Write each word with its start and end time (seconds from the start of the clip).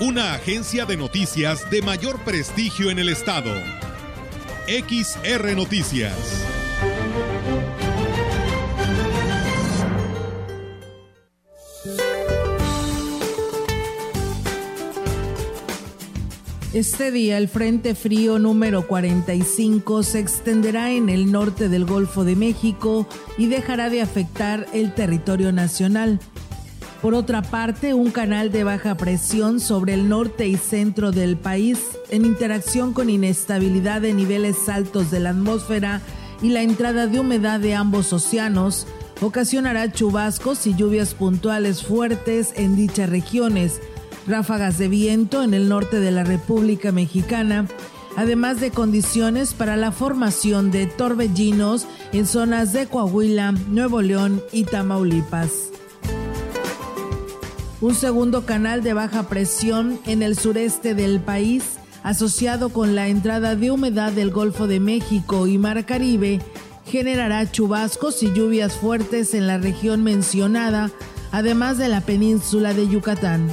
una 0.00 0.32
agencia 0.32 0.86
de 0.86 0.96
noticias 0.96 1.70
de 1.70 1.82
mayor 1.82 2.20
prestigio 2.20 2.90
en 2.90 2.98
el 2.98 3.10
estado. 3.10 3.52
XR 4.66 5.54
Noticias. 5.54 6.16
Este 16.72 17.10
día 17.10 17.36
el 17.36 17.48
Frente 17.48 17.94
Frío 17.94 18.38
número 18.38 18.86
45 18.86 20.02
se 20.02 20.20
extenderá 20.20 20.92
en 20.92 21.10
el 21.10 21.30
norte 21.30 21.68
del 21.68 21.84
Golfo 21.84 22.24
de 22.24 22.36
México 22.36 23.06
y 23.36 23.48
dejará 23.48 23.90
de 23.90 24.00
afectar 24.00 24.66
el 24.72 24.94
territorio 24.94 25.52
nacional. 25.52 26.20
Por 27.02 27.14
otra 27.14 27.40
parte, 27.40 27.94
un 27.94 28.10
canal 28.10 28.52
de 28.52 28.62
baja 28.62 28.94
presión 28.94 29.58
sobre 29.58 29.94
el 29.94 30.10
norte 30.10 30.46
y 30.48 30.56
centro 30.56 31.12
del 31.12 31.38
país, 31.38 31.78
en 32.10 32.26
interacción 32.26 32.92
con 32.92 33.08
inestabilidad 33.08 34.02
de 34.02 34.12
niveles 34.12 34.68
altos 34.68 35.10
de 35.10 35.20
la 35.20 35.30
atmósfera 35.30 36.02
y 36.42 36.50
la 36.50 36.62
entrada 36.62 37.06
de 37.06 37.18
humedad 37.18 37.58
de 37.58 37.74
ambos 37.74 38.12
océanos, 38.12 38.86
ocasionará 39.22 39.90
chubascos 39.90 40.66
y 40.66 40.74
lluvias 40.74 41.14
puntuales 41.14 41.82
fuertes 41.82 42.52
en 42.56 42.76
dichas 42.76 43.08
regiones, 43.08 43.80
ráfagas 44.26 44.76
de 44.76 44.88
viento 44.88 45.42
en 45.42 45.54
el 45.54 45.70
norte 45.70 46.00
de 46.00 46.10
la 46.10 46.24
República 46.24 46.92
Mexicana, 46.92 47.66
además 48.18 48.60
de 48.60 48.72
condiciones 48.72 49.54
para 49.54 49.78
la 49.78 49.90
formación 49.90 50.70
de 50.70 50.86
torbellinos 50.86 51.86
en 52.12 52.26
zonas 52.26 52.74
de 52.74 52.86
Coahuila, 52.86 53.52
Nuevo 53.52 54.02
León 54.02 54.42
y 54.52 54.64
Tamaulipas 54.64 55.70
un 57.80 57.94
segundo 57.94 58.44
canal 58.44 58.82
de 58.82 58.92
baja 58.92 59.28
presión 59.28 59.98
en 60.06 60.22
el 60.22 60.36
sureste 60.36 60.94
del 60.94 61.20
país, 61.20 61.64
asociado 62.02 62.68
con 62.70 62.94
la 62.94 63.08
entrada 63.08 63.56
de 63.56 63.70
humedad 63.70 64.12
del 64.12 64.30
Golfo 64.30 64.66
de 64.66 64.80
México 64.80 65.46
y 65.46 65.56
Mar 65.56 65.84
Caribe, 65.86 66.40
generará 66.86 67.50
chubascos 67.50 68.22
y 68.22 68.32
lluvias 68.32 68.74
fuertes 68.74 69.32
en 69.32 69.46
la 69.46 69.58
región 69.58 70.02
mencionada, 70.02 70.90
además 71.32 71.78
de 71.78 71.88
la 71.88 72.02
península 72.02 72.74
de 72.74 72.88
Yucatán. 72.88 73.48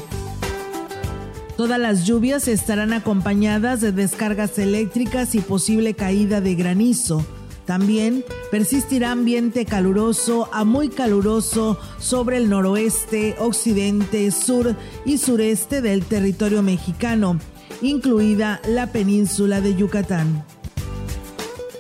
Todas 1.56 1.80
las 1.80 2.06
lluvias 2.06 2.47
estarán 2.47 2.94
acompañadas 2.94 3.81
de 3.81 3.91
descargas 3.91 4.59
eléctricas 4.59 5.36
y 5.36 5.39
posible 5.39 5.94
caída 5.95 6.41
de 6.41 6.56
granizo 6.56 7.25
también 7.67 8.23
persistirá 8.49 9.11
ambiente 9.11 9.65
caluroso 9.65 10.49
a 10.53 10.63
muy 10.63 10.87
caluroso 10.87 11.77
sobre 11.99 12.37
el 12.37 12.49
noroeste, 12.49 13.35
occidente, 13.39 14.31
sur 14.31 14.75
y 15.05 15.17
sureste 15.17 15.81
del 15.81 16.03
territorio 16.05 16.63
mexicano, 16.63 17.38
incluida 17.81 18.61
la 18.67 18.91
península 18.93 19.59
de 19.61 19.75
Yucatán. 19.75 20.45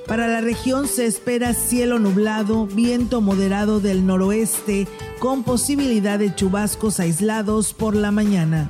Para 0.07 0.27
la 0.27 0.41
región 0.41 0.87
se 0.87 1.05
espera 1.05 1.53
cielo 1.53 1.99
nublado, 1.99 2.67
viento 2.67 3.21
moderado 3.21 3.79
del 3.79 4.05
noroeste, 4.05 4.87
con 5.19 5.43
posibilidad 5.43 6.19
de 6.19 6.35
chubascos 6.35 6.99
aislados 6.99 7.73
por 7.73 7.95
la 7.95 8.11
mañana. 8.11 8.69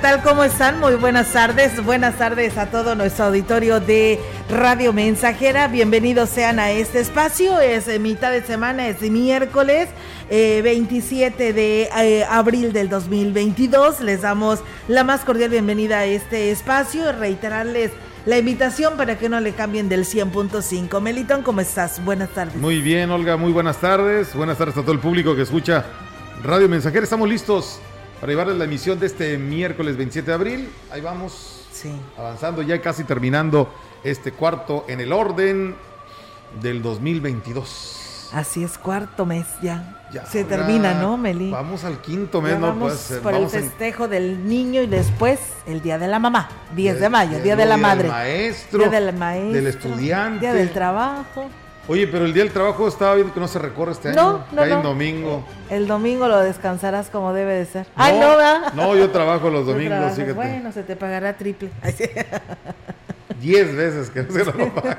Tal? 0.00 0.22
¿Cómo 0.22 0.44
están? 0.44 0.80
Muy 0.80 0.94
buenas 0.94 1.32
tardes. 1.32 1.84
Buenas 1.84 2.16
tardes 2.16 2.56
a 2.56 2.70
todo 2.70 2.94
nuestro 2.94 3.26
auditorio 3.26 3.80
de 3.80 4.18
Radio 4.48 4.94
Mensajera. 4.94 5.68
Bienvenidos 5.68 6.30
sean 6.30 6.58
a 6.58 6.70
este 6.70 7.00
espacio. 7.00 7.60
Es 7.60 7.86
eh, 7.86 7.98
mitad 7.98 8.30
de 8.30 8.42
semana, 8.42 8.88
es 8.88 9.02
miércoles 9.02 9.88
27 10.30 11.48
eh, 11.48 11.52
de 11.52 11.82
eh, 11.82 12.24
abril 12.24 12.72
del 12.72 12.88
2022. 12.88 14.00
Les 14.00 14.22
damos 14.22 14.60
la 14.88 15.04
más 15.04 15.20
cordial 15.20 15.50
bienvenida 15.50 15.98
a 15.98 16.06
este 16.06 16.50
espacio. 16.50 17.12
Reiterarles 17.12 17.90
la 18.24 18.38
invitación 18.38 18.96
para 18.96 19.18
que 19.18 19.28
no 19.28 19.38
le 19.40 19.52
cambien 19.52 19.90
del 19.90 20.06
100.5. 20.06 20.98
Melitón, 21.00 21.42
¿cómo 21.42 21.60
estás? 21.60 22.02
Buenas 22.02 22.30
tardes. 22.30 22.56
Muy 22.56 22.80
bien, 22.80 23.10
Olga. 23.10 23.36
Muy 23.36 23.52
buenas 23.52 23.78
tardes. 23.78 24.34
Buenas 24.34 24.56
tardes 24.56 24.76
a 24.78 24.80
todo 24.80 24.92
el 24.92 25.00
público 25.00 25.36
que 25.36 25.42
escucha 25.42 25.84
Radio 26.42 26.70
Mensajera. 26.70 27.04
Estamos 27.04 27.28
listos 27.28 27.80
para 28.20 28.32
llevarles 28.32 28.56
la 28.56 28.64
emisión 28.64 29.00
de 29.00 29.06
este 29.06 29.38
miércoles 29.38 29.96
27 29.96 30.26
de 30.30 30.34
abril. 30.34 30.68
Ahí 30.92 31.00
vamos 31.00 31.66
sí. 31.72 31.90
avanzando, 32.18 32.60
ya 32.62 32.80
casi 32.80 33.04
terminando 33.04 33.72
este 34.04 34.32
cuarto 34.32 34.84
en 34.88 35.00
el 35.00 35.12
orden 35.12 35.74
del 36.60 36.82
2022. 36.82 38.30
Así 38.32 38.62
es, 38.62 38.78
cuarto 38.78 39.26
mes 39.26 39.46
ya. 39.60 40.06
ya 40.12 40.24
Se 40.26 40.44
termina, 40.44 40.94
¿no, 40.94 41.16
Meli? 41.16 41.50
Vamos 41.50 41.82
al 41.82 42.00
quinto 42.00 42.40
mes, 42.40 42.58
¿no? 42.58 42.68
Vamos 42.68 43.06
pues, 43.08 43.20
por 43.20 43.34
el 43.34 43.48
festejo 43.48 44.06
del 44.06 44.46
niño 44.46 44.82
y 44.82 44.86
después 44.86 45.40
el 45.66 45.80
Día 45.80 45.98
de 45.98 46.06
la 46.06 46.20
Mamá, 46.20 46.48
10 46.76 47.00
de 47.00 47.08
mayo, 47.08 47.40
Día 47.40 47.56
de 47.56 47.66
la 47.66 47.76
Madre. 47.76 48.04
Del 48.04 48.12
maestro, 48.12 48.78
día 48.78 49.00
del 49.00 49.16
maestro, 49.16 49.52
del 49.52 49.66
estudiante. 49.66 50.40
Día 50.40 50.52
del 50.52 50.70
trabajo. 50.70 51.48
Oye, 51.88 52.06
pero 52.06 52.24
el 52.24 52.32
día 52.32 52.44
del 52.44 52.52
trabajo 52.52 52.86
estaba 52.86 53.14
viendo 53.16 53.34
que 53.34 53.40
no 53.40 53.48
se 53.48 53.58
recorre 53.58 53.92
este 53.92 54.12
no, 54.12 54.28
año. 54.28 54.44
No, 54.52 54.66
no. 54.66 54.82
domingo. 54.82 55.44
El 55.68 55.86
domingo 55.88 56.28
lo 56.28 56.38
descansarás 56.40 57.08
como 57.10 57.32
debe 57.32 57.54
de 57.54 57.66
ser. 57.66 57.86
No, 57.96 58.04
Ay, 58.04 58.18
no, 58.20 58.28
¿verdad? 58.28 58.72
No, 58.74 58.96
yo 58.96 59.10
trabajo 59.10 59.50
los 59.50 59.66
domingos, 59.66 60.12
fíjate. 60.12 60.32
Bueno, 60.32 60.72
se 60.72 60.82
te 60.82 60.96
pagará 60.96 61.36
triple. 61.36 61.70
Diez 63.40 63.74
veces 63.74 64.10
que 64.10 64.22
no 64.22 64.32
se 64.32 64.44
lo 64.44 64.68
paga. 64.74 64.98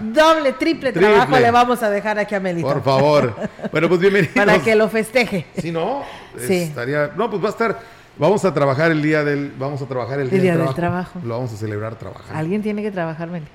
Doble, 0.00 0.52
triple, 0.54 0.92
trabajo 0.92 1.38
le 1.38 1.50
vamos 1.50 1.82
a 1.82 1.90
dejar 1.90 2.18
aquí 2.18 2.34
a 2.34 2.40
Melito. 2.40 2.66
Por 2.66 2.82
favor. 2.82 3.34
Bueno, 3.70 3.88
pues 3.88 4.00
bienvenidos. 4.00 4.34
Para 4.34 4.58
que 4.58 4.74
lo 4.74 4.88
festeje. 4.88 5.46
Sí, 5.58 5.70
¿no? 5.70 6.02
Sí. 6.38 6.62
Estaría... 6.62 7.10
No, 7.16 7.30
pues 7.30 7.42
va 7.42 7.48
a 7.48 7.50
estar... 7.50 7.78
Vamos 8.18 8.44
a 8.44 8.54
trabajar 8.54 8.90
el 8.90 9.02
día 9.02 9.24
del... 9.24 9.52
Vamos 9.58 9.82
a 9.82 9.86
trabajar 9.86 10.20
el, 10.20 10.30
día, 10.30 10.56
del, 10.56 10.74
trabajo. 10.74 11.20
Lo 11.22 11.34
vamos 11.34 11.52
a 11.52 11.56
celebrar 11.56 11.96
trabajando. 11.96 12.38
Alguien 12.38 12.62
tiene 12.62 12.82
que 12.82 12.90
trabajar, 12.90 13.28
Meli. 13.28 13.46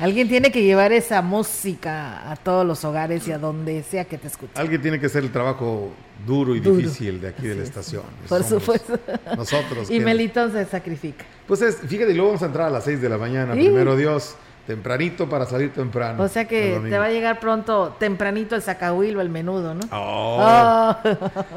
Alguien 0.00 0.28
tiene 0.28 0.50
que 0.50 0.62
llevar 0.62 0.92
esa 0.92 1.20
música 1.20 2.30
a 2.30 2.36
todos 2.36 2.66
los 2.66 2.84
hogares 2.84 3.28
y 3.28 3.32
a 3.32 3.38
donde 3.38 3.82
sea 3.82 4.06
que 4.06 4.16
te 4.16 4.28
escuche. 4.28 4.52
Alguien 4.54 4.80
tiene 4.80 4.98
que 4.98 5.06
hacer 5.06 5.22
el 5.22 5.30
trabajo 5.30 5.90
duro 6.26 6.56
y 6.56 6.60
difícil 6.60 7.20
de 7.20 7.28
aquí 7.28 7.46
de 7.46 7.56
la 7.56 7.62
estación. 7.62 8.04
Por 8.28 8.42
supuesto. 8.42 8.98
Nosotros. 9.36 9.90
y 9.90 10.00
Melitón 10.00 10.52
se 10.52 10.64
sacrifica. 10.64 11.24
Pues 11.46 11.60
es, 11.62 11.76
fíjate, 11.76 12.14
luego 12.14 12.28
vamos 12.28 12.42
a 12.42 12.46
entrar 12.46 12.68
a 12.68 12.70
las 12.70 12.84
6 12.84 13.00
de 13.02 13.08
la 13.08 13.18
mañana, 13.18 13.52
primero 13.52 13.96
Dios. 13.96 14.36
Tempranito 14.70 15.28
para 15.28 15.46
salir 15.46 15.72
temprano. 15.72 16.22
O 16.22 16.28
sea 16.28 16.44
que 16.44 16.80
te 16.88 16.96
va 16.96 17.06
a 17.06 17.10
llegar 17.10 17.40
pronto, 17.40 17.96
tempranito 17.98 18.54
el 18.54 18.62
sacahuil 18.62 19.16
o 19.16 19.20
el 19.20 19.28
menudo, 19.28 19.74
¿no? 19.74 19.80
Oh. 19.90 20.38
oh. 20.40 20.96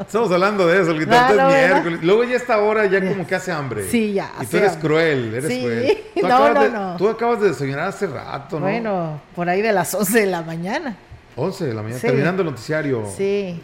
Estamos 0.00 0.32
hablando 0.32 0.66
de 0.66 0.82
eso, 0.82 0.90
el 0.90 1.02
es 1.02 1.06
miércoles. 1.06 2.00
Luego 2.02 2.24
ya 2.24 2.34
esta 2.34 2.58
hora 2.58 2.86
ya 2.86 3.08
como 3.08 3.24
que 3.24 3.36
hace 3.36 3.52
hambre. 3.52 3.88
Sí, 3.88 4.14
ya. 4.14 4.32
Y 4.42 4.46
tú 4.46 4.56
eres 4.56 4.76
cruel, 4.78 5.32
eres 5.32 5.46
sí. 5.48 5.60
cruel. 5.60 5.98
Tú 6.20 6.26
no, 6.26 6.54
no, 6.54 6.68
no. 6.68 6.96
Tú 6.96 7.08
acabas 7.08 7.40
de 7.40 7.50
desayunar 7.50 7.86
hace 7.86 8.08
rato, 8.08 8.58
¿no? 8.58 8.66
Bueno, 8.66 9.20
por 9.36 9.48
ahí 9.48 9.62
de 9.62 9.72
las 9.72 9.94
11 9.94 10.20
de 10.22 10.26
la 10.26 10.42
mañana. 10.42 10.96
11 11.36 11.66
de 11.66 11.74
la 11.74 11.82
mañana, 11.82 12.00
terminando 12.00 12.42
el 12.42 12.48
noticiario. 12.48 13.04
Sí. 13.16 13.62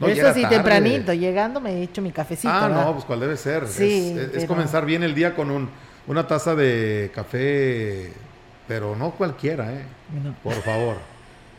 No, 0.00 0.08
Eso 0.08 0.34
sí, 0.34 0.44
tempranito, 0.48 1.12
llegando 1.12 1.60
me 1.60 1.74
he 1.74 1.82
hecho 1.84 2.02
mi 2.02 2.10
cafecito. 2.10 2.48
Ah, 2.52 2.68
no, 2.68 2.92
pues 2.94 3.04
cuál 3.04 3.20
debe 3.20 3.36
ser. 3.36 3.68
Sí, 3.68 4.16
es, 4.18 4.42
es 4.42 4.48
comenzar 4.48 4.84
bien 4.84 5.04
el 5.04 5.14
día 5.14 5.36
con 5.36 5.48
un, 5.52 5.68
una 6.08 6.26
taza 6.26 6.56
de 6.56 7.12
café 7.14 8.12
pero 8.68 8.94
no 8.94 9.10
cualquiera, 9.12 9.72
¿eh? 9.72 9.82
Por 10.42 10.54
favor. 10.62 10.96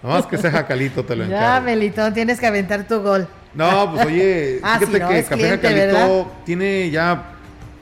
Nomás 0.01 0.25
que 0.27 0.37
sea 0.37 0.51
Jacalito 0.51 1.03
te 1.03 1.15
lo 1.15 1.23
encargo. 1.25 1.45
Ya, 1.45 1.59
Melitón, 1.59 2.13
tienes 2.13 2.39
que 2.39 2.47
aventar 2.47 2.87
tu 2.87 3.01
gol. 3.01 3.27
No, 3.53 3.91
pues 3.93 4.05
oye, 4.05 4.59
ah, 4.63 4.79
fíjate 4.79 4.99
que 4.99 5.23
Café 5.23 5.49
Jacalito 5.49 6.31
tiene 6.45 6.89
ya 6.89 7.33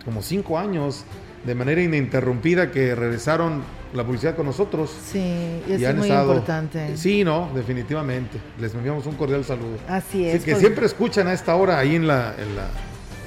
como 0.06 0.24
cinco 0.24 0.58
años 0.58 1.04
de 1.46 1.54
manera 1.54 1.82
ininterrumpida 1.82 2.72
que 2.72 2.96
regresaron 2.96 3.62
la 3.94 4.04
publicidad 4.04 4.36
con 4.36 4.46
nosotros. 4.46 4.92
Sí, 5.12 5.62
y 5.68 5.74
eso 5.74 5.90
es 5.90 5.96
muy 5.96 6.10
importante. 6.10 6.98
Sí, 6.98 7.24
no, 7.24 7.50
definitivamente. 7.54 8.40
Les 8.60 8.74
enviamos 8.74 9.06
un 9.06 9.16
cordial 9.16 9.44
saludo. 9.46 9.78
Así 9.88 10.28
es. 10.28 10.44
que 10.44 10.56
siempre 10.56 10.86
escuchan 10.86 11.28
a 11.28 11.34
esta 11.34 11.56
hora 11.56 11.78
ahí 11.78 11.96
en 11.96 12.08
la, 12.08 12.34
en 12.38 12.56
la 12.56 12.68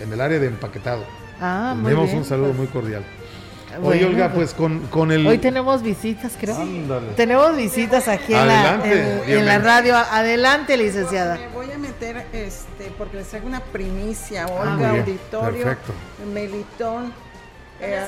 en 0.02 0.12
el 0.12 0.20
área 0.20 0.38
de 0.38 0.46
empaquetado. 0.46 1.04
Ah, 1.40 1.74
muy 1.76 1.94
bien. 1.94 2.16
un 2.16 2.24
saludo 2.24 2.48
pues. 2.48 2.58
muy 2.58 2.66
cordial. 2.66 3.02
Hoy, 3.82 4.02
Olga, 4.02 4.32
pues, 4.32 4.54
pues 4.54 4.80
con, 4.90 5.12
el... 5.12 5.26
Hoy 5.26 5.38
tenemos 5.38 5.82
visitas, 5.82 6.32
creo. 6.38 6.56
Tenemos 7.16 7.56
visitas 7.56 8.08
aquí 8.08 8.34
en, 8.34 8.46
la, 8.46 8.80
en, 9.26 9.46
la, 9.46 9.58
radio. 9.58 9.96
Adelante, 9.96 10.76
licenciada. 10.76 11.36
Me 11.36 11.48
voy 11.48 11.70
a 11.70 11.78
meter, 11.78 12.26
este, 12.32 12.92
porque 12.98 13.18
les 13.18 13.28
traigo 13.28 13.46
una 13.46 13.60
primicia, 13.60 14.44
ah, 14.44 14.52
Olga, 14.52 14.90
auditorio, 14.90 15.64
perfecto. 15.64 15.92
Melitón. 16.32 17.12
Eh, 17.82 18.06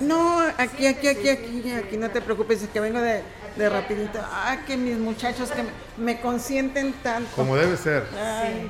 no, 0.00 0.40
aquí, 0.58 0.86
aquí, 0.86 1.08
aquí, 1.08 1.28
aquí, 1.30 1.72
aquí, 1.72 1.96
no 1.96 2.10
te 2.10 2.20
preocupes, 2.20 2.62
es 2.62 2.68
que 2.68 2.80
vengo 2.80 3.00
de, 3.00 3.22
de 3.56 3.68
rapidito. 3.68 4.18
Ah, 4.22 4.58
que 4.66 4.76
mis 4.76 4.98
muchachos 4.98 5.50
que 5.50 5.64
me, 5.96 6.20
consienten 6.20 6.92
tanto. 7.02 7.30
Como 7.34 7.56
debe 7.56 7.76
ser. 7.76 8.06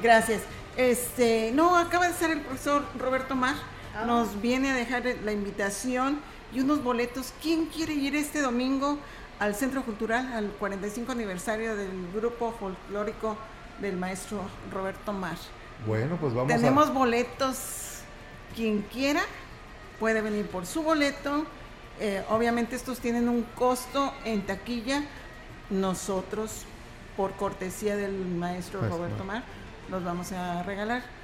Gracias. 0.02 0.42
Este, 0.76 1.50
no, 1.54 1.76
acaba 1.76 2.06
de 2.06 2.14
ser 2.14 2.30
el 2.30 2.40
profesor 2.42 2.84
Roberto 2.98 3.34
Mar 3.34 3.54
nos 4.04 4.40
viene 4.40 4.70
a 4.70 4.74
dejar 4.74 5.04
la 5.24 5.32
invitación 5.32 6.18
y 6.52 6.60
unos 6.60 6.82
boletos. 6.82 7.32
¿Quién 7.42 7.66
quiere 7.66 7.94
ir 7.94 8.16
este 8.16 8.40
domingo 8.40 8.98
al 9.38 9.54
Centro 9.54 9.82
Cultural, 9.82 10.32
al 10.32 10.50
45 10.50 11.12
aniversario 11.12 11.76
del 11.76 12.12
grupo 12.14 12.52
folclórico 12.58 13.36
del 13.80 13.96
maestro 13.96 14.40
Roberto 14.72 15.12
Mar? 15.12 15.36
Bueno, 15.86 16.16
pues 16.20 16.34
vamos 16.34 16.52
Tenemos 16.52 16.92
boletos. 16.92 18.00
Quien 18.54 18.82
quiera 18.82 19.22
puede 20.00 20.20
venir 20.20 20.46
por 20.46 20.66
su 20.66 20.82
boleto. 20.82 21.44
Eh, 22.00 22.22
obviamente 22.30 22.76
estos 22.76 23.00
tienen 23.00 23.28
un 23.28 23.42
costo 23.54 24.12
en 24.24 24.42
taquilla. 24.42 25.02
Nosotros, 25.68 26.64
por 27.16 27.32
cortesía 27.32 27.96
del 27.96 28.14
maestro 28.14 28.80
pues, 28.80 28.90
Roberto 28.90 29.24
Mar, 29.24 29.42
los 29.90 30.04
vamos 30.04 30.32
a 30.32 30.62
regalar 30.62 31.15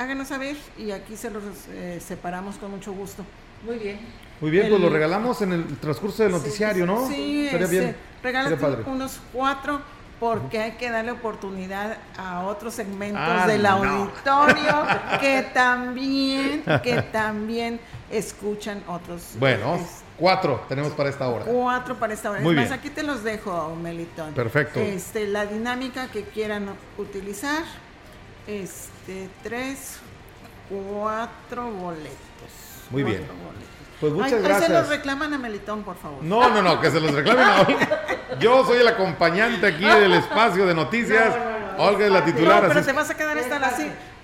háganos 0.00 0.28
saber 0.28 0.56
y 0.78 0.92
aquí 0.92 1.14
se 1.14 1.30
los 1.30 1.42
eh, 1.68 2.00
separamos 2.00 2.56
con 2.56 2.70
mucho 2.70 2.92
gusto. 2.92 3.22
Muy 3.64 3.76
bien. 3.76 4.00
Muy 4.40 4.50
bien, 4.50 4.70
pues 4.70 4.80
lo 4.80 4.88
regalamos 4.88 5.42
en 5.42 5.52
el 5.52 5.76
transcurso 5.76 6.22
del 6.22 6.32
noticiario, 6.32 6.86
¿no? 6.86 7.06
Sí, 7.06 7.46
Sería 7.50 7.66
bien. 7.66 7.96
Regálate 8.22 8.56
unos 8.86 9.20
cuatro 9.30 9.82
porque 10.18 10.58
hay 10.58 10.72
que 10.72 10.90
darle 10.90 11.10
oportunidad 11.10 11.98
a 12.16 12.44
otros 12.46 12.74
segmentos 12.74 13.22
ah, 13.22 13.46
del 13.46 13.64
auditorio 13.66 14.86
que 15.20 15.42
también, 15.52 16.62
que 16.82 17.02
también 17.12 17.78
escuchan 18.10 18.82
otros. 18.86 19.34
Bueno, 19.38 19.78
cuatro 20.16 20.64
tenemos 20.66 20.92
para 20.92 21.10
esta 21.10 21.28
hora. 21.28 21.44
Cuatro 21.44 21.98
para 21.98 22.14
esta 22.14 22.30
hora. 22.30 22.40
Muy 22.40 22.54
bien. 22.54 22.72
aquí 22.72 22.88
te 22.88 23.02
los 23.02 23.22
dejo, 23.22 23.76
Melitón. 23.76 24.32
Perfecto. 24.32 24.80
Este, 24.80 25.26
la 25.26 25.44
dinámica 25.44 26.08
que 26.08 26.22
quieran 26.24 26.70
utilizar 26.96 27.64
este, 28.50 29.28
tres, 29.42 29.98
cuatro 30.68 31.70
boletos. 31.70 32.10
Muy 32.90 33.02
bien. 33.02 33.24
Pues 34.00 34.12
muchas 34.12 34.42
gracias. 34.42 34.66
se 34.66 34.72
los 34.72 34.88
reclaman 34.88 35.34
a 35.34 35.38
Melitón, 35.38 35.82
por 35.82 35.96
favor. 35.96 36.22
No, 36.22 36.48
no, 36.48 36.62
no, 36.62 36.80
que 36.80 36.90
se 36.90 37.00
los 37.00 37.12
reclamen 37.12 37.44
a 37.44 37.60
Olga. 37.60 38.00
Yo 38.40 38.64
soy 38.64 38.78
el 38.78 38.88
acompañante 38.88 39.66
aquí 39.66 39.84
del 39.84 40.14
espacio 40.14 40.66
de 40.66 40.74
noticias. 40.74 41.34
Olga 41.78 42.06
es 42.06 42.12
la 42.12 42.24
titular. 42.24 42.62
No, 42.62 42.68
pero 42.68 42.84
te 42.84 42.92
vas 42.92 43.10
a 43.10 43.14
quedar 43.14 43.38
hasta 43.38 43.58
las, 43.58 43.74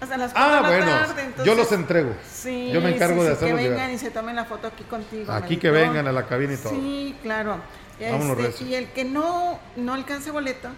hasta 0.01 0.17
las 0.17 0.33
ah, 0.35 0.63
bueno, 0.67 1.45
yo 1.45 1.55
los 1.55 1.71
entrego. 1.73 2.15
Sí, 2.31 2.71
yo 2.73 2.81
me 2.81 2.95
encargo 2.95 3.23
de 3.23 3.33
hacerlos 3.33 3.61
Que 3.61 3.69
vengan 3.69 3.91
y 3.93 3.99
se 3.99 4.11
tomen 4.11 4.37
la 4.37 4.45
foto 4.45 4.69
aquí 4.69 4.85
contigo. 4.85 5.33
Aquí 5.33 5.57
que 5.57 5.71
vengan 5.71 6.07
a 6.07 6.13
la 6.13 6.27
cabina 6.27 6.55
y 6.55 6.57
todo. 6.57 6.71
Sí, 6.71 7.17
claro. 7.23 7.59
Este, 7.99 8.65
y 8.65 8.75
el 8.75 8.89
que 8.89 9.05
no, 9.05 9.59
no 9.77 9.95
alcance 9.95 10.31
boleto, 10.31 10.69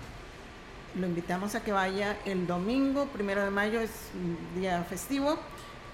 lo 0.99 1.07
invitamos 1.07 1.55
a 1.55 1.63
que 1.63 1.73
vaya 1.73 2.17
el 2.25 2.47
domingo, 2.47 3.07
primero 3.07 3.45
de 3.45 3.51
mayo, 3.51 3.81
es 3.81 3.91
un 4.15 4.61
día 4.61 4.85
festivo, 4.85 5.39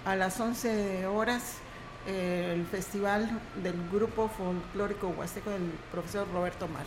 a 0.05 0.17
las 0.17 0.41
11 0.41 1.07
horas, 1.07 1.57
eh, 2.07 2.53
el 2.55 2.67
festival 2.67 3.41
del 3.63 3.75
grupo 3.91 4.29
folclórico 4.29 5.09
huasteco 5.09 5.51
del 5.51 5.73
profesor 5.93 6.27
Roberto 6.33 6.69
Mar. 6.69 6.85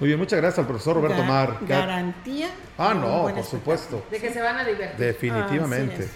Muy 0.00 0.08
bien, 0.08 0.18
muchas 0.18 0.38
gracias 0.40 0.60
al 0.60 0.66
profesor 0.66 0.96
Roberto 0.96 1.24
Mar. 1.24 1.58
Garantía. 1.62 2.48
Ah, 2.76 2.94
no, 2.94 3.34
por 3.34 3.44
supuesto. 3.44 4.04
De 4.10 4.20
que 4.20 4.32
se 4.32 4.40
van 4.40 4.56
a 4.58 4.64
divertir. 4.64 4.96
Definitivamente. 4.96 6.08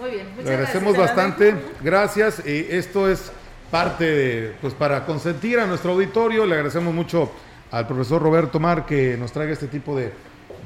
Muy 0.00 0.10
bien, 0.10 0.30
muchas 0.30 0.44
Le 0.44 0.50
agradecemos 0.50 0.96
bastante. 0.96 1.54
Gracias. 1.80 2.42
Y 2.44 2.66
esto 2.70 3.08
es 3.08 3.30
parte 3.70 4.04
de, 4.04 4.56
pues 4.60 4.74
para 4.74 5.06
consentir 5.06 5.60
a 5.60 5.66
nuestro 5.66 5.92
auditorio. 5.92 6.44
Le 6.44 6.54
agradecemos 6.54 6.92
mucho 6.92 7.30
al 7.70 7.86
profesor 7.86 8.20
Roberto 8.20 8.58
Mar 8.58 8.84
que 8.84 9.16
nos 9.16 9.30
traiga 9.30 9.52
este 9.52 9.68
tipo 9.68 9.96
de 9.96 10.12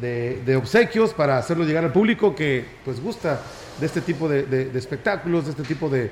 de, 0.00 0.56
obsequios 0.56 1.12
para 1.14 1.38
hacerlo 1.38 1.64
llegar 1.64 1.84
al 1.84 1.92
público 1.92 2.34
que 2.34 2.64
pues 2.84 3.00
gusta 3.00 3.40
de 3.80 3.86
este 3.86 4.00
tipo 4.00 4.28
de, 4.28 4.70
espectáculos, 4.74 5.46
de 5.46 5.50
este 5.50 5.62
tipo 5.64 5.88
de, 5.88 6.10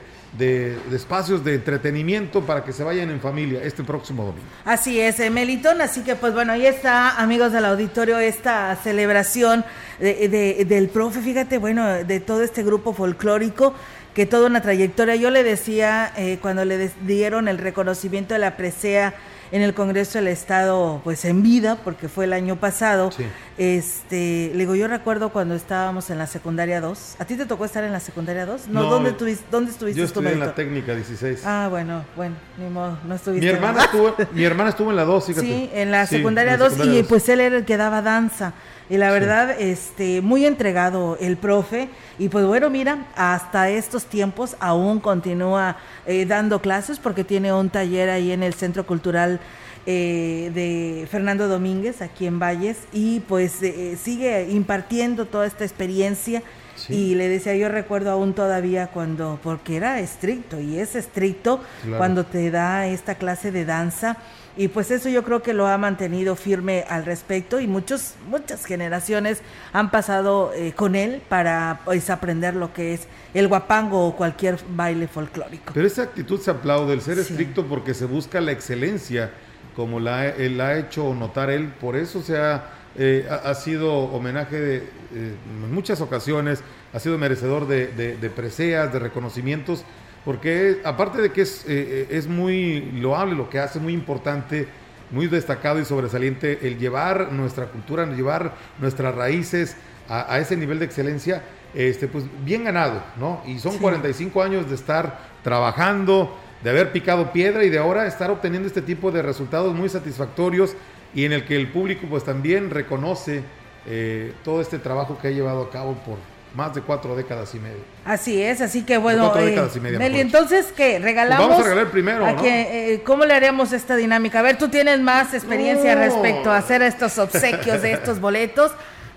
espacios 0.93 1.45
de 1.45 1.55
entretenimiento 1.55 2.41
para 2.43 2.65
que 2.65 2.73
se 2.73 2.83
vayan 2.83 3.11
en 3.11 3.21
familia 3.21 3.61
este 3.63 3.85
próximo 3.85 4.25
domingo. 4.25 4.47
Así 4.65 5.01
es, 5.01 5.21
eh, 5.21 5.31
Melitón, 5.31 5.81
así 5.81 6.03
que 6.03 6.17
pues 6.17 6.33
bueno, 6.35 6.53
ahí 6.53 6.67
está, 6.67 7.21
amigos 7.21 7.53
del 7.53 7.65
auditorio, 7.65 8.19
esta 8.19 8.75
celebración 8.77 9.65
del 10.01 10.89
profe, 10.89 11.21
fíjate, 11.21 11.59
bueno, 11.59 12.05
de 12.05 12.21
todo 12.21 12.43
este 12.43 12.63
grupo 12.63 12.93
folclórico 12.93 13.75
que 14.15 14.27
toda 14.27 14.47
una 14.47 14.61
trayectoria. 14.61 15.17
Yo 15.17 15.31
le 15.31 15.43
decía 15.43 16.13
eh, 16.17 16.39
cuando 16.41 16.65
le 16.65 16.91
dieron 17.07 17.49
el 17.49 17.59
reconocimiento 17.59 18.35
de 18.35 18.41
la 18.41 18.57
presea 18.57 19.15
en 19.53 19.61
el 19.61 19.75
Congreso 19.75 20.19
del 20.19 20.29
Estado, 20.29 21.01
pues 21.05 21.25
en 21.27 21.43
vida, 21.43 21.79
porque 21.85 22.09
fue 22.09 22.25
el 22.25 22.33
año 22.33 22.57
pasado. 22.57 23.11
Este, 23.59 24.51
le 24.55 24.61
digo, 24.61 24.75
yo 24.75 24.89
recuerdo 24.89 25.29
cuando 25.31 25.55
estábamos 25.55 26.09
en 26.11 26.19
la 26.19 26.27
secundaria 26.27 26.81
2. 26.81 27.17
¿A 27.19 27.25
ti 27.25 27.37
te 27.37 27.45
tocó 27.45 27.65
estar 27.65 27.85
en 27.85 27.93
la 27.93 28.01
secundaria 28.01 28.47
2? 28.47 28.69
No, 28.69 28.85
¿dónde, 28.85 29.13
tuviste, 29.13 29.45
¿dónde 29.51 29.71
estuviste 29.71 29.99
Yo 29.99 30.07
estuve 30.07 30.33
en 30.33 30.41
la 30.41 30.55
técnica 30.55 30.95
16. 30.95 31.43
Ah, 31.45 31.69
bueno, 31.71 32.05
bueno, 32.17 32.35
ni 32.59 32.69
modo, 32.71 32.99
no 33.07 33.15
estuviste. 33.15 33.47
Mi 33.47 33.53
hermana, 33.53 33.85
estuvo, 33.85 34.15
mi 34.33 34.45
hermana 34.45 34.71
estuvo 34.71 34.91
en 34.91 34.97
la 34.97 35.05
2, 35.05 35.27
fíjate. 35.27 35.47
Sí, 35.47 35.71
en 35.75 35.91
la 35.91 36.07
secundaria 36.07 36.57
2 36.57 36.87
y 36.87 37.03
pues 37.03 37.29
él 37.29 37.41
era 37.41 37.59
el 37.59 37.65
que 37.65 37.77
daba 37.77 38.01
danza. 38.01 38.55
Y 38.91 38.99
la 38.99 39.11
verdad, 39.11 39.59
este, 39.59 40.21
muy 40.21 40.45
entregado 40.45 41.17
el 41.21 41.37
profe. 41.37 41.89
Y 42.19 42.29
pues 42.29 42.45
bueno, 42.45 42.69
mira, 42.69 43.07
hasta 43.17 43.71
estos 43.71 44.05
tiempos 44.05 44.57
aún 44.61 45.01
continúa 45.01 45.77
eh, 46.05 46.27
dando 46.27 46.61
clases 46.61 46.99
porque 46.99 47.25
tiene 47.25 47.53
un 47.53 47.71
taller 47.71 48.11
ahí 48.11 48.33
en 48.33 48.43
el 48.43 48.55
Centro 48.55 48.85
Cultural 48.85 49.41
eh, 49.87 50.51
de 50.55 51.07
Fernando 51.11 51.49
Domínguez, 51.49 52.03
aquí 52.03 52.27
en 52.27 52.39
Valles, 52.39 52.79
y 52.93 53.21
pues 53.21 53.63
eh, 53.63 53.97
sigue 54.03 54.49
impartiendo 54.51 55.27
toda 55.27 55.47
esta 55.47 55.65
experiencia. 55.65 56.43
Y 56.89 57.15
le 57.15 57.29
decía, 57.29 57.55
yo 57.55 57.69
recuerdo 57.69 58.11
aún 58.11 58.35
todavía 58.35 58.89
cuando, 58.89 59.39
porque 59.43 59.77
era 59.77 60.01
estricto, 60.01 60.61
y 60.61 60.79
es 60.79 60.97
estricto 60.97 61.61
cuando 61.97 62.25
te 62.25 62.51
da 62.51 62.89
esta 62.89 63.15
clase 63.15 63.53
de 63.53 63.65
danza 63.65 64.17
y 64.57 64.69
pues 64.69 64.91
eso 64.91 65.09
yo 65.09 65.23
creo 65.25 65.43
que 65.43 65.55
lo 65.55 65.67
ha 65.67 65.79
mantenido 65.79 66.37
firme 66.37 66.85
al 66.89 67.05
respecto 67.05 67.61
y 67.61 67.67
muchos 67.67 68.15
muchas 68.29 68.65
generaciones 68.67 69.41
han 69.73 69.91
pasado 69.91 70.53
eh, 70.55 70.73
con 70.73 70.95
él 70.95 71.23
para 71.29 71.81
pues, 71.85 72.11
aprender 72.11 72.55
lo 72.55 72.73
que 72.73 72.95
es 72.95 73.09
el 73.33 73.49
guapango 73.49 74.07
o 74.07 74.17
cualquier 74.17 74.59
baile 74.71 75.09
folclórico. 75.09 75.73
Pero 75.73 75.87
esa 75.87 76.03
actitud 76.03 76.41
se 76.41 76.51
aplaude, 76.51 76.93
el 76.93 77.01
ser 77.01 77.19
estricto 77.19 77.67
porque 77.67 77.95
se 77.95 78.05
busca 78.05 78.41
la 78.41 78.53
excelencia, 78.53 79.31
como 79.75 80.01
la 80.01 80.29
él 80.29 80.61
ha 80.61 80.79
hecho 80.79 81.15
notar 81.15 81.51
él, 81.51 81.73
por 81.81 81.97
eso 81.97 82.21
se 82.21 82.37
ha, 82.37 82.67
eh, 82.97 83.27
ha, 83.31 83.55
sido 83.55 83.95
homenaje 83.95 84.61
de, 84.61 84.77
eh, 84.77 84.83
en 85.15 85.75
muchas 85.75 86.03
ocasiones, 86.03 86.63
ha 86.93 86.99
sido 86.99 87.17
merecedor 87.17 87.67
de, 87.67 87.87
de, 87.87 88.17
de 88.19 88.31
preseas, 88.31 88.93
de 88.93 88.99
reconocimientos 88.99 89.85
porque 90.25 90.81
aparte 90.85 91.21
de 91.21 91.33
que 91.33 91.43
es, 91.43 91.65
eh, 91.65 91.67
eh, 91.69 92.07
es 92.11 92.27
muy 92.27 92.81
loable 92.93 93.35
lo 93.35 93.51
que 93.51 93.59
hace, 93.59 93.81
muy 93.81 93.93
importante, 93.93 94.69
muy 95.11 95.27
destacado 95.27 95.81
y 95.81 95.85
sobresaliente 95.85 96.61
el 96.63 96.79
llevar 96.79 97.33
nuestra 97.33 97.67
cultura, 97.67 98.07
llevar 98.07 98.55
nuestras 98.81 99.15
raíces 99.15 99.77
a, 100.09 100.39
ese 100.39 100.57
nivel 100.57 100.79
de 100.79 100.85
excelencia, 100.85 101.43
este, 101.75 102.07
pues 102.09 102.25
bien 102.45 102.65
ganado, 102.65 103.03
¿no? 103.19 103.43
Y 103.47 103.59
son 103.59 103.79
45 103.79 104.43
años 104.43 104.69
de 104.69 104.75
estar 104.75 105.19
trabajando, 105.43 106.37
de 106.63 106.71
haber 106.71 106.93
picado 106.93 107.33
piedra 107.33 107.65
y 107.65 107.71
de 107.71 107.79
ahora 107.79 108.07
estar 108.07 108.31
obteniendo 108.31 108.69
este 108.69 108.83
tipo 108.83 109.11
de 109.11 109.23
resultados 109.23 109.75
muy 109.75 109.89
satisfactorios 109.89 110.75
y 111.15 111.25
en 111.25 111.33
el 111.33 111.45
que 111.45 111.57
el 111.57 111.69
público 111.69 112.07
pues 112.09 112.25
también 112.25 112.71
reconoce 112.71 113.43
eh, 113.87 114.33
todo 114.45 114.61
este 114.61 114.79
trabajo 114.79 115.19
que 115.21 115.29
ha 115.29 115.31
llevado 115.31 115.63
a 115.63 115.71
cabo 115.71 115.95
por, 115.95 116.19
más 116.55 116.75
de 116.75 116.83
cuatro 116.83 117.17
décadas 117.17 117.55
y 117.55 117.59
media. 117.59 117.83
Así 118.05 118.43
es, 118.43 118.61
así 118.61 118.83
que 118.83 118.99
bueno, 118.99 119.33
eh, 119.39 119.69
Meli, 119.81 120.21
entonces, 120.21 120.73
¿qué? 120.77 120.99
¿Regalamos? 120.99 121.47
Pues 121.47 121.49
vamos 121.51 121.67
a 121.67 121.71
regalar 121.71 121.93
primero, 121.93 122.19
¿no? 122.21 122.45
Eh, 122.45 123.03
¿Cómo 123.05 123.25
le 123.25 123.35
haremos 123.35 123.73
esta 123.73 123.97
dinámica? 123.97 124.41
A 124.41 124.43
ver, 124.43 124.59
tú 124.59 124.69
tienes 124.69 125.01
más 125.01 125.35
experiencia 125.35 125.95
respecto 125.95 126.51
a 126.51 126.59
hacer 126.59 126.83
estos 126.83 127.19
obsequios 127.19 127.83
de 127.83 127.93
estos 127.93 128.21
boletos. 128.21 128.73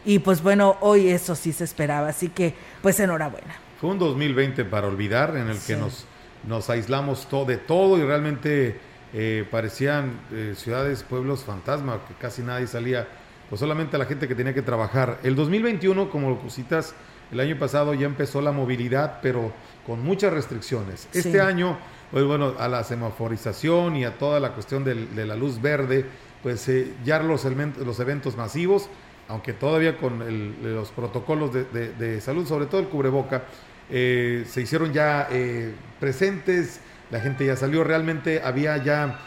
Y 0.05 0.19
pues 0.19 0.41
bueno, 0.41 0.75
hoy 0.81 1.09
eso 1.09 1.35
sí 1.35 1.53
se 1.53 1.63
esperaba, 1.63 2.09
así 2.09 2.29
que 2.29 2.55
pues 2.81 2.99
enhorabuena. 2.99 3.55
Fue 3.79 3.91
un 3.91 3.99
2020 3.99 4.65
para 4.65 4.87
olvidar 4.87 5.37
en 5.37 5.49
el 5.49 5.59
que 5.59 5.75
nos, 5.75 6.05
nos 6.47 6.71
aislamos 6.71 7.27
todo, 7.27 7.45
de 7.45 7.57
todo 7.57 7.99
y 7.99 8.03
realmente 8.03 8.79
eh, 9.13 9.45
parecían 9.51 10.19
eh, 10.31 10.55
ciudades, 10.57 11.03
pueblos 11.03 11.43
fantasma, 11.43 11.99
que 12.07 12.15
casi 12.15 12.41
nadie 12.41 12.65
salía 12.65 13.07
pues 13.49 13.59
solamente 13.59 13.95
a 13.95 13.99
la 13.99 14.05
gente 14.05 14.27
que 14.27 14.35
tenía 14.35 14.53
que 14.53 14.61
trabajar. 14.61 15.19
El 15.23 15.35
2021, 15.35 16.09
como 16.09 16.39
citas, 16.49 16.95
el 17.31 17.39
año 17.39 17.57
pasado 17.57 17.93
ya 17.93 18.05
empezó 18.05 18.41
la 18.41 18.51
movilidad, 18.51 19.19
pero 19.21 19.51
con 19.85 20.03
muchas 20.03 20.33
restricciones. 20.33 21.07
Este 21.13 21.41
año, 21.41 21.77
pues 22.11 22.23
bueno, 22.25 22.53
a 22.57 22.67
la 22.67 22.83
semaforización 22.83 23.95
y 23.95 24.05
a 24.05 24.17
toda 24.17 24.39
la 24.39 24.53
cuestión 24.53 24.83
de, 24.83 25.25
la 25.25 25.35
luz 25.35 25.61
verde, 25.61 26.05
pues 26.43 26.67
eh, 26.69 26.93
ya 27.03 27.19
los, 27.19 27.45
los 27.45 27.99
eventos 27.99 28.37
masivos, 28.37 28.89
aunque 29.27 29.53
todavía 29.53 29.97
con 29.97 30.23
los 30.61 30.89
protocolos 30.91 31.51
de, 31.53 32.21
salud, 32.21 32.47
sobre 32.47 32.67
todo 32.67 32.81
el 32.81 32.87
cubreboca, 32.87 33.43
eh, 33.89 34.45
se 34.47 34.61
hicieron 34.61 34.93
ya 34.93 35.27
eh, 35.31 35.73
presentes, 35.99 36.79
la 37.11 37.19
gente 37.19 37.45
ya 37.45 37.55
salió, 37.55 37.83
realmente 37.83 38.41
había 38.43 38.77
ya 38.77 39.19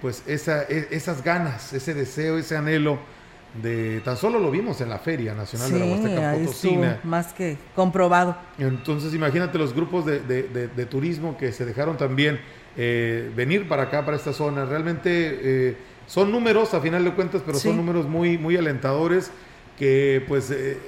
pues 0.00 0.24
esa, 0.26 0.64
e, 0.64 0.88
esas 0.90 1.22
ganas, 1.22 1.72
ese 1.72 1.94
deseo, 1.94 2.38
ese 2.38 2.56
anhelo 2.56 2.98
de 3.62 4.00
tan 4.00 4.16
solo 4.16 4.38
lo 4.40 4.50
vimos 4.50 4.80
en 4.80 4.88
la 4.88 4.98
Feria 4.98 5.34
Nacional 5.34 5.72
de 5.72 5.78
la 5.78 5.86
Huasteca 5.86 6.32
Potosina. 6.32 7.00
Más 7.04 7.32
que 7.32 7.56
comprobado. 7.74 8.36
Entonces, 8.58 9.14
imagínate 9.14 9.58
los 9.58 9.72
grupos 9.74 10.04
de, 10.04 10.20
de, 10.20 10.86
turismo 10.86 11.36
que 11.36 11.52
se 11.52 11.64
dejaron 11.64 11.96
también 11.96 12.40
eh, 12.76 13.30
venir 13.34 13.68
para 13.68 13.84
acá, 13.84 14.04
para 14.04 14.16
esta 14.16 14.32
zona. 14.32 14.64
Realmente 14.64 15.10
eh, 15.10 15.76
son 16.06 16.32
números, 16.32 16.74
a 16.74 16.80
final 16.80 17.04
de 17.04 17.12
cuentas, 17.12 17.42
pero 17.46 17.58
son 17.58 17.76
números 17.76 18.08
muy, 18.08 18.38
muy 18.38 18.56
alentadores 18.56 19.30
que, 19.78 20.24
pues, 20.26 20.50
eh, 20.50 20.78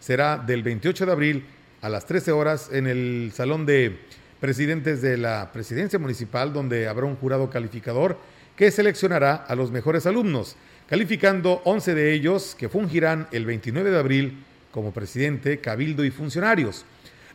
será 0.00 0.36
del 0.36 0.64
28 0.64 1.06
de 1.06 1.12
abril 1.12 1.44
a 1.80 1.88
las 1.88 2.06
13 2.06 2.32
horas 2.32 2.70
en 2.72 2.88
el 2.88 3.30
Salón 3.32 3.66
de 3.66 4.00
Presidentes 4.40 5.00
de 5.00 5.16
la 5.16 5.52
Presidencia 5.52 6.00
Municipal, 6.00 6.52
donde 6.52 6.88
habrá 6.88 7.06
un 7.06 7.14
jurado 7.14 7.48
calificador 7.50 8.18
que 8.56 8.72
seleccionará 8.72 9.36
a 9.36 9.54
los 9.54 9.70
mejores 9.70 10.06
alumnos, 10.06 10.56
calificando 10.88 11.62
11 11.64 11.94
de 11.94 12.12
ellos 12.12 12.56
que 12.58 12.68
fungirán 12.68 13.28
el 13.30 13.46
29 13.46 13.90
de 13.90 13.98
abril 13.98 14.44
como 14.72 14.92
presidente, 14.92 15.60
cabildo 15.60 16.04
y 16.04 16.10
funcionarios. 16.10 16.84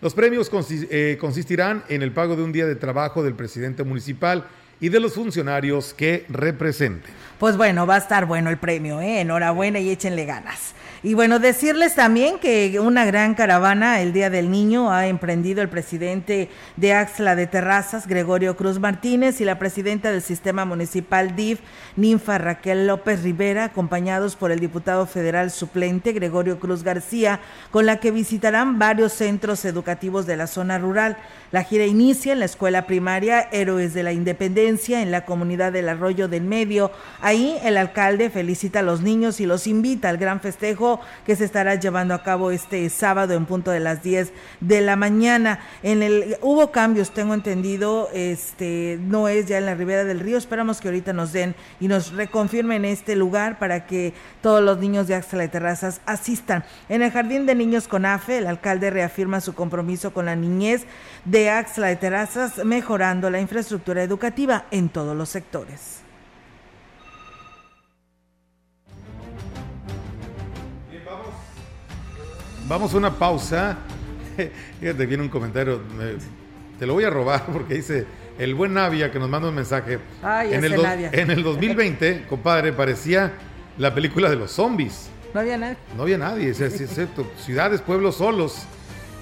Los 0.01 0.13
premios 0.13 0.51
eh, 0.71 1.17
consistirán 1.21 1.83
en 1.87 2.01
el 2.01 2.11
pago 2.11 2.35
de 2.35 2.43
un 2.43 2.51
día 2.51 2.65
de 2.65 2.75
trabajo 2.75 3.23
del 3.23 3.33
presidente 3.33 3.85
municipal 3.85 4.45
y 4.79 4.89
de 4.89 4.99
los 4.99 5.13
funcionarios 5.13 5.93
que 5.93 6.25
representen. 6.29 7.13
Pues 7.37 7.57
bueno, 7.57 7.87
va 7.87 7.95
a 7.95 7.99
estar 7.99 8.25
bueno 8.25 8.49
el 8.49 8.57
premio, 8.57 9.01
¿eh? 9.01 9.21
enhorabuena 9.21 9.79
y 9.79 9.89
échenle 9.89 10.25
ganas. 10.25 10.73
Y 11.01 11.13
bueno, 11.13 11.39
decirles 11.39 11.95
también 11.95 12.39
que 12.39 12.77
una 12.77 13.05
gran 13.05 13.33
caravana 13.33 14.01
el 14.01 14.11
Día 14.11 14.29
del 14.29 14.51
Niño 14.51 14.91
ha 14.91 15.07
emprendido 15.07 15.61
el 15.61 15.69
presidente 15.69 16.49
de 16.75 16.93
Axla 16.93 17.37
de 17.37 17.47
Terrazas, 17.47 18.05
Gregorio 18.05 18.57
Cruz 18.57 18.79
Martínez, 18.79 19.39
y 19.39 19.45
la 19.45 19.57
presidenta 19.57 20.11
del 20.11 20.21
Sistema 20.21 20.65
Municipal 20.65 21.37
DIF, 21.37 21.61
Ninfa 21.95 22.37
Raquel 22.37 22.85
López 22.85 23.23
Rivera, 23.23 23.63
acompañados 23.63 24.35
por 24.35 24.51
el 24.51 24.59
diputado 24.59 25.05
federal 25.05 25.51
suplente 25.51 26.11
Gregorio 26.11 26.59
Cruz 26.59 26.83
García, 26.83 27.39
con 27.71 27.85
la 27.85 28.01
que 28.01 28.11
visitarán 28.11 28.77
varios 28.77 29.13
centros 29.13 29.63
educativos 29.63 30.25
de 30.25 30.35
la 30.35 30.47
zona 30.47 30.79
rural. 30.79 31.15
La 31.51 31.63
gira 31.63 31.85
inicia 31.85 32.33
en 32.33 32.39
la 32.39 32.45
escuela 32.45 32.87
primaria 32.87 33.47
Héroes 33.53 33.93
de 33.93 34.03
la 34.03 34.11
Independencia 34.11 35.01
en 35.01 35.11
la 35.11 35.23
comunidad 35.25 35.71
del 35.71 35.87
Arroyo 35.87 36.27
del 36.27 36.43
Medio. 36.43 36.91
Ahí 37.21 37.57
el 37.63 37.77
alcalde 37.77 38.29
felicita 38.29 38.79
a 38.79 38.83
los 38.83 39.01
niños 39.01 39.39
y 39.39 39.45
los 39.45 39.65
invita 39.65 40.09
al 40.09 40.17
gran 40.17 40.41
festejo 40.41 40.88
que 41.25 41.35
se 41.35 41.45
estará 41.45 41.75
llevando 41.75 42.13
a 42.13 42.23
cabo 42.23 42.51
este 42.51 42.89
sábado 42.89 43.33
en 43.33 43.45
punto 43.45 43.71
de 43.71 43.79
las 43.79 44.01
10 44.03 44.31
de 44.59 44.81
la 44.81 44.95
mañana. 44.95 45.59
En 45.83 46.01
el 46.01 46.37
hubo 46.41 46.71
cambios, 46.71 47.11
tengo 47.11 47.33
entendido, 47.33 48.09
este 48.13 48.97
no 49.01 49.27
es 49.27 49.47
ya 49.47 49.57
en 49.57 49.65
la 49.65 49.75
ribera 49.75 50.03
del 50.03 50.19
río. 50.19 50.37
Esperamos 50.37 50.79
que 50.79 50.87
ahorita 50.87 51.13
nos 51.13 51.33
den 51.33 51.55
y 51.79 51.87
nos 51.87 52.13
reconfirmen 52.13 52.85
este 52.85 53.15
lugar 53.15 53.59
para 53.59 53.85
que 53.85 54.13
todos 54.41 54.63
los 54.63 54.77
niños 54.79 55.07
de 55.07 55.15
Axla 55.15 55.41
de 55.41 55.49
Terrazas 55.49 56.01
asistan. 56.05 56.63
En 56.87 57.01
el 57.01 57.11
Jardín 57.11 57.45
de 57.45 57.55
Niños 57.55 57.87
con 57.87 58.05
AFE, 58.05 58.39
el 58.39 58.47
alcalde 58.47 58.89
reafirma 58.89 59.41
su 59.41 59.53
compromiso 59.53 60.13
con 60.13 60.25
la 60.25 60.35
niñez 60.35 60.85
de 61.25 61.49
Axla 61.49 61.87
de 61.87 61.95
Terrazas, 61.95 62.63
mejorando 62.63 63.29
la 63.29 63.39
infraestructura 63.39 64.03
educativa 64.03 64.65
en 64.71 64.89
todos 64.89 65.15
los 65.15 65.29
sectores. 65.29 65.98
Vamos. 72.69 72.93
a 72.93 72.97
una 72.97 73.11
pausa. 73.11 73.77
Fíjate, 74.79 75.05
viene 75.05 75.23
un 75.23 75.29
comentario. 75.29 75.81
te 76.77 76.85
lo 76.85 76.93
voy 76.93 77.03
a 77.03 77.09
robar 77.09 77.45
porque 77.47 77.73
dice 77.73 78.05
el 78.37 78.55
buen 78.55 78.73
Navia 78.73 79.11
que 79.11 79.19
nos 79.19 79.29
manda 79.29 79.49
un 79.49 79.55
mensaje. 79.55 79.99
en, 80.23 80.63
el 80.63 80.73
en 81.11 81.31
el 81.31 81.43
2020, 81.43 82.25
compadre, 82.29 82.71
parecía 82.71 83.33
la 83.77 83.93
película 83.93 84.29
de 84.29 84.37
los 84.37 84.51
zombies. 84.51 85.09
No 85.33 85.41
había 85.41 85.57
nadie. 85.57 85.77
No 85.95 86.03
había 86.03 86.17
nadie, 86.17 86.49
es, 86.49 86.89
cierto. 86.93 87.29
Ciudades, 87.37 87.81
pueblos 87.81 88.15
solos. 88.15 88.63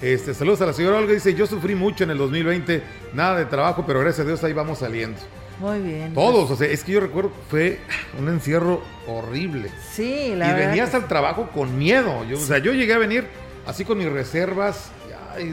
Este, 0.01 0.33
saludos 0.33 0.61
a 0.61 0.67
la 0.67 0.73
señora 0.73 0.97
Olga. 0.97 1.13
Dice, 1.13 1.33
yo 1.33 1.47
sufrí 1.47 1.73
mucho 1.73 2.03
en 2.03 2.11
el 2.11 2.17
2020, 2.19 2.83
nada 3.13 3.39
de 3.39 3.45
trabajo, 3.45 3.83
pero 3.85 3.99
gracias 3.99 4.25
a 4.25 4.27
Dios 4.27 4.43
ahí 4.43 4.53
vamos 4.53 4.79
saliendo. 4.79 5.17
Muy 5.59 5.79
bien. 5.79 6.13
Todos, 6.13 6.51
o 6.51 6.55
sea, 6.55 6.67
es 6.67 6.83
que 6.83 6.93
yo 6.93 6.99
recuerdo, 6.99 7.31
fue 7.49 7.79
un 8.19 8.29
encierro 8.29 8.81
horrible. 9.07 9.71
Sí, 9.91 10.33
la 10.35 10.51
y 10.51 10.53
venías 10.53 10.93
al 10.93 11.07
trabajo 11.07 11.49
con 11.53 11.77
miedo. 11.77 12.23
Yo, 12.25 12.37
O 12.37 12.41
sea, 12.41 12.59
yo 12.59 12.73
llegué 12.73 12.93
a 12.93 12.99
venir 12.99 13.27
así 13.65 13.85
con 13.85 13.97
mis 13.97 14.09
reservas. 14.09 14.91
Y, 15.39 15.51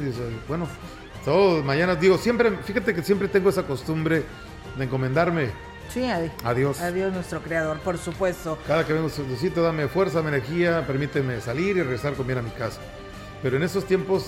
bueno, 0.48 0.66
todos 1.24 1.64
mañana 1.64 1.94
digo, 1.94 2.18
siempre, 2.18 2.50
fíjate 2.64 2.94
que 2.94 3.02
siempre 3.02 3.28
tengo 3.28 3.50
esa 3.50 3.64
costumbre 3.64 4.22
de 4.76 4.84
encomendarme 4.84 5.50
Sí, 5.92 6.04
adiós. 6.42 6.80
Adiós 6.80 7.12
nuestro 7.12 7.40
creador, 7.40 7.78
por 7.80 7.98
supuesto. 7.98 8.58
Cada 8.66 8.86
que 8.86 8.92
vengo 8.92 9.06
necesito, 9.06 9.62
dame 9.62 9.86
fuerza, 9.88 10.18
dame 10.18 10.30
energía, 10.30 10.86
permíteme 10.86 11.40
salir 11.40 11.76
y 11.76 11.82
regresar 11.82 12.14
con 12.14 12.26
bien 12.26 12.38
a 12.38 12.42
mi 12.42 12.50
casa. 12.50 12.80
Pero 13.42 13.56
en 13.56 13.62
esos 13.62 13.84
tiempos 13.84 14.26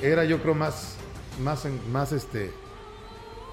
era 0.00 0.24
yo 0.24 0.40
creo 0.40 0.54
más, 0.54 0.96
más, 1.42 1.66
más 1.90 2.12
este, 2.12 2.52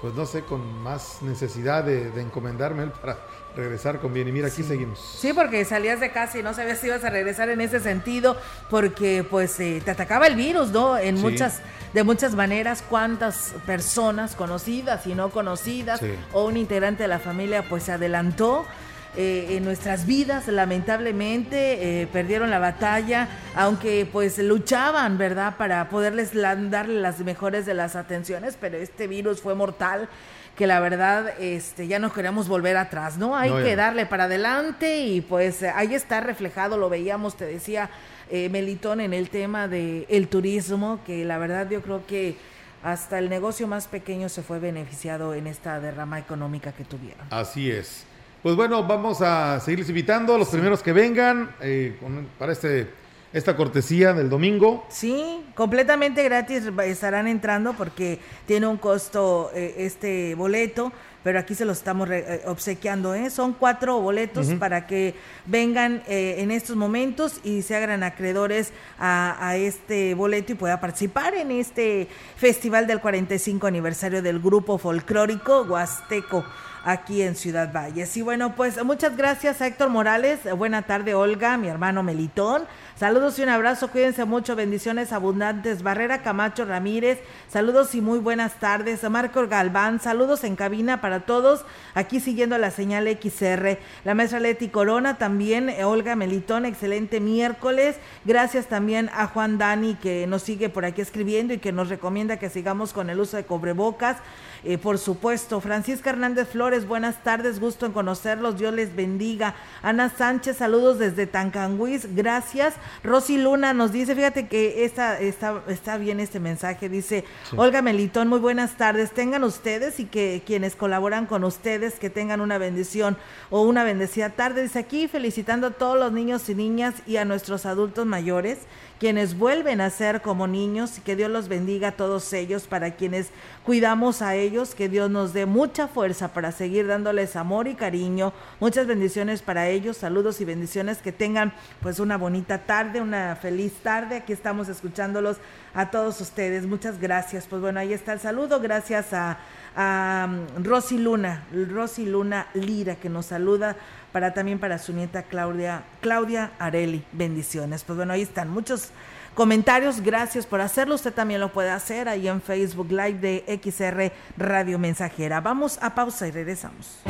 pues 0.00 0.14
no 0.14 0.24
sé, 0.24 0.42
con 0.42 0.82
más 0.82 1.18
necesidad 1.20 1.84
de, 1.84 2.10
de 2.10 2.22
encomendarme 2.22 2.86
para 2.86 3.18
regresar 3.54 4.00
con 4.00 4.14
bien. 4.14 4.28
Y 4.28 4.32
mira, 4.32 4.48
aquí 4.48 4.62
seguimos. 4.62 4.98
Sí, 4.98 5.32
porque 5.32 5.64
salías 5.64 6.00
de 6.00 6.10
casa 6.10 6.38
y 6.38 6.42
no 6.42 6.54
sabías 6.54 6.78
si 6.78 6.86
ibas 6.86 7.04
a 7.04 7.10
regresar 7.10 7.50
en 7.50 7.60
ese 7.60 7.80
sentido, 7.80 8.36
porque 8.70 9.24
pues 9.28 9.58
eh, 9.60 9.82
te 9.84 9.90
atacaba 9.90 10.26
el 10.26 10.36
virus, 10.36 10.70
¿no? 10.70 10.96
En 10.96 11.20
muchas, 11.20 11.60
de 11.92 12.04
muchas 12.04 12.34
maneras, 12.34 12.82
cuántas 12.88 13.54
personas 13.66 14.34
conocidas 14.36 15.06
y 15.06 15.14
no 15.14 15.30
conocidas 15.30 16.00
o 16.32 16.46
un 16.46 16.56
integrante 16.56 17.02
de 17.02 17.08
la 17.08 17.18
familia 17.18 17.64
pues 17.68 17.84
se 17.84 17.92
adelantó. 17.92 18.66
Eh, 19.16 19.56
en 19.56 19.64
nuestras 19.64 20.06
vidas, 20.06 20.46
lamentablemente, 20.46 22.02
eh, 22.02 22.06
perdieron 22.06 22.48
la 22.48 22.60
batalla, 22.60 23.26
aunque 23.56 24.08
pues 24.10 24.38
luchaban, 24.38 25.18
¿verdad?, 25.18 25.56
para 25.56 25.88
poderles 25.88 26.30
darle 26.32 27.00
las 27.00 27.18
mejores 27.18 27.66
de 27.66 27.74
las 27.74 27.96
atenciones, 27.96 28.56
pero 28.60 28.78
este 28.78 29.08
virus 29.08 29.40
fue 29.40 29.56
mortal 29.56 30.08
que 30.56 30.66
la 30.66 30.78
verdad 30.78 31.32
este, 31.40 31.88
ya 31.88 31.98
no 31.98 32.12
queremos 32.12 32.46
volver 32.46 32.76
atrás, 32.76 33.16
¿no? 33.16 33.34
Hay 33.34 33.50
que 33.50 33.74
darle 33.76 34.06
para 34.06 34.24
adelante 34.24 35.00
y 35.00 35.22
pues 35.22 35.62
ahí 35.62 35.94
está 35.94 36.20
reflejado, 36.20 36.76
lo 36.76 36.88
veíamos, 36.90 37.36
te 37.36 37.46
decía 37.46 37.90
eh, 38.30 38.48
Melitón, 38.48 39.00
en 39.00 39.14
el 39.14 39.30
tema 39.30 39.68
del 39.68 40.06
el 40.08 40.28
turismo, 40.28 41.00
que 41.04 41.24
la 41.24 41.38
verdad 41.38 41.68
yo 41.68 41.82
creo 41.82 42.06
que 42.06 42.36
hasta 42.82 43.18
el 43.18 43.28
negocio 43.28 43.66
más 43.66 43.88
pequeño 43.88 44.28
se 44.28 44.42
fue 44.42 44.58
beneficiado 44.58 45.34
en 45.34 45.46
esta 45.46 45.80
derrama 45.80 46.18
económica 46.18 46.72
que 46.72 46.84
tuvieron. 46.84 47.26
Así 47.30 47.70
es. 47.70 48.04
Pues 48.42 48.56
bueno, 48.56 48.86
vamos 48.86 49.20
a 49.20 49.60
seguirles 49.60 49.90
invitando 49.90 50.34
a 50.34 50.38
los 50.38 50.48
primeros 50.48 50.82
que 50.82 50.94
vengan 50.94 51.54
eh, 51.60 51.98
para 52.38 52.52
este 52.52 52.88
esta 53.32 53.54
cortesía 53.54 54.12
del 54.12 54.28
domingo. 54.28 54.86
Sí, 54.88 55.44
completamente 55.54 56.24
gratis 56.24 56.64
estarán 56.84 57.28
entrando 57.28 57.74
porque 57.74 58.18
tiene 58.46 58.66
un 58.66 58.76
costo 58.76 59.52
eh, 59.54 59.74
este 59.78 60.34
boleto 60.34 60.90
pero 61.22 61.38
aquí 61.38 61.54
se 61.54 61.64
los 61.64 61.78
estamos 61.78 62.08
eh, 62.10 62.42
obsequiando. 62.46 63.14
¿eh? 63.14 63.30
Son 63.30 63.52
cuatro 63.52 64.00
boletos 64.00 64.48
para 64.54 64.86
que 64.86 65.14
vengan 65.46 66.02
eh, 66.06 66.36
en 66.38 66.50
estos 66.50 66.76
momentos 66.76 67.40
y 67.44 67.62
se 67.62 67.76
hagan 67.76 68.02
acreedores 68.02 68.72
a, 68.98 69.36
a, 69.46 69.56
este 69.56 70.14
boleto 70.14 70.52
y 70.52 70.54
pueda 70.54 70.80
participar 70.80 71.34
en 71.34 71.50
este 71.50 72.08
festival 72.36 72.86
del 72.86 73.00
45 73.00 73.66
aniversario 73.66 74.22
del 74.22 74.40
grupo 74.40 74.78
folclórico 74.78 75.62
Huasteco 75.62 76.44
aquí 76.84 77.22
en 77.22 77.34
Ciudad 77.36 77.72
Valles. 77.72 78.16
Y 78.16 78.22
bueno, 78.22 78.54
pues 78.54 78.82
muchas 78.84 79.16
gracias 79.16 79.60
a 79.60 79.66
Héctor 79.66 79.88
Morales. 79.88 80.40
Buena 80.56 80.82
tarde, 80.82 81.14
Olga, 81.14 81.56
mi 81.56 81.68
hermano 81.68 82.02
Melitón. 82.02 82.64
Saludos 83.00 83.38
y 83.38 83.42
un 83.42 83.48
abrazo, 83.48 83.88
cuídense 83.88 84.26
mucho, 84.26 84.54
bendiciones 84.54 85.10
abundantes. 85.14 85.82
Barrera 85.82 86.20
Camacho 86.20 86.66
Ramírez, 86.66 87.18
saludos 87.48 87.94
y 87.94 88.02
muy 88.02 88.18
buenas 88.18 88.60
tardes. 88.60 89.08
Marco 89.08 89.48
Galván, 89.48 90.00
saludos 90.00 90.44
en 90.44 90.54
cabina 90.54 91.00
para 91.00 91.20
todos, 91.20 91.64
aquí 91.94 92.20
siguiendo 92.20 92.58
la 92.58 92.70
señal 92.70 93.08
XR. 93.08 93.78
La 94.04 94.14
maestra 94.14 94.38
Leti 94.38 94.68
Corona 94.68 95.16
también, 95.16 95.70
eh, 95.70 95.84
Olga 95.84 96.14
Melitón, 96.14 96.66
excelente 96.66 97.20
miércoles. 97.20 97.96
Gracias 98.26 98.66
también 98.66 99.08
a 99.14 99.28
Juan 99.28 99.56
Dani 99.56 99.94
que 99.94 100.26
nos 100.26 100.42
sigue 100.42 100.68
por 100.68 100.84
aquí 100.84 101.00
escribiendo 101.00 101.54
y 101.54 101.58
que 101.58 101.72
nos 101.72 101.88
recomienda 101.88 102.38
que 102.38 102.50
sigamos 102.50 102.92
con 102.92 103.08
el 103.08 103.18
uso 103.18 103.38
de 103.38 103.46
cobrebocas. 103.46 104.18
Eh, 104.62 104.76
por 104.76 104.98
supuesto, 104.98 105.62
Francisca 105.62 106.10
Hernández 106.10 106.48
Flores, 106.48 106.86
buenas 106.86 107.22
tardes, 107.22 107.60
gusto 107.60 107.86
en 107.86 107.92
conocerlos, 107.92 108.58
Dios 108.58 108.74
les 108.74 108.94
bendiga. 108.94 109.54
Ana 109.80 110.10
Sánchez, 110.10 110.58
saludos 110.58 110.98
desde 110.98 111.26
Tancanguis, 111.26 112.14
gracias. 112.14 112.74
Rosy 113.02 113.38
Luna 113.38 113.72
nos 113.72 113.92
dice, 113.92 114.14
fíjate 114.14 114.48
que 114.48 114.84
está, 114.84 115.18
está 115.20 115.96
bien 115.98 116.20
este 116.20 116.40
mensaje, 116.40 116.88
dice 116.88 117.24
Olga 117.56 117.82
Melitón, 117.82 118.28
muy 118.28 118.38
buenas 118.38 118.76
tardes, 118.76 119.12
tengan 119.12 119.44
ustedes 119.44 120.00
y 120.00 120.04
que 120.04 120.42
quienes 120.44 120.76
colaboran 120.76 121.26
con 121.26 121.44
ustedes, 121.44 121.98
que 121.98 122.10
tengan 122.10 122.40
una 122.40 122.58
bendición 122.58 123.16
o 123.50 123.62
una 123.62 123.84
bendecida 123.84 124.30
tarde. 124.30 124.62
Dice 124.62 124.78
aquí, 124.78 125.08
felicitando 125.08 125.68
a 125.68 125.70
todos 125.70 125.98
los 125.98 126.12
niños 126.12 126.48
y 126.48 126.54
niñas 126.54 126.94
y 127.06 127.16
a 127.16 127.24
nuestros 127.24 127.66
adultos 127.66 128.06
mayores 128.06 128.58
quienes 129.00 129.38
vuelven 129.38 129.80
a 129.80 129.88
ser 129.88 130.20
como 130.20 130.46
niños 130.46 130.98
y 130.98 131.00
que 131.00 131.16
Dios 131.16 131.30
los 131.30 131.48
bendiga 131.48 131.88
a 131.88 131.92
todos 131.92 132.30
ellos, 132.34 132.66
para 132.66 132.96
quienes 132.96 133.30
cuidamos 133.64 134.20
a 134.20 134.34
ellos, 134.34 134.74
que 134.74 134.90
Dios 134.90 135.10
nos 135.10 135.32
dé 135.32 135.46
mucha 135.46 135.88
fuerza 135.88 136.34
para 136.34 136.52
seguir 136.52 136.86
dándoles 136.86 137.34
amor 137.34 137.66
y 137.66 137.74
cariño, 137.74 138.34
muchas 138.60 138.86
bendiciones 138.86 139.40
para 139.40 139.68
ellos, 139.68 139.96
saludos 139.96 140.42
y 140.42 140.44
bendiciones, 140.44 140.98
que 140.98 141.12
tengan 141.12 141.54
pues 141.80 141.98
una 141.98 142.18
bonita 142.18 142.58
tarde, 142.58 143.00
una 143.00 143.36
feliz 143.36 143.72
tarde, 143.82 144.16
aquí 144.16 144.34
estamos 144.34 144.68
escuchándolos 144.68 145.38
a 145.72 145.90
todos 145.90 146.20
ustedes, 146.20 146.66
muchas 146.66 147.00
gracias, 147.00 147.46
pues 147.48 147.62
bueno, 147.62 147.80
ahí 147.80 147.94
está 147.94 148.12
el 148.12 148.20
saludo, 148.20 148.60
gracias 148.60 149.14
a, 149.14 149.38
a 149.76 150.28
um, 150.28 150.62
Rosy 150.62 150.98
Luna, 150.98 151.44
Rosy 151.70 152.04
Luna 152.04 152.48
Lira 152.52 152.96
que 152.96 153.08
nos 153.08 153.26
saluda 153.26 153.76
para 154.12 154.34
también 154.34 154.58
para 154.58 154.78
su 154.78 154.92
nieta 154.92 155.22
Claudia, 155.22 155.84
Claudia 156.00 156.52
Areli. 156.58 157.04
Bendiciones. 157.12 157.84
Pues 157.84 157.96
bueno, 157.96 158.12
ahí 158.12 158.22
están 158.22 158.50
muchos 158.50 158.90
comentarios. 159.34 160.00
Gracias 160.00 160.46
por 160.46 160.60
hacerlo. 160.60 160.94
Usted 160.94 161.12
también 161.12 161.40
lo 161.40 161.52
puede 161.52 161.70
hacer 161.70 162.08
ahí 162.08 162.28
en 162.28 162.40
Facebook 162.42 162.90
Live 162.90 163.18
de 163.20 163.60
XR 163.62 164.12
Radio 164.36 164.78
Mensajera. 164.78 165.40
Vamos 165.40 165.78
a 165.80 165.94
pausa 165.94 166.28
y 166.28 166.30
regresamos. 166.30 167.00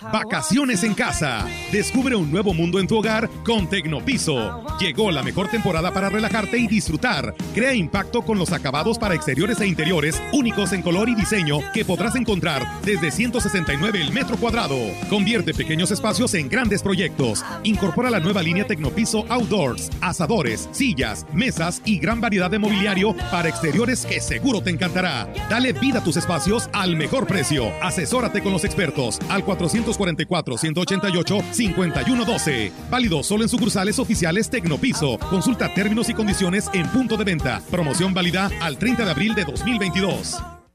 Vacaciones 0.00 0.82
en 0.82 0.94
casa. 0.94 1.46
Descubre 1.70 2.16
un 2.16 2.30
nuevo 2.30 2.54
mundo 2.54 2.80
en 2.80 2.86
tu 2.86 2.96
hogar 2.96 3.28
con 3.44 3.68
Tecnopiso. 3.68 4.64
Llegó 4.78 5.10
la 5.10 5.22
mejor 5.22 5.48
temporada 5.48 5.92
para 5.92 6.08
relajarte 6.08 6.56
y 6.56 6.66
disfrutar. 6.66 7.34
Crea 7.54 7.74
impacto 7.74 8.22
con 8.22 8.38
los 8.38 8.50
acabados 8.52 8.98
para 8.98 9.14
exteriores 9.14 9.60
e 9.60 9.66
interiores 9.66 10.20
únicos 10.32 10.72
en 10.72 10.80
color 10.80 11.10
y 11.10 11.14
diseño 11.14 11.58
que 11.74 11.84
podrás 11.84 12.16
encontrar 12.16 12.66
desde 12.82 13.10
169 13.10 14.00
el 14.00 14.12
metro 14.12 14.38
cuadrado. 14.38 14.78
Convierte 15.10 15.52
pequeños 15.52 15.90
espacios 15.90 16.32
en 16.32 16.48
grandes 16.48 16.82
proyectos. 16.82 17.44
Incorpora 17.62 18.08
la 18.08 18.20
nueva 18.20 18.42
línea 18.42 18.66
Tecnopiso 18.66 19.26
Outdoors, 19.28 19.90
asadores, 20.00 20.70
sillas, 20.72 21.26
mesas 21.34 21.82
y 21.84 21.98
gran 21.98 22.22
variedad 22.22 22.50
de 22.50 22.58
mobiliario 22.58 23.14
para 23.30 23.50
exteriores 23.50 24.06
que 24.06 24.20
seguro 24.20 24.62
te 24.62 24.70
encantará. 24.70 25.30
Dale 25.50 25.74
vida 25.74 25.98
a 25.98 26.04
tus 26.04 26.16
espacios 26.16 26.70
al 26.72 26.96
mejor 26.96 27.26
precio. 27.26 27.70
Asesórate 27.82 28.42
con 28.42 28.52
los 28.52 28.64
expertos 28.64 29.18
al 29.28 29.44
400 29.44 29.89
244-188-5112. 29.98 32.70
Válido 32.90 33.22
solo 33.22 33.42
en 33.42 33.48
sucursales 33.48 33.98
oficiales 33.98 34.50
Tecnopiso. 34.50 35.18
Consulta 35.18 35.72
términos 35.74 36.08
y 36.08 36.14
condiciones 36.14 36.70
en 36.74 36.86
punto 36.88 37.16
de 37.16 37.24
venta. 37.24 37.60
Promoción 37.70 38.14
válida 38.14 38.50
al 38.60 38.78
30 38.78 39.04
de 39.04 39.10
abril 39.10 39.34
de 39.34 39.44
2022. 39.44 40.49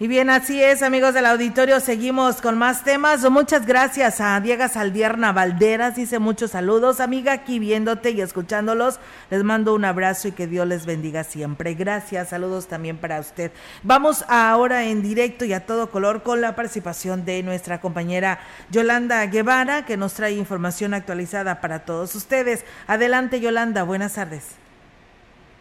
Y 0.00 0.06
bien, 0.06 0.30
así 0.30 0.62
es, 0.62 0.84
amigos 0.84 1.12
del 1.12 1.26
auditorio, 1.26 1.80
seguimos 1.80 2.40
con 2.40 2.56
más 2.56 2.84
temas. 2.84 3.28
Muchas 3.28 3.66
gracias 3.66 4.20
a 4.20 4.38
Diego 4.38 4.68
Saldierna 4.68 5.32
Valderas, 5.32 5.96
dice 5.96 6.20
muchos 6.20 6.52
saludos, 6.52 7.00
amiga, 7.00 7.32
aquí 7.32 7.58
viéndote 7.58 8.12
y 8.12 8.20
escuchándolos. 8.20 9.00
Les 9.28 9.42
mando 9.42 9.74
un 9.74 9.84
abrazo 9.84 10.28
y 10.28 10.32
que 10.32 10.46
Dios 10.46 10.68
les 10.68 10.86
bendiga 10.86 11.24
siempre. 11.24 11.74
Gracias, 11.74 12.28
saludos 12.28 12.68
también 12.68 12.96
para 12.96 13.18
usted. 13.18 13.50
Vamos 13.82 14.24
ahora 14.28 14.84
en 14.84 15.02
directo 15.02 15.44
y 15.44 15.52
a 15.52 15.66
todo 15.66 15.90
color 15.90 16.22
con 16.22 16.40
la 16.40 16.54
participación 16.54 17.24
de 17.24 17.42
nuestra 17.42 17.80
compañera 17.80 18.38
Yolanda 18.70 19.26
Guevara, 19.26 19.84
que 19.84 19.96
nos 19.96 20.14
trae 20.14 20.34
información 20.34 20.94
actualizada 20.94 21.60
para 21.60 21.80
todos 21.80 22.14
ustedes. 22.14 22.64
Adelante, 22.86 23.40
Yolanda, 23.40 23.82
buenas 23.82 24.12
tardes. 24.12 24.44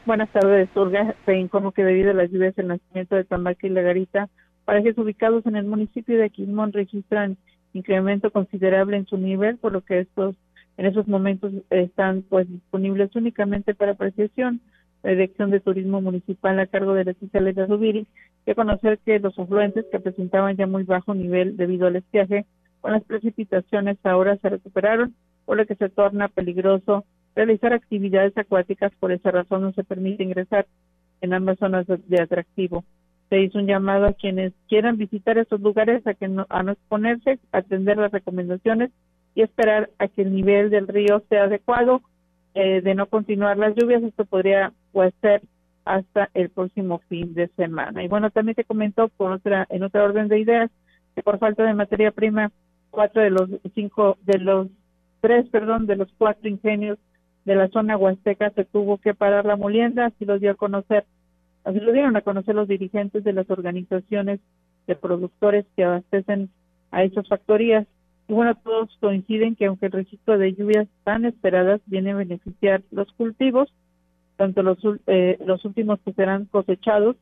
Buenas 0.08 0.32
tardes, 0.32 0.70
Olga. 0.74 1.15
Se 1.26 1.38
informó 1.38 1.74
que 1.74 1.84
debido 1.84 2.12
a 2.12 2.13
las 2.13 2.32
lluvias 2.32 2.58
el 2.58 2.70
nacimiento 2.70 3.17
de 3.17 3.26
Tambaca 3.26 3.67
y 3.67 3.70
La 3.70 3.82
Garita, 3.82 4.30
parajes 4.63 4.98
ubicados 4.98 5.46
en 5.46 5.58
el 5.58 5.65
municipio 5.65 6.17
de 6.17 6.24
Aquismón 6.24 6.72
registran 6.72 7.36
incremento 7.74 8.32
considerable 8.32 8.96
en 8.96 9.06
su 9.06 9.17
nivel, 9.17 9.58
por 9.58 9.74
lo 9.74 9.82
que 9.82 10.00
estos 10.00 10.38
en 10.78 10.86
esos 10.86 11.10
momentos 11.10 11.52
están 11.72 12.22
pues 12.22 12.50
disponibles 12.50 13.13
únicamente 13.17 13.76
para 13.76 13.91
apreciación. 13.91 14.62
La 15.04 15.12
Dirección 15.12 15.52
de 15.52 15.60
Turismo 15.60 16.00
Municipal 16.00 16.58
a 16.58 16.67
cargo 16.67 16.93
de 16.93 17.04
la 17.04 17.13
de 17.52 17.67
Zubiri 17.67 18.08
que 18.46 18.56
conocer 18.56 19.00
que 19.00 19.20
los 19.20 19.38
afluentes 19.38 19.88
que 19.91 20.00
presentaban 20.00 20.56
ya 20.56 20.67
muy 20.67 20.84
bajo 20.84 21.13
nivel 21.15 21.58
debido 21.58 21.86
al 21.86 21.98
estiaje, 21.98 22.46
con 22.80 22.93
las 22.93 23.04
precipitaciones 23.04 23.98
ahora 24.06 24.38
se 24.38 24.48
recuperaron, 24.48 25.15
por 25.43 25.58
lo 25.58 25.65
que 25.65 25.76
se 25.76 25.89
torna 25.89 26.30
peligroso 26.30 27.04
realizar 27.38 27.71
actividades 27.71 28.36
acuáticas, 28.36 28.91
por 29.00 29.12
esa 29.12 29.30
razón 29.30 29.62
no 29.62 29.71
se 29.71 29.84
permite 29.84 30.23
ingresar 30.23 30.65
en 31.21 31.34
ambas 31.34 31.60
zonas 31.60 31.86
de, 31.88 32.19
atractivo. 32.19 32.84
Se 33.30 33.39
hizo 33.39 33.60
un 33.60 33.67
llamado 33.67 34.08
a 34.08 34.13
quienes 34.13 34.54
quieran 34.67 34.97
visitar 34.97 35.38
estos 35.38 35.62
lugares 35.62 36.06
a 36.08 36.15
que 36.15 36.28
no, 36.28 36.47
a 36.50 36.63
no 36.63 36.71
exponerse, 36.71 37.39
atender 37.52 37.97
las 37.97 38.12
recomendaciones 38.12 38.89
y 39.36 39.43
esperar 39.43 39.91
a 40.00 40.08
que 40.08 40.23
el 40.23 40.34
nivel 40.34 40.71
del 40.71 40.88
río 40.88 41.21
sea 41.30 41.43
adecuado. 41.43 42.02
Eh, 42.56 42.82
de 42.82 42.95
no 42.95 43.06
continuar 43.06 43.56
las 43.58 43.76
lluvias, 43.76 44.02
esto 44.02 44.26
podría 44.26 44.73
pues, 44.91 45.13
ser 45.21 45.43
hasta 45.86 46.32
el 46.34 46.50
próximo 46.50 47.02
fin 47.08 47.36
de 47.36 47.50
semana. 47.50 48.04
Y 48.04 48.08
bueno, 48.08 48.32
también 48.32 48.56
te 48.56 48.63
comentó 48.63 49.10
por 49.10 49.32
otra, 49.32 49.67
en 49.69 49.84
otra 49.84 50.04
orden 50.04 50.28
de 50.28 50.39
ideas 50.39 50.71
que 51.13 51.21
por 51.21 51.38
falta 51.38 51.63
de 51.63 51.76
materia 51.76 52.10
prima, 52.10 52.52
cuatro 52.89 53.21
de 53.21 53.30
los 53.30 53.47
cinco, 53.76 54.17
de 54.23 54.39
los 54.39 54.67
tres, 55.21 55.47
perdón, 55.50 55.86
de 55.86 55.97
los 55.97 56.12
cuatro 56.17 56.50
ingenios 56.50 56.97
de 57.47 57.55
la 57.55 57.69
zona 57.69 57.95
huasteca 57.95 58.49
se 58.49 58.65
tuvo 58.65 58.97
que 58.97 59.13
parar 59.13 59.45
la 59.45 59.55
molienda, 59.55 60.07
así 60.07 60.25
lo 60.25 60.38
dio 60.38 60.51
a 60.51 60.55
conocer, 60.55 61.05
así 61.63 61.79
lo 61.79 61.93
dieron 61.93 62.17
a 62.17 62.21
conocer 62.21 62.53
los 62.53 62.67
dirigentes 62.67 63.23
de 63.23 63.31
las 63.31 63.49
organizaciones 63.49 64.41
de 64.86 64.95
productores 64.95 65.65
que 65.77 65.86
abastecen 65.86 66.49
a 66.91 67.03
esas 67.03 67.25
factorías. 67.29 67.88
Y 68.27 68.33
bueno, 68.33 68.53
todos 68.55 68.89
coinciden 68.99 69.55
que 69.55 69.67
aunque 69.67 69.86
el 69.86 69.93
registro 69.93 70.38
de 70.38 70.55
lluvias 70.55 70.89
tan 71.05 71.23
esperadas 71.23 71.79
viene 71.86 72.12
a 72.12 72.17
beneficiar 72.17 72.83
los 72.91 73.10
cultivos, 73.13 73.73
tanto 74.36 74.62
los, 74.62 74.77
eh, 75.07 75.38
los 75.45 75.63
últimos 75.63 76.01
que 76.01 76.12
serán 76.12 76.45
cosechados 76.47 77.15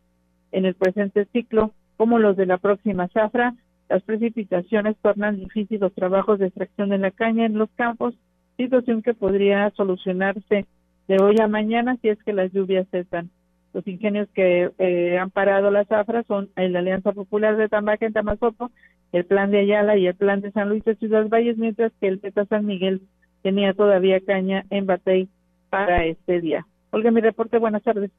en 0.52 0.66
el 0.66 0.74
presente 0.74 1.26
ciclo 1.34 1.72
como 1.98 2.18
los 2.18 2.36
de 2.36 2.48
la 2.48 2.58
próxima 2.58 3.08
zafra, 3.10 3.54
las 3.90 4.02
precipitaciones 4.02 4.98
tornan 5.04 5.38
difíciles 5.38 5.82
los 5.82 5.94
trabajos 5.94 6.40
de 6.40 6.48
extracción 6.48 6.90
de 6.90 6.98
la 6.98 7.12
caña 7.12 7.46
en 7.46 7.60
los 7.60 7.70
campos 7.76 8.16
situación 8.58 9.02
que 9.02 9.14
podría 9.14 9.70
solucionarse 9.72 10.66
de 11.08 11.20
hoy 11.20 11.36
a 11.40 11.48
mañana 11.48 11.98
si 12.02 12.10
es 12.10 12.22
que 12.24 12.34
las 12.34 12.52
lluvias 12.52 12.88
cesan. 12.90 13.30
Los 13.74 13.86
ingenios 13.88 14.30
que 14.34 14.72
eh, 14.78 15.18
han 15.18 15.32
parado 15.32 15.70
la 15.70 15.84
zafra 15.86 16.24
son 16.24 16.50
la 16.56 16.80
Alianza 16.80 17.12
Popular 17.12 17.58
de 17.58 17.68
Tambaca 17.68 18.06
en 18.06 18.14
Tamazopo, 18.14 18.72
el 19.12 19.26
Plan 19.26 19.52
de 19.52 19.60
Ayala 19.60 19.98
y 19.98 20.08
el 20.08 20.16
Plan 20.16 20.42
de 20.42 20.52
San 20.52 20.70
Luis 20.70 20.84
de 20.86 20.96
Ciudad 20.96 21.28
Valles, 21.28 21.58
mientras 21.58 21.92
que 22.00 22.08
el 22.08 22.20
Peta 22.20 22.46
San 22.46 22.66
Miguel 22.66 23.02
tenía 23.44 23.74
todavía 23.74 24.20
caña 24.22 24.66
en 24.70 24.86
Batey 24.86 25.28
para 25.70 26.06
este 26.06 26.40
día. 26.40 26.66
Olga, 26.92 27.12
mi 27.12 27.22
reporte, 27.22 27.58
buenas 27.58 27.84
tardes. 27.84 28.12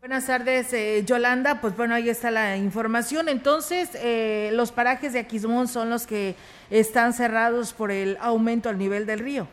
Buenas 0.00 0.26
tardes, 0.26 0.72
eh, 0.72 1.02
Yolanda. 1.04 1.60
Pues 1.60 1.76
bueno, 1.76 1.94
ahí 1.94 2.08
está 2.08 2.30
la 2.30 2.56
información. 2.56 3.28
Entonces, 3.28 3.96
eh, 4.02 4.50
los 4.52 4.70
parajes 4.70 5.12
de 5.12 5.20
Aquismón 5.20 5.68
son 5.68 5.90
los 5.90 6.06
que 6.06 6.34
están 6.70 7.12
cerrados 7.12 7.72
por 7.72 7.90
el 7.90 8.16
aumento 8.20 8.68
al 8.68 8.78
nivel 8.78 9.06
del 9.06 9.20
río. 9.20 9.48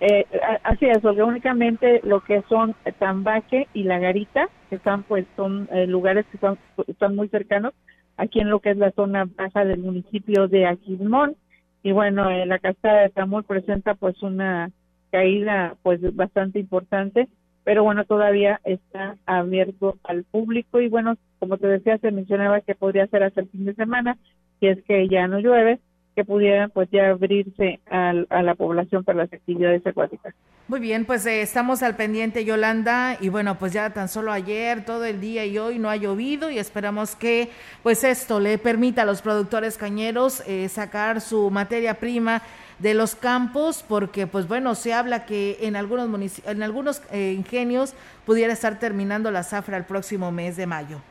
Eh, 0.00 0.26
así 0.62 0.86
es, 0.86 1.02
únicamente 1.04 2.00
lo 2.04 2.20
que 2.20 2.42
son 2.48 2.74
Tambaque 2.98 3.66
y 3.72 3.84
La 3.84 3.98
Garita, 3.98 4.48
que 4.68 4.76
están 4.76 5.04
pues 5.04 5.26
son 5.36 5.68
eh, 5.72 5.86
lugares 5.86 6.26
que 6.26 6.36
están, 6.36 6.58
están 6.86 7.16
muy 7.16 7.28
cercanos, 7.28 7.72
aquí 8.16 8.40
en 8.40 8.50
lo 8.50 8.60
que 8.60 8.70
es 8.70 8.76
la 8.76 8.90
zona 8.92 9.26
baja 9.36 9.64
del 9.64 9.80
municipio 9.80 10.48
de 10.48 10.66
Aquismón. 10.66 11.36
Y 11.82 11.92
bueno, 11.92 12.28
eh, 12.30 12.44
la 12.46 12.58
cascada 12.58 13.02
de 13.02 13.10
Tamul 13.10 13.44
presenta 13.44 13.94
pues 13.94 14.20
una 14.22 14.70
caída 15.10 15.76
pues 15.82 16.00
bastante 16.14 16.58
importante, 16.58 17.28
pero 17.64 17.82
bueno, 17.82 18.04
todavía 18.04 18.60
está 18.64 19.16
abierto 19.24 19.96
al 20.04 20.24
público 20.24 20.80
y 20.80 20.88
bueno, 20.88 21.16
como 21.38 21.56
te 21.58 21.68
decía, 21.68 21.96
se 21.98 22.10
mencionaba 22.10 22.60
que 22.60 22.74
podría 22.74 23.06
ser 23.06 23.22
hasta 23.22 23.40
el 23.40 23.48
fin 23.48 23.64
de 23.64 23.74
semana, 23.74 24.18
si 24.60 24.66
es 24.66 24.82
que 24.84 25.08
ya 25.08 25.26
no 25.26 25.38
llueve, 25.38 25.78
que 26.16 26.24
pudieran 26.24 26.70
pues 26.70 26.88
ya 26.90 27.10
abrirse 27.10 27.78
a, 27.90 28.14
la 28.14 28.54
población 28.54 29.04
para 29.04 29.18
las 29.18 29.32
actividades 29.32 29.86
acuáticas. 29.86 30.34
Muy 30.66 30.80
bien, 30.80 31.04
pues 31.04 31.26
eh, 31.26 31.42
estamos 31.42 31.82
al 31.82 31.94
pendiente, 31.94 32.46
Yolanda, 32.46 33.18
y 33.20 33.28
bueno, 33.28 33.56
pues 33.58 33.74
ya 33.74 33.90
tan 33.90 34.08
solo 34.08 34.32
ayer, 34.32 34.84
todo 34.86 35.04
el 35.04 35.20
día 35.20 35.44
y 35.44 35.58
hoy 35.58 35.78
no 35.78 35.90
ha 35.90 35.96
llovido 35.96 36.50
y 36.50 36.58
esperamos 36.58 37.14
que 37.14 37.50
pues 37.82 38.02
esto 38.02 38.40
le 38.40 38.56
permita 38.56 39.02
a 39.02 39.04
los 39.04 39.20
productores 39.20 39.76
cañeros 39.76 40.42
eh, 40.48 40.68
sacar 40.70 41.20
su 41.20 41.50
materia 41.50 41.94
prima 41.94 42.40
de 42.78 42.94
los 42.94 43.14
campos, 43.14 43.84
porque 43.86 44.26
pues 44.26 44.48
bueno, 44.48 44.74
se 44.74 44.94
habla 44.94 45.26
que 45.26 45.58
en 45.60 45.76
algunos 45.76 46.08
en 46.46 46.62
algunos 46.62 47.02
eh, 47.12 47.34
ingenios 47.36 47.94
pudiera 48.24 48.54
estar 48.54 48.78
terminando 48.78 49.30
la 49.30 49.42
zafra 49.42 49.76
el 49.76 49.84
próximo 49.84 50.32
mes 50.32 50.56
de 50.56 50.66
mayo. 50.66 51.02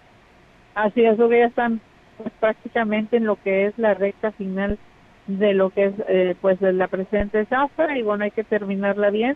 Así 0.74 1.06
es, 1.06 1.16
que 1.16 1.40
ya 1.40 1.46
están 1.46 1.80
pues, 2.18 2.34
prácticamente 2.40 3.18
en 3.18 3.26
lo 3.26 3.36
que 3.36 3.68
es 3.68 3.78
la 3.78 3.94
recta 3.94 4.32
final 4.32 4.80
de 5.28 5.54
lo 5.54 5.70
que 5.70 5.86
es 5.86 5.94
eh, 6.08 6.36
pues 6.42 6.60
de 6.60 6.74
la 6.74 6.88
presente 6.88 7.46
zafra 7.46 7.98
y 7.98 8.04
bueno 8.04 8.24
hay 8.26 8.32
que 8.32 8.44
terminarla 8.44 9.10
bien 9.10 9.36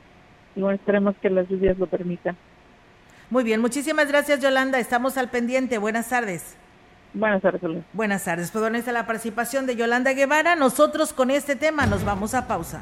y 0.55 0.61
bueno 0.61 0.75
esperemos 0.75 1.15
que 1.21 1.29
las 1.29 1.47
lluvias 1.47 1.77
lo 1.77 1.87
permitan. 1.87 2.37
Muy 3.29 3.43
bien, 3.43 3.61
muchísimas 3.61 4.07
gracias 4.07 4.41
Yolanda, 4.41 4.79
estamos 4.79 5.17
al 5.17 5.29
pendiente, 5.29 5.77
buenas 5.77 6.09
tardes. 6.09 6.57
Buenas 7.13 7.41
tardes. 7.41 7.61
Buenas 7.93 8.23
tardes, 8.23 8.51
pues 8.51 8.61
bueno, 8.61 8.77
esta 8.77 8.91
la 8.91 9.07
participación 9.07 9.65
de 9.65 9.75
Yolanda 9.75 10.13
Guevara, 10.13 10.55
nosotros 10.55 11.11
con 11.11 11.31
este 11.31 11.55
tema 11.55 11.87
nos 11.87 12.05
vamos 12.05 12.35
a 12.35 12.47
pausa. 12.47 12.81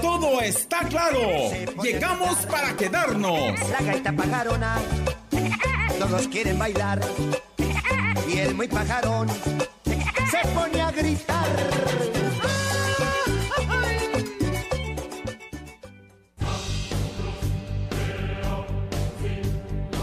Todo 0.00 0.40
está 0.40 0.80
claro. 0.88 1.20
Llegamos 1.82 2.36
para 2.46 2.76
quedarnos. 2.76 3.58
La 3.70 3.80
gaita 3.82 4.12
pajarona, 4.12 4.76
todos 5.98 6.28
quieren 6.28 6.58
bailar. 6.58 7.00
Y 8.28 8.38
el 8.38 8.54
muy 8.54 8.68
pajarón 8.68 9.28
se 9.28 10.48
pone 10.54 10.80
a 10.80 10.90
gritar. 10.90 11.46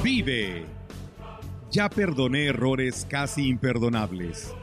Vive. 0.04 0.66
Ya 1.72 1.90
perdoné 1.90 2.46
errores 2.46 3.06
casi 3.10 3.48
imperdonables. 3.48 4.54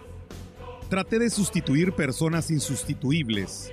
Traté 0.88 1.18
de 1.18 1.30
sustituir 1.30 1.92
personas 1.92 2.50
insustituibles, 2.50 3.72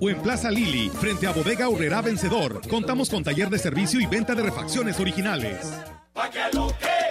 o 0.00 0.10
en 0.10 0.20
Plaza 0.22 0.50
Lili, 0.50 0.90
frente 0.90 1.26
a 1.26 1.32
Bodega 1.32 1.68
Urrera 1.68 2.02
Vencedor. 2.02 2.60
Contamos 2.68 3.10
con 3.10 3.22
taller 3.22 3.48
de 3.48 3.58
servicio 3.58 4.00
y 4.00 4.06
venta 4.06 4.34
de 4.34 4.42
refacciones 4.42 5.00
originales. 5.00 5.58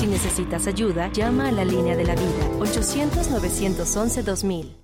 Si 0.00 0.06
necesitas 0.06 0.66
ayuda, 0.66 1.12
llama 1.12 1.48
a 1.48 1.52
la 1.52 1.62
línea 1.62 1.94
de 1.94 2.04
la 2.04 2.14
vida 2.14 2.48
800-911-2000. 2.58 4.74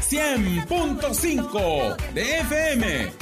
100.5 0.00 1.96
de 2.12 2.40
FM. 2.40 3.12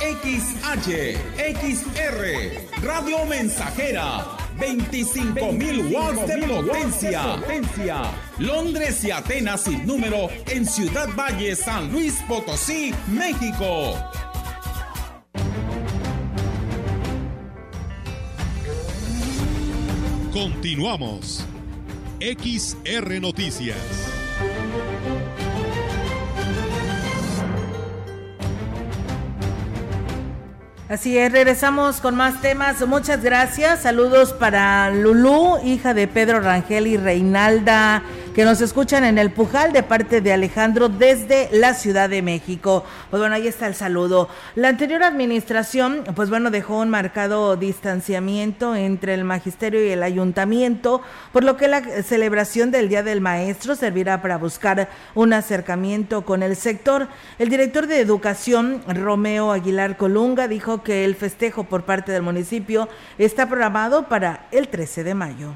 XH, 0.00 1.16
XR, 1.60 2.82
Radio 2.82 3.24
Mensajera, 3.26 4.26
25.000 4.58 5.94
watts 5.94 6.26
de 6.26 6.38
potencia. 6.48 7.36
Londres 8.40 9.04
y 9.04 9.12
Atenas 9.12 9.60
sin 9.60 9.86
número 9.86 10.28
en 10.48 10.66
Ciudad 10.66 11.08
Valle, 11.16 11.54
San 11.54 11.92
Luis 11.92 12.16
Potosí, 12.26 12.92
México. 13.06 13.94
Continuamos. 20.34 21.46
XR 22.18 23.20
Noticias. 23.20 23.76
Así 30.88 31.16
es, 31.16 31.30
regresamos 31.30 32.00
con 32.00 32.16
más 32.16 32.40
temas. 32.40 32.84
Muchas 32.84 33.22
gracias. 33.22 33.82
Saludos 33.82 34.32
para 34.32 34.90
Lulú, 34.90 35.58
hija 35.64 35.94
de 35.94 36.08
Pedro 36.08 36.40
Rangel 36.40 36.88
y 36.88 36.96
Reinalda 36.96 38.02
que 38.34 38.44
nos 38.44 38.60
escuchan 38.60 39.04
en 39.04 39.16
el 39.16 39.30
Pujal 39.30 39.72
de 39.72 39.84
parte 39.84 40.20
de 40.20 40.32
Alejandro 40.32 40.88
desde 40.88 41.48
la 41.52 41.72
Ciudad 41.72 42.10
de 42.10 42.20
México. 42.20 42.84
Pues 43.08 43.20
bueno, 43.20 43.36
ahí 43.36 43.46
está 43.46 43.68
el 43.68 43.76
saludo. 43.76 44.28
La 44.56 44.70
anterior 44.70 45.04
administración, 45.04 46.02
pues 46.16 46.30
bueno, 46.30 46.50
dejó 46.50 46.80
un 46.80 46.90
marcado 46.90 47.54
distanciamiento 47.56 48.74
entre 48.74 49.14
el 49.14 49.22
magisterio 49.22 49.86
y 49.86 49.90
el 49.90 50.02
ayuntamiento, 50.02 51.00
por 51.32 51.44
lo 51.44 51.56
que 51.56 51.68
la 51.68 51.80
celebración 52.02 52.72
del 52.72 52.88
Día 52.88 53.04
del 53.04 53.20
Maestro 53.20 53.76
servirá 53.76 54.20
para 54.20 54.36
buscar 54.36 54.88
un 55.14 55.32
acercamiento 55.32 56.24
con 56.24 56.42
el 56.42 56.56
sector. 56.56 57.06
El 57.38 57.50
director 57.50 57.86
de 57.86 58.00
Educación, 58.00 58.82
Romeo 58.88 59.52
Aguilar 59.52 59.96
Colunga, 59.96 60.48
dijo 60.48 60.82
que 60.82 61.04
el 61.04 61.14
festejo 61.14 61.62
por 61.62 61.84
parte 61.84 62.10
del 62.10 62.22
municipio 62.22 62.88
está 63.16 63.46
programado 63.48 64.08
para 64.08 64.48
el 64.50 64.66
13 64.66 65.04
de 65.04 65.14
mayo. 65.14 65.54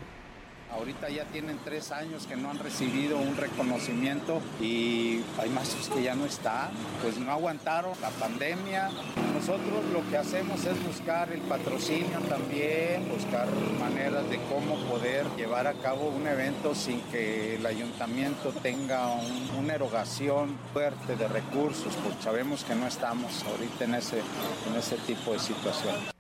Ahorita 0.72 1.08
ya 1.08 1.24
tienen 1.24 1.58
tres 1.64 1.90
años 1.92 2.26
que 2.26 2.36
no 2.36 2.50
han 2.50 2.58
recibido 2.58 3.18
un 3.18 3.36
reconocimiento 3.36 4.40
y 4.60 5.22
hay 5.38 5.48
maestros 5.50 5.88
que 5.88 6.02
ya 6.02 6.14
no 6.14 6.26
están, 6.26 6.70
pues 7.02 7.18
no 7.18 7.32
aguantaron 7.32 7.92
la 8.00 8.10
pandemia. 8.10 8.90
Nosotros 9.34 9.84
lo 9.92 10.08
que 10.10 10.18
hacemos 10.18 10.64
es 10.64 10.82
buscar 10.84 11.32
el 11.32 11.40
patrocinio 11.40 12.18
también, 12.28 13.08
buscar 13.08 13.48
maneras 13.80 14.28
de 14.28 14.38
cómo 14.48 14.76
poder 14.86 15.26
llevar 15.36 15.66
a 15.66 15.74
cabo 15.74 16.08
un 16.08 16.26
evento 16.26 16.74
sin 16.74 17.00
que 17.12 17.56
el 17.56 17.66
ayuntamiento 17.66 18.52
tenga 18.62 19.12
una 19.58 19.74
erogación 19.74 20.58
fuerte 20.72 21.16
de 21.16 21.28
recursos, 21.28 21.94
porque 21.96 22.22
sabemos 22.22 22.64
que 22.64 22.74
no 22.74 22.86
estamos 22.86 23.42
ahorita 23.44 23.84
en 23.84 23.94
ese, 23.94 24.18
en 24.18 24.76
ese 24.76 24.96
tipo 24.98 25.32
de 25.32 25.38
situación. 25.38 26.17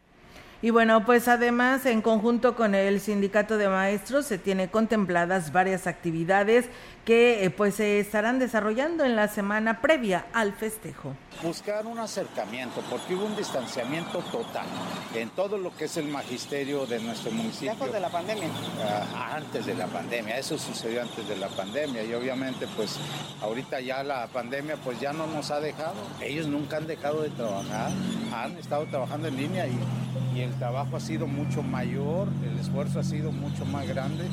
Y 0.60 0.70
bueno, 0.70 1.04
pues 1.06 1.28
además 1.28 1.86
en 1.86 2.02
conjunto 2.02 2.56
con 2.56 2.74
el 2.74 3.00
sindicato 3.00 3.58
de 3.58 3.68
maestros 3.68 4.26
se 4.26 4.38
tiene 4.38 4.68
contempladas 4.68 5.52
varias 5.52 5.86
actividades 5.86 6.68
que 7.04 7.44
eh, 7.44 7.50
pues 7.50 7.76
se 7.76 8.00
estarán 8.00 8.38
desarrollando 8.38 9.04
en 9.04 9.16
la 9.16 9.28
semana 9.28 9.80
previa 9.80 10.26
al 10.34 10.52
festejo. 10.52 11.14
Buscar 11.42 11.86
un 11.86 11.98
acercamiento, 11.98 12.82
porque 12.90 13.14
hubo 13.14 13.24
un 13.24 13.36
distanciamiento 13.36 14.18
total 14.32 14.66
en 15.14 15.30
todo 15.30 15.56
lo 15.56 15.74
que 15.74 15.86
es 15.86 15.96
el 15.96 16.08
magisterio 16.08 16.84
de 16.86 16.98
nuestro 16.98 17.30
municipio. 17.30 17.70
Antes 17.70 17.92
de 17.92 18.00
la 18.00 18.10
pandemia. 18.10 18.48
Ah, 19.14 19.36
antes 19.36 19.64
de 19.64 19.74
la 19.74 19.86
pandemia, 19.86 20.36
eso 20.36 20.58
sucedió 20.58 21.00
antes 21.00 21.26
de 21.26 21.36
la 21.36 21.48
pandemia 21.48 22.02
y 22.02 22.12
obviamente 22.12 22.66
pues 22.76 22.98
ahorita 23.40 23.80
ya 23.80 24.02
la 24.02 24.26
pandemia 24.26 24.76
pues 24.76 25.00
ya 25.00 25.12
no 25.12 25.26
nos 25.28 25.50
ha 25.50 25.60
dejado. 25.60 25.94
Ellos 26.20 26.48
nunca 26.48 26.76
han 26.76 26.88
dejado 26.88 27.22
de 27.22 27.30
trabajar, 27.30 27.90
han 28.34 28.56
estado 28.58 28.84
trabajando 28.86 29.28
en 29.28 29.36
línea 29.36 29.66
y, 29.66 29.78
y 30.36 30.47
el 30.48 30.58
trabajo 30.58 30.96
ha 30.96 31.00
sido 31.00 31.26
mucho 31.26 31.62
mayor, 31.62 32.28
el 32.50 32.58
esfuerzo 32.58 33.00
ha 33.00 33.04
sido 33.04 33.30
mucho 33.30 33.64
más 33.66 33.86
grande. 33.86 34.24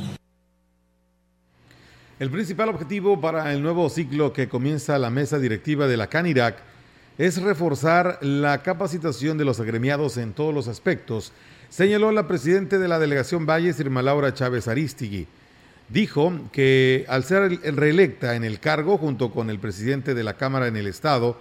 El 2.20 2.30
principal 2.32 2.70
objetivo 2.70 3.20
para 3.20 3.51
el 3.53 3.61
nuevo 3.61 3.89
ciclo 3.89 4.32
que 4.32 4.47
comienza 4.47 4.97
la 4.97 5.09
mesa 5.09 5.38
directiva 5.38 5.88
de 5.88 5.97
la 5.97 6.07
CANIRAC 6.07 6.55
es 7.18 7.41
reforzar 7.41 8.18
la 8.22 8.63
capacitación 8.63 9.38
de 9.38 9.45
los 9.45 9.59
agremiados 9.59 10.18
en 10.18 10.34
todos 10.34 10.53
los 10.53 10.70
aspectos, 10.70 11.34
señaló 11.70 12.11
la 12.11 12.28
presidenta 12.28 12.78
de 12.78 12.88
la 12.88 12.99
delegación 12.99 13.45
Valles, 13.45 13.80
Irma 13.80 14.01
Laura 14.01 14.34
Chávez 14.34 14.68
Aristigui. 14.70 15.28
Dijo 15.89 16.34
que 16.51 17.05
al 17.09 17.26
ser 17.26 17.59
reelecta 17.76 18.36
en 18.36 18.43
el 18.43 18.59
cargo, 18.59 18.97
junto 18.97 19.32
con 19.32 19.49
el 19.49 19.59
presidente 19.59 20.13
de 20.13 20.24
la 20.24 20.36
Cámara 20.36 20.68
en 20.68 20.78
el 20.78 20.88
Estado, 20.88 21.38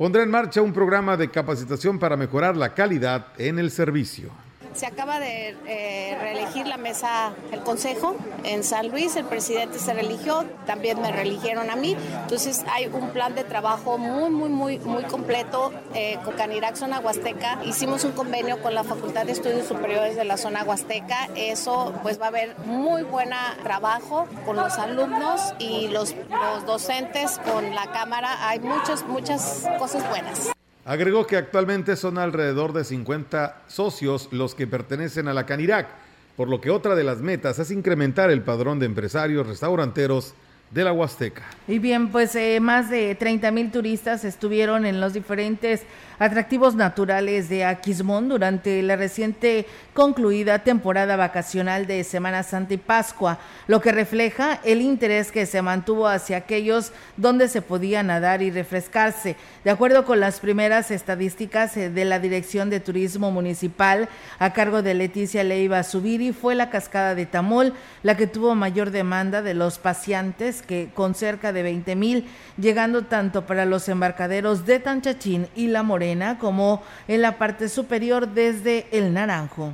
pondrá 0.00 0.22
en 0.22 0.30
marcha 0.30 0.62
un 0.62 0.72
programa 0.72 1.14
de 1.14 1.30
capacitación 1.30 1.98
para 1.98 2.16
mejorar 2.16 2.56
la 2.56 2.72
calidad 2.72 3.26
en 3.36 3.58
el 3.58 3.70
servicio. 3.70 4.30
Se 4.74 4.86
acaba 4.86 5.18
de 5.18 5.56
eh, 5.66 6.16
reelegir 6.20 6.66
la 6.66 6.76
mesa, 6.76 7.32
el 7.52 7.60
consejo 7.60 8.14
en 8.44 8.62
San 8.64 8.88
Luis, 8.88 9.16
el 9.16 9.24
presidente 9.24 9.78
se 9.78 9.92
religió, 9.92 10.44
también 10.66 11.00
me 11.00 11.10
religieron 11.12 11.70
a 11.70 11.76
mí, 11.76 11.96
entonces 12.22 12.64
hay 12.70 12.86
un 12.86 13.10
plan 13.10 13.34
de 13.34 13.44
trabajo 13.44 13.98
muy, 13.98 14.30
muy, 14.30 14.48
muy, 14.48 14.78
muy 14.78 15.02
completo 15.04 15.72
eh, 15.94 16.18
con 16.24 16.34
Canirac 16.34 16.76
Zona 16.76 17.00
Huasteca. 17.00 17.58
Hicimos 17.64 18.04
un 18.04 18.12
convenio 18.12 18.62
con 18.62 18.74
la 18.74 18.84
Facultad 18.84 19.26
de 19.26 19.32
Estudios 19.32 19.66
Superiores 19.66 20.16
de 20.16 20.24
la 20.24 20.36
Zona 20.36 20.62
Huasteca, 20.64 21.28
eso 21.34 21.92
pues 22.02 22.20
va 22.20 22.26
a 22.26 22.28
haber 22.28 22.56
muy 22.60 23.02
buen 23.02 23.30
trabajo 23.62 24.26
con 24.44 24.56
los 24.56 24.78
alumnos 24.78 25.54
y 25.58 25.88
los, 25.88 26.14
los 26.30 26.66
docentes, 26.66 27.38
con 27.52 27.74
la 27.74 27.90
Cámara, 27.92 28.48
hay 28.48 28.60
muchas, 28.60 29.04
muchas 29.04 29.66
cosas 29.78 30.08
buenas. 30.08 30.50
Agregó 30.84 31.26
que 31.26 31.36
actualmente 31.36 31.94
son 31.96 32.16
alrededor 32.16 32.72
de 32.72 32.84
50 32.84 33.62
socios 33.68 34.28
los 34.32 34.54
que 34.54 34.66
pertenecen 34.66 35.28
a 35.28 35.34
la 35.34 35.44
Canirac, 35.44 35.88
por 36.36 36.48
lo 36.48 36.60
que 36.60 36.70
otra 36.70 36.94
de 36.94 37.04
las 37.04 37.18
metas 37.18 37.58
es 37.58 37.70
incrementar 37.70 38.30
el 38.30 38.42
padrón 38.42 38.78
de 38.78 38.86
empresarios 38.86 39.46
restauranteros 39.46 40.34
de 40.70 40.84
la 40.84 40.92
Huasteca. 40.92 41.42
Y 41.66 41.78
bien, 41.78 42.10
pues 42.10 42.34
eh, 42.36 42.60
más 42.60 42.90
de 42.90 43.14
30 43.14 43.50
mil 43.50 43.70
turistas 43.70 44.24
estuvieron 44.24 44.86
en 44.86 45.00
los 45.00 45.12
diferentes 45.12 45.82
atractivos 46.20 46.74
naturales 46.74 47.48
de 47.48 47.64
Aquismón 47.64 48.28
durante 48.28 48.82
la 48.82 48.94
reciente 48.94 49.66
concluida 49.94 50.60
temporada 50.60 51.16
vacacional 51.16 51.86
de 51.86 52.04
Semana 52.04 52.42
Santa 52.42 52.74
y 52.74 52.76
Pascua, 52.76 53.38
lo 53.66 53.80
que 53.80 53.90
refleja 53.90 54.60
el 54.62 54.82
interés 54.82 55.32
que 55.32 55.46
se 55.46 55.62
mantuvo 55.62 56.06
hacia 56.06 56.36
aquellos 56.36 56.92
donde 57.16 57.48
se 57.48 57.62
podía 57.62 58.02
nadar 58.02 58.42
y 58.42 58.50
refrescarse. 58.50 59.36
De 59.64 59.70
acuerdo 59.70 60.04
con 60.04 60.20
las 60.20 60.40
primeras 60.40 60.90
estadísticas 60.90 61.76
eh, 61.78 61.88
de 61.88 62.04
la 62.04 62.18
Dirección 62.18 62.68
de 62.68 62.80
Turismo 62.80 63.30
Municipal 63.30 64.10
a 64.38 64.52
cargo 64.52 64.82
de 64.82 64.92
Leticia 64.92 65.42
Leiva 65.42 65.82
Subiri, 65.82 66.32
fue 66.32 66.54
la 66.54 66.68
cascada 66.68 67.14
de 67.14 67.24
Tamol 67.24 67.72
la 68.02 68.18
que 68.18 68.26
tuvo 68.26 68.54
mayor 68.54 68.90
demanda 68.90 69.40
de 69.40 69.54
los 69.54 69.78
paseantes, 69.78 70.59
que 70.62 70.90
con 70.94 71.14
cerca 71.14 71.52
de 71.52 71.62
20 71.62 71.96
mil, 71.96 72.28
llegando 72.58 73.02
tanto 73.02 73.46
para 73.46 73.64
los 73.64 73.88
embarcaderos 73.88 74.66
de 74.66 74.78
Tanchachín 74.78 75.48
y 75.54 75.68
La 75.68 75.82
Morena 75.82 76.38
como 76.38 76.82
en 77.08 77.22
la 77.22 77.38
parte 77.38 77.68
superior 77.68 78.28
desde 78.28 78.86
el 78.92 79.12
Naranjo 79.12 79.72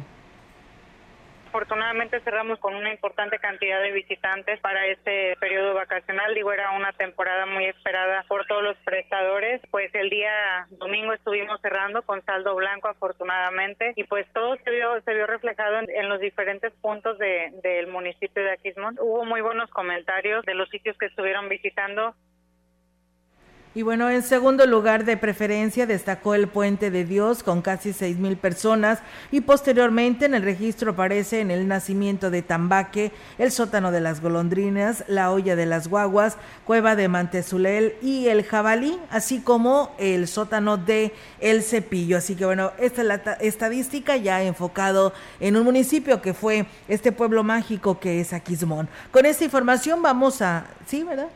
afortunadamente 1.56 2.20
cerramos 2.20 2.58
con 2.58 2.74
una 2.74 2.92
importante 2.92 3.38
cantidad 3.38 3.80
de 3.80 3.90
visitantes 3.90 4.60
para 4.60 4.86
este 4.88 5.34
periodo 5.40 5.72
vacacional. 5.72 6.34
Digo, 6.34 6.52
era 6.52 6.72
una 6.72 6.92
temporada 6.92 7.46
muy 7.46 7.64
esperada 7.64 8.26
por 8.28 8.46
todos 8.46 8.62
los 8.62 8.76
prestadores. 8.84 9.62
Pues 9.70 9.90
el 9.94 10.10
día 10.10 10.66
domingo 10.72 11.14
estuvimos 11.14 11.58
cerrando 11.62 12.02
con 12.02 12.22
saldo 12.26 12.54
blanco, 12.56 12.88
afortunadamente, 12.88 13.94
y 13.96 14.04
pues 14.04 14.30
todo 14.34 14.56
se 14.62 14.70
vio, 14.70 15.00
se 15.00 15.14
vio 15.14 15.26
reflejado 15.26 15.78
en, 15.88 16.08
los 16.10 16.20
diferentes 16.20 16.74
puntos 16.82 17.16
del 17.18 17.86
municipio 17.86 18.44
de 18.44 18.52
Aquismón. 18.52 18.98
Hubo 19.00 19.24
muy 19.24 19.40
buenos 19.40 19.70
comentarios 19.70 20.44
de 20.44 20.54
los 20.54 20.68
sitios 20.68 20.98
que 20.98 21.06
estuvieron 21.06 21.48
visitando 21.48 22.14
y 23.76 23.82
bueno, 23.82 24.08
en 24.08 24.22
segundo 24.22 24.64
lugar 24.64 25.04
de 25.04 25.18
preferencia 25.18 25.84
destacó 25.84 26.34
el 26.34 26.48
Puente 26.48 26.90
de 26.90 27.04
Dios 27.04 27.42
con 27.42 27.60
casi 27.60 27.92
seis 27.92 28.16
mil 28.16 28.38
personas 28.38 29.00
y 29.30 29.42
posteriormente 29.42 30.24
en 30.24 30.32
el 30.32 30.42
registro 30.42 30.92
aparece 30.92 31.40
en 31.40 31.50
el 31.50 31.68
nacimiento 31.68 32.30
de 32.30 32.40
Tambaque, 32.40 33.12
el 33.36 33.52
sótano 33.52 33.92
de 33.92 34.00
las 34.00 34.22
golondrinas, 34.22 35.04
la 35.08 35.30
olla 35.30 35.56
de 35.56 35.66
las 35.66 35.88
guaguas, 35.88 36.38
cueva 36.64 36.96
de 36.96 37.08
Mantezulel 37.08 37.96
y 38.00 38.28
el 38.28 38.44
jabalí, 38.44 38.98
así 39.10 39.40
como 39.40 39.94
el 39.98 40.26
sótano 40.26 40.78
de 40.78 41.12
El 41.38 41.62
Cepillo. 41.62 42.16
Así 42.16 42.34
que 42.34 42.46
bueno, 42.46 42.72
esta 42.78 43.02
es 43.02 43.06
la 43.06 43.14
estadística 43.42 44.16
ya 44.16 44.42
enfocado 44.42 45.12
en 45.38 45.54
un 45.54 45.64
municipio 45.64 46.22
que 46.22 46.32
fue 46.32 46.64
este 46.88 47.12
pueblo 47.12 47.44
mágico 47.44 48.00
que 48.00 48.22
es 48.22 48.32
Aquismón. 48.32 48.88
Con 49.10 49.26
esta 49.26 49.44
información 49.44 50.00
vamos 50.00 50.40
a, 50.40 50.64
sí, 50.86 51.04
¿verdad? 51.04 51.28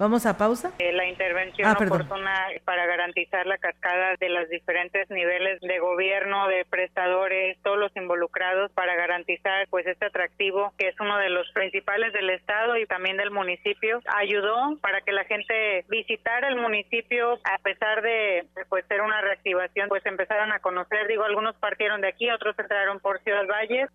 Vamos 0.00 0.24
a 0.24 0.34
pausa. 0.34 0.72
Eh, 0.78 0.94
la 0.94 1.04
intervención 1.04 1.68
ah, 1.68 1.76
oportuna 1.78 2.46
para 2.64 2.86
garantizar 2.86 3.46
la 3.46 3.58
cascada 3.58 4.14
de 4.18 4.30
los 4.30 4.48
diferentes 4.48 5.10
niveles 5.10 5.60
de 5.60 5.78
gobierno, 5.78 6.48
de 6.48 6.64
prestadores, 6.64 7.58
todos 7.62 7.76
los 7.76 7.94
involucrados 7.94 8.72
para 8.72 8.96
garantizar 8.96 9.68
pues 9.68 9.86
este 9.86 10.06
atractivo 10.06 10.72
que 10.78 10.88
es 10.88 10.98
uno 11.00 11.18
de 11.18 11.28
los 11.28 11.46
principales 11.52 12.14
del 12.14 12.30
estado 12.30 12.78
y 12.78 12.86
también 12.86 13.18
del 13.18 13.30
municipio. 13.30 14.00
Ayudó 14.16 14.78
para 14.80 15.02
que 15.02 15.12
la 15.12 15.24
gente 15.24 15.84
visitara 15.90 16.48
el 16.48 16.56
municipio 16.56 17.38
a 17.44 17.58
pesar 17.58 18.00
de 18.00 18.46
pues 18.70 18.86
ser 18.86 19.02
una 19.02 19.20
reactivación 19.20 19.90
pues 19.90 20.06
empezaron 20.06 20.50
a 20.50 20.60
conocer. 20.60 21.08
Digo 21.08 21.24
algunos 21.24 21.56
partieron 21.56 22.00
de 22.00 22.08
aquí 22.08 22.30
otros 22.30 22.58
entraron 22.58 23.00
por 23.00 23.20
Ciudad 23.20 23.46
Valles 23.46 23.90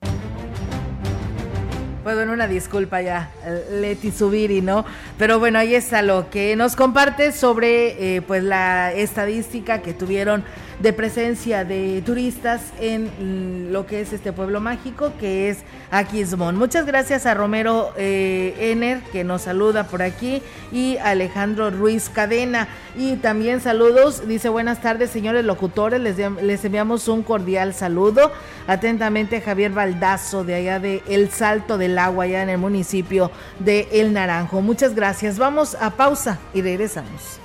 pues 2.06 2.16
bueno, 2.16 2.34
una 2.34 2.48
disculpa 2.48 3.02
ya, 3.02 3.32
Leti 3.72 4.12
Subiri, 4.12 4.62
¿no? 4.62 4.86
Pero 5.18 5.40
bueno, 5.40 5.58
ahí 5.58 5.74
está 5.74 6.04
lo 6.04 6.30
que 6.30 6.56
nos 6.56 6.76
comparte 6.76 7.32
sobre 7.32 8.18
eh, 8.18 8.22
pues 8.22 8.44
la 8.44 8.94
estadística 8.94 9.82
que 9.82 9.96
tuvieron 9.96 10.44
de 10.80 10.94
presencia 10.94 11.64
de 11.64 12.02
turistas 12.06 12.62
en 12.80 13.72
lo 13.72 13.86
que 13.86 14.02
es 14.02 14.14
este 14.14 14.34
pueblo 14.34 14.60
mágico 14.60 15.14
que 15.20 15.50
es 15.50 15.60
Aquismón. 15.92 16.58
Muchas 16.58 16.86
gracias 16.86 17.26
a 17.26 17.34
Romero 17.34 17.94
eh, 17.98 18.54
Ener 18.60 19.02
que 19.12 19.24
nos 19.24 19.44
saluda 19.44 19.86
por 19.88 20.02
aquí 20.02 20.42
y 20.72 20.98
Alejandro 20.98 21.70
Ruiz 21.72 22.10
Cadena. 22.10 22.68
Y 22.98 23.18
también 23.18 23.62
saludos, 23.62 24.28
dice 24.28 24.50
buenas 24.50 24.82
tardes 24.82 25.10
señores 25.10 25.46
locutores, 25.46 26.00
les, 26.00 26.18
les 26.42 26.66
enviamos 26.66 27.08
un 27.08 27.24
cordial 27.24 27.74
saludo. 27.74 28.32
Atentamente 28.68 29.42
Javier 29.42 29.72
Baldazo 29.72 30.44
de 30.44 30.56
allá 30.56 30.80
de 30.80 31.04
El 31.08 31.30
Salto 31.30 31.78
del 31.78 31.98
Agua, 31.98 32.26
allá 32.26 32.44
en 32.44 32.50
el 32.50 32.58
municipio 32.58 33.32
de 33.60 33.88
El 33.92 34.14
Naranjo. 34.14 34.62
Muchas 34.62 34.96
gracias. 34.96 35.38
Vamos 35.38 35.76
a 35.80 35.92
pausa 35.92 36.40
y 36.54 36.62
regresamos. 36.62 37.45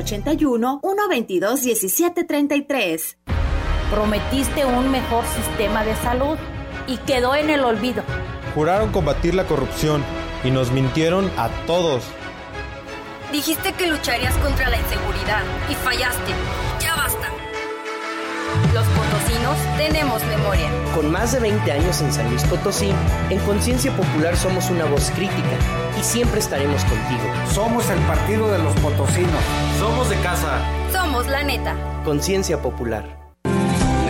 81 0.00 0.80
122 0.82 1.62
1733. 1.62 3.18
Prometiste 3.90 4.64
un 4.64 4.90
mejor 4.90 5.24
sistema 5.26 5.84
de 5.84 5.94
salud 5.96 6.36
y 6.86 6.96
quedó 6.98 7.34
en 7.34 7.50
el 7.50 7.64
olvido. 7.64 8.02
Juraron 8.54 8.90
combatir 8.92 9.34
la 9.34 9.46
corrupción 9.46 10.02
y 10.42 10.50
nos 10.50 10.72
mintieron 10.72 11.30
a 11.36 11.48
todos. 11.66 12.04
Dijiste 13.32 13.72
que 13.74 13.86
lucharías 13.86 14.36
contra 14.38 14.68
la 14.70 14.76
inseguridad 14.78 15.42
y 15.70 15.74
fallaste. 15.74 16.32
Ya 16.80 16.96
basta. 16.96 17.28
Los 18.74 18.86
potosinos 19.30 19.58
tenemos 19.76 20.24
memoria. 20.26 20.70
Con 20.94 21.10
más 21.10 21.32
de 21.32 21.40
20 21.40 21.72
años 21.72 22.00
en 22.00 22.12
San 22.12 22.28
Luis 22.30 22.42
Potosí, 22.44 22.90
en 23.30 23.38
Conciencia 23.40 23.94
Popular 23.94 24.36
somos 24.36 24.70
una 24.70 24.84
voz 24.86 25.10
crítica 25.10 25.56
y 25.98 26.02
siempre 26.02 26.40
estaremos 26.40 26.82
contigo. 26.84 27.22
Somos 27.52 27.88
el 27.90 27.98
partido 28.00 28.50
de 28.50 28.58
los 28.58 28.74
potosinos. 28.80 29.42
Somos 29.78 30.10
de 30.10 30.16
casa. 30.16 30.60
Somos 30.92 31.26
la 31.28 31.42
neta. 31.42 31.76
Conciencia 32.04 32.60
Popular. 32.60 33.20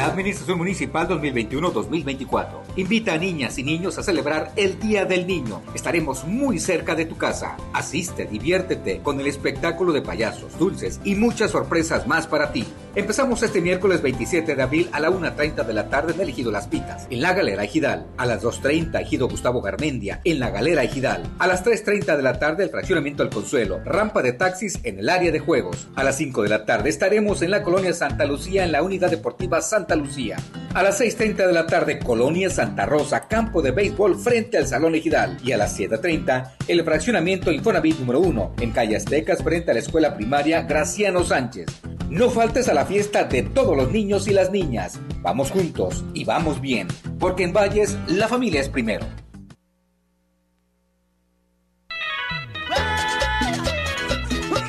La 0.01 0.07
Administración 0.07 0.57
Municipal 0.57 1.07
2021-2024 1.09 2.47
invita 2.77 3.13
a 3.13 3.19
niñas 3.19 3.59
y 3.59 3.63
niños 3.63 3.99
a 3.99 4.03
celebrar 4.03 4.51
el 4.57 4.81
Día 4.81 5.05
del 5.05 5.27
Niño. 5.27 5.61
Estaremos 5.75 6.25
muy 6.25 6.59
cerca 6.59 6.95
de 6.95 7.05
tu 7.05 7.19
casa. 7.19 7.59
Asiste, 7.75 8.25
diviértete 8.25 9.03
con 9.03 9.21
el 9.21 9.27
espectáculo 9.27 9.93
de 9.93 10.01
payasos, 10.01 10.59
dulces 10.59 11.03
y 11.05 11.17
muchas 11.17 11.51
sorpresas 11.51 12.07
más 12.07 12.27
para 12.27 12.51
ti. 12.51 12.65
Empezamos 12.97 13.41
este 13.45 13.61
miércoles 13.61 14.03
27 14.03 14.57
de 14.57 14.63
abril 14.63 14.91
a 14.93 14.99
la 14.99 15.11
1.30 15.11 15.65
de 15.65 15.73
la 15.73 15.89
tarde 15.89 16.13
en 16.13 16.21
el 16.23 16.31
Ejido 16.31 16.51
Las 16.51 16.67
Pitas, 16.67 17.07
en 17.09 17.23
la 17.23 17.35
Galera 17.35 17.63
Ejidal. 17.63 18.07
A 18.17 18.27
las 18.27 18.43
2.30 18.43 19.01
Ejido 19.01 19.29
Gustavo 19.29 19.63
Garmendia, 19.63 20.21
en 20.25 20.41
la 20.41 20.51
Galera 20.51 20.83
Ejidal. 20.83 21.23
A 21.39 21.47
las 21.47 21.65
3.30 21.65 22.17
de 22.17 22.23
la 22.25 22.41
tarde 22.41 22.65
el 22.65 22.71
fraccionamiento 22.71 23.23
al 23.23 23.31
Consuelo, 23.31 23.79
rampa 23.85 24.23
de 24.23 24.33
taxis 24.33 24.81
en 24.83 24.99
el 24.99 25.09
área 25.09 25.31
de 25.31 25.39
juegos. 25.39 25.87
A 25.95 26.03
las 26.03 26.17
5 26.17 26.43
de 26.43 26.49
la 26.49 26.65
tarde 26.65 26.91
estaremos 26.91 27.43
en 27.43 27.53
la 27.53 27.63
colonia 27.63 27.93
Santa 27.93 28.25
Lucía 28.25 28.65
en 28.65 28.73
la 28.73 28.83
Unidad 28.83 29.11
Deportiva 29.11 29.63
Santa 29.63 29.95
Lucía. 29.95 30.37
A 30.75 30.83
las 30.83 31.01
6.30 31.01 31.47
de 31.47 31.53
la 31.53 31.67
tarde 31.69 32.01
Colonia 32.01 32.51
Santa 32.51 32.87
Rosa, 32.87 33.29
campo 33.29 33.63
de 33.63 33.71
béisbol 33.71 34.19
frente 34.19 34.59
al 34.59 34.67
Salón 34.67 34.97
Ejidal. 34.97 35.39
Y 35.45 35.53
a 35.53 35.59
las 35.59 35.79
7.30 35.79 36.55
el 36.67 36.83
fraccionamiento 36.83 37.53
Infonavit 37.53 38.01
número 38.01 38.19
1 38.19 38.55
en 38.61 38.73
Calle 38.73 38.97
Aztecas 38.97 39.45
frente 39.45 39.71
a 39.71 39.75
la 39.75 39.81
escuela 39.81 40.17
primaria 40.17 40.63
Graciano 40.63 41.23
Sánchez. 41.23 41.67
No 42.11 42.29
faltes 42.29 42.69
a 42.69 42.75
la 42.75 42.80
fiesta 42.85 43.25
de 43.25 43.43
todos 43.43 43.77
los 43.77 43.91
niños 43.91 44.29
y 44.29 44.33
las 44.33 44.51
niñas. 44.51 44.99
Vamos 45.23 45.51
juntos 45.51 46.05
y 46.15 46.25
vamos 46.25 46.61
bien, 46.61 46.89
porque 47.19 47.45
en 47.45 47.53
Valles 47.53 47.97
la 48.07 48.29
familia 48.29 48.61
es 48.61 48.69
primero. 48.69 49.07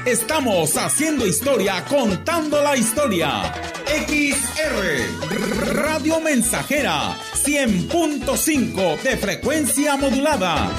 Estamos 0.06 0.76
haciendo 0.78 1.26
historia, 1.26 1.86
contando 1.88 2.62
la 2.62 2.76
historia. 2.76 3.54
XR 3.86 5.74
Radio 5.74 6.20
Mensajera 6.20 7.16
100.5 7.44 9.02
de 9.02 9.18
frecuencia 9.18 9.98
modulada. 9.98 10.70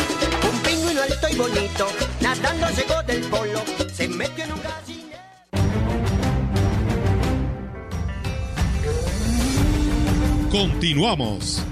Un 0.51 0.59
pingüino 0.61 1.03
alto 1.03 1.29
y 1.31 1.37
bonito, 1.37 1.89
nadando 2.21 2.69
llegó 2.71 3.03
del 3.05 3.21
polo, 3.31 3.63
se 3.93 4.09
metió 4.09 4.45
en 4.45 4.53
un 4.53 4.61
gallinero. 4.63 4.92
Continuamos. 10.53 11.65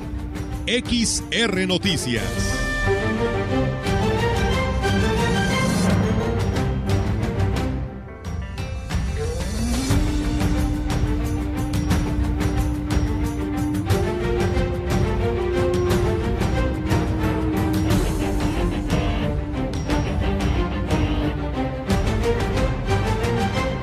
XR 0.67 1.67
Noticias. 1.69 2.25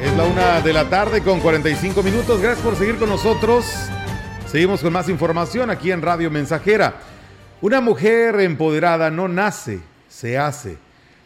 Es 0.02 0.18
la 0.18 0.24
una 0.24 0.62
de 0.62 0.74
la 0.74 0.90
tarde 0.90 1.22
con 1.22 1.40
45 1.40 2.02
minutos. 2.02 2.42
Gracias 2.42 2.66
por 2.66 2.76
seguir 2.76 2.98
con 2.98 3.10
nosotros. 3.10 3.92
Seguimos 4.52 4.80
con 4.80 4.94
más 4.94 5.10
información 5.10 5.70
aquí 5.70 5.92
en 5.92 6.02
Radio 6.02 6.32
Mensajera. 6.32 6.96
Una 7.60 7.82
mujer 7.82 8.40
empoderada 8.40 9.12
no 9.12 9.28
nace, 9.28 9.82
se 10.08 10.38
hace. 10.38 10.78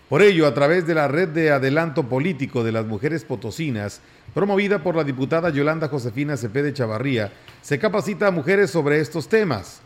Por 0.09 0.23
ello, 0.23 0.47
a 0.47 0.55
través 0.55 0.87
de 0.87 0.95
la 0.95 1.07
red 1.07 1.29
de 1.29 1.51
adelanto 1.51 2.09
político 2.09 2.63
de 2.63 2.71
las 2.71 2.87
mujeres 2.87 3.23
potosinas, 3.23 4.01
promovida 4.33 4.81
por 4.81 4.95
la 4.95 5.03
diputada 5.03 5.51
Yolanda 5.51 5.87
Josefina 5.87 6.35
Cepede 6.35 6.73
Chavarría, 6.73 7.31
se 7.61 7.77
capacita 7.77 8.25
a 8.25 8.31
mujeres 8.31 8.71
sobre 8.71 8.99
estos 8.99 9.29
temas. 9.29 9.81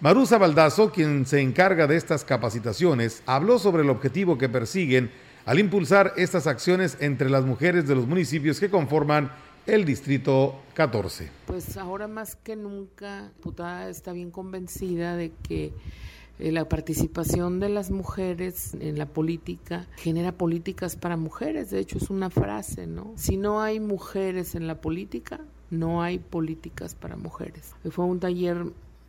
Marusa 0.00 0.38
Baldazo, 0.38 0.90
quien 0.90 1.26
se 1.26 1.40
encarga 1.40 1.86
de 1.86 1.96
estas 1.96 2.24
capacitaciones, 2.24 3.22
habló 3.24 3.60
sobre 3.60 3.84
el 3.84 3.90
objetivo 3.90 4.36
que 4.36 4.48
persiguen 4.48 5.12
al 5.46 5.60
impulsar 5.60 6.12
estas 6.16 6.48
acciones 6.48 6.96
entre 7.00 7.30
las 7.30 7.44
mujeres 7.44 7.86
de 7.86 7.94
los 7.94 8.08
municipios 8.08 8.58
que 8.58 8.68
conforman 8.68 9.30
el 9.70 9.84
Distrito 9.84 10.56
14. 10.74 11.30
Pues 11.46 11.76
ahora 11.76 12.08
más 12.08 12.34
que 12.34 12.56
nunca, 12.56 13.30
diputada 13.36 13.88
está 13.88 14.12
bien 14.12 14.32
convencida 14.32 15.14
de 15.14 15.30
que 15.42 15.72
eh, 16.40 16.50
la 16.50 16.68
participación 16.68 17.60
de 17.60 17.68
las 17.68 17.92
mujeres 17.92 18.74
en 18.80 18.98
la 18.98 19.06
política 19.06 19.86
genera 19.96 20.32
políticas 20.32 20.96
para 20.96 21.16
mujeres. 21.16 21.70
De 21.70 21.78
hecho, 21.78 21.98
es 21.98 22.10
una 22.10 22.30
frase, 22.30 22.88
¿no? 22.88 23.12
Si 23.16 23.36
no 23.36 23.60
hay 23.60 23.78
mujeres 23.78 24.56
en 24.56 24.66
la 24.66 24.80
política, 24.80 25.40
no 25.70 26.02
hay 26.02 26.18
políticas 26.18 26.96
para 26.96 27.16
mujeres. 27.16 27.74
Fue 27.90 28.04
un 28.04 28.18
taller 28.18 28.64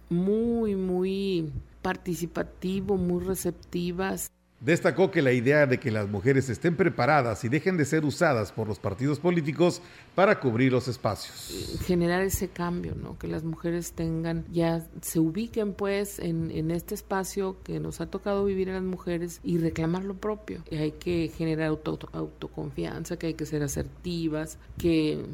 muy, 0.09 0.75
muy 0.75 1.51
participativo, 1.81 2.97
muy 2.97 3.23
receptivas. 3.23 4.31
Destacó 4.61 5.09
que 5.09 5.23
la 5.23 5.31
idea 5.31 5.65
de 5.65 5.79
que 5.79 5.89
las 5.89 6.07
mujeres 6.07 6.47
estén 6.47 6.75
preparadas 6.75 7.43
y 7.43 7.49
dejen 7.49 7.77
de 7.77 7.85
ser 7.85 8.05
usadas 8.05 8.51
por 8.51 8.67
los 8.67 8.77
partidos 8.77 9.19
políticos 9.19 9.81
para 10.13 10.39
cubrir 10.39 10.71
los 10.71 10.87
espacios. 10.87 11.79
Generar 11.83 12.21
ese 12.21 12.47
cambio, 12.47 12.93
¿no? 12.93 13.17
Que 13.17 13.27
las 13.27 13.43
mujeres 13.43 13.93
tengan, 13.93 14.45
ya 14.51 14.85
se 15.01 15.19
ubiquen 15.19 15.73
pues 15.73 16.19
en, 16.19 16.69
este 16.69 16.93
espacio 16.93 17.57
que 17.63 17.79
nos 17.79 18.01
ha 18.01 18.05
tocado 18.05 18.45
vivir 18.45 18.69
a 18.69 18.73
las 18.73 18.83
mujeres 18.83 19.39
y 19.43 19.57
reclamar 19.57 20.03
lo 20.03 20.13
propio. 20.13 20.63
Y 20.69 20.75
hay 20.75 20.91
que 20.91 21.31
generar 21.35 21.69
auto, 21.69 21.97
autoconfianza, 22.13 23.17
que 23.17 23.27
hay 23.27 23.33
que 23.33 23.47
ser 23.47 23.63
asertivas, 23.63 24.59
que 24.77 25.25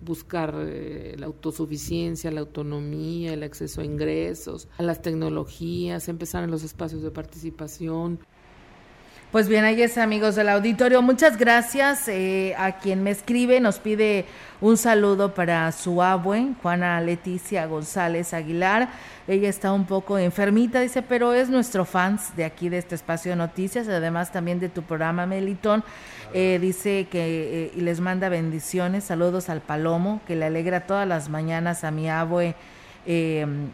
buscar 0.00 0.54
eh, 0.60 1.16
la 1.18 1.26
autosuficiencia, 1.26 2.30
la 2.30 2.40
autonomía, 2.40 3.32
el 3.32 3.42
acceso 3.42 3.80
a 3.80 3.84
ingresos, 3.84 4.68
a 4.78 4.84
las 4.84 5.02
tecnologías, 5.02 6.08
empezar 6.08 6.44
en 6.44 6.52
los 6.52 6.62
espacios 6.62 7.02
de 7.02 7.10
participación. 7.10 8.20
Pues 9.36 9.50
bien, 9.50 9.66
ahí 9.66 9.82
es 9.82 9.98
amigos 9.98 10.34
del 10.34 10.48
auditorio. 10.48 11.02
Muchas 11.02 11.36
gracias 11.36 12.08
eh, 12.08 12.54
a 12.56 12.78
quien 12.78 13.02
me 13.02 13.10
escribe, 13.10 13.60
nos 13.60 13.78
pide 13.78 14.24
un 14.62 14.78
saludo 14.78 15.34
para 15.34 15.70
su 15.72 16.02
abue, 16.02 16.54
Juana 16.62 16.98
Leticia 17.02 17.66
González 17.66 18.32
Aguilar. 18.32 18.88
Ella 19.28 19.50
está 19.50 19.74
un 19.74 19.84
poco 19.84 20.16
enfermita, 20.16 20.80
dice, 20.80 21.02
pero 21.02 21.34
es 21.34 21.50
nuestro 21.50 21.84
fans 21.84 22.34
de 22.34 22.46
aquí, 22.46 22.70
de 22.70 22.78
este 22.78 22.94
espacio 22.94 23.32
de 23.32 23.36
noticias, 23.36 23.86
además 23.88 24.32
también 24.32 24.58
de 24.58 24.70
tu 24.70 24.80
programa 24.80 25.26
Melitón. 25.26 25.84
Eh, 26.32 26.58
dice 26.58 27.06
que 27.10 27.66
eh, 27.66 27.72
y 27.76 27.82
les 27.82 28.00
manda 28.00 28.30
bendiciones, 28.30 29.04
saludos 29.04 29.50
al 29.50 29.60
Palomo, 29.60 30.22
que 30.26 30.34
le 30.34 30.46
alegra 30.46 30.86
todas 30.86 31.06
las 31.06 31.28
mañanas 31.28 31.84
a 31.84 31.90
mi 31.90 32.08
abue 32.08 32.54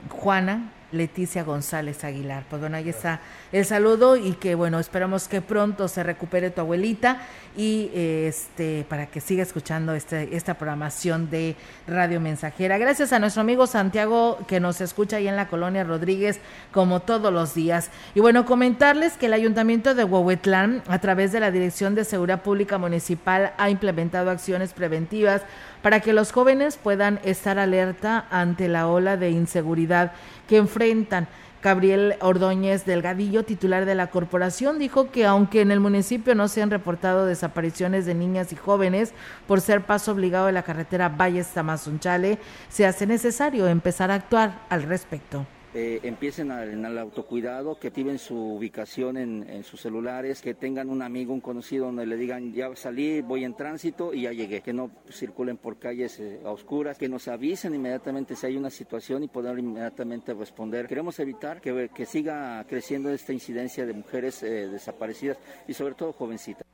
Juana 0.09 0.73
Leticia 0.93 1.43
González 1.43 2.05
Aguilar. 2.05 2.45
Pues 2.49 2.61
bueno, 2.61 2.77
ahí 2.77 2.89
está 2.89 3.21
el 3.51 3.65
saludo 3.65 4.17
y 4.17 4.33
que 4.33 4.55
bueno, 4.55 4.79
esperamos 4.79 5.29
que 5.29 5.41
pronto 5.41 5.89
se 5.89 6.03
recupere 6.03 6.51
tu 6.51 6.61
abuelita 6.61 7.23
y 7.57 7.91
este 7.95 8.87
para 8.89 9.07
que 9.07 9.21
siga 9.21 9.43
escuchando 9.43 9.95
este, 9.95 10.37
esta 10.37 10.55
programación 10.55 11.31
de 11.31 11.57
Radio 11.87 12.21
Mensajera. 12.21 12.79
Gracias 12.79 13.13
a 13.13 13.19
nuestro 13.19 13.43
amigo 13.43 13.67
Santiago 13.67 14.39
que 14.47 14.61
nos 14.61 14.81
escucha 14.81 15.17
ahí 15.17 15.29
en 15.29 15.37
la 15.37 15.49
colonia 15.49 15.85
Rodríguez 15.85 16.41
como 16.73 17.01
todos 17.01 17.33
los 17.33 17.55
días. 17.55 17.91
Y 18.15 18.21
bueno, 18.21 18.45
comentarles 18.45 19.17
que 19.17 19.27
el 19.27 19.33
Ayuntamiento 19.33 19.95
de 19.95 20.05
Huehuetlán 20.05 20.83
a 20.87 20.99
través 20.99 21.33
de 21.33 21.41
la 21.41 21.51
Dirección 21.51 21.95
de 21.95 22.05
Seguridad 22.05 22.43
Pública 22.43 22.79
Municipal 22.79 23.53
ha 23.59 23.71
implementado 23.71 24.31
acciones 24.31 24.73
preventivas 24.73 25.43
para 25.83 26.01
que 26.01 26.13
los 26.13 26.33
jóvenes 26.33 26.79
puedan 26.83 27.21
estar 27.25 27.59
alerta 27.59 28.27
ante 28.31 28.69
la 28.69 28.89
ola 28.89 29.17
de 29.17 29.31
inseguridad 29.31 30.13
que 30.49 30.57
enfrentan. 30.57 31.29
Gabriel 31.63 32.17
Ordóñez 32.21 32.85
Delgadillo, 32.85 33.45
titular 33.45 33.85
de 33.85 33.95
la 33.95 34.09
corporación, 34.09 34.81
dijo 34.81 35.13
que 35.13 35.27
aunque 35.27 35.61
en 35.61 35.71
el 35.71 35.79
municipio 35.79 36.35
no 36.35 36.49
se 36.49 36.61
han 36.61 36.71
reportado 36.71 37.25
desapariciones 37.25 38.05
de 38.05 38.15
niñas 38.15 38.53
y 38.53 38.57
jóvenes 38.57 39.13
por 39.47 39.61
ser 39.61 39.83
paso 39.83 40.11
obligado 40.11 40.47
de 40.47 40.53
la 40.53 40.65
carretera 40.65 41.09
Valles 41.09 41.49
Tamazunchale, 41.49 42.39
se 42.69 42.85
hace 42.85 43.07
necesario 43.07 43.69
empezar 43.69 44.11
a 44.11 44.15
actuar 44.15 44.63
al 44.71 44.83
respecto 44.83 45.47
eh, 45.75 46.01
empiecen 46.03 46.51
en 46.51 46.85
el 46.85 46.99
autocuidado, 46.99 47.79
que 47.79 47.89
activen 47.89 48.19
su 48.19 48.37
ubicación 48.37 49.17
en, 49.17 49.65
sus 49.65 49.81
celulares, 49.81 50.43
que 50.43 50.53
tengan 50.53 50.91
un 50.91 51.01
amigo, 51.01 51.33
un 51.33 51.41
conocido 51.41 51.87
donde 51.87 52.05
le 52.05 52.17
digan 52.17 52.53
ya 52.53 52.75
salí, 52.77 53.23
voy 53.23 53.45
en 53.45 53.55
tránsito 53.55 54.13
y 54.13 54.23
ya 54.23 54.33
llegué, 54.33 54.61
que 54.61 54.73
no 54.73 54.91
circulen 55.11 55.57
por 55.57 55.79
calles 55.79 56.21
eh, 56.21 56.41
oscuras, 56.45 56.99
que 56.99 57.09
nos 57.09 57.27
avisen 57.29 57.75
inmediatamente 57.75 58.37
si 58.37 58.47
hay 58.47 58.57
una 58.57 58.71
situación 58.71 59.23
y 59.23 59.29
poder 59.29 59.59
inmediatamente 59.59 60.35
responder. 60.35 60.87
Queremos 60.87 61.19
evitar 61.21 61.61
que, 61.61 61.89
que 61.95 62.05
siga 62.05 62.63
creciendo 62.69 63.11
esta 63.11 63.33
incidencia 63.33 63.87
de 63.87 63.95
mujeres 63.95 64.43
eh, 64.43 64.69
desaparecidas 64.69 65.39
y 65.67 65.73
sobre 65.73 65.95
todo 65.95 66.13
jovencitas. 66.13 66.67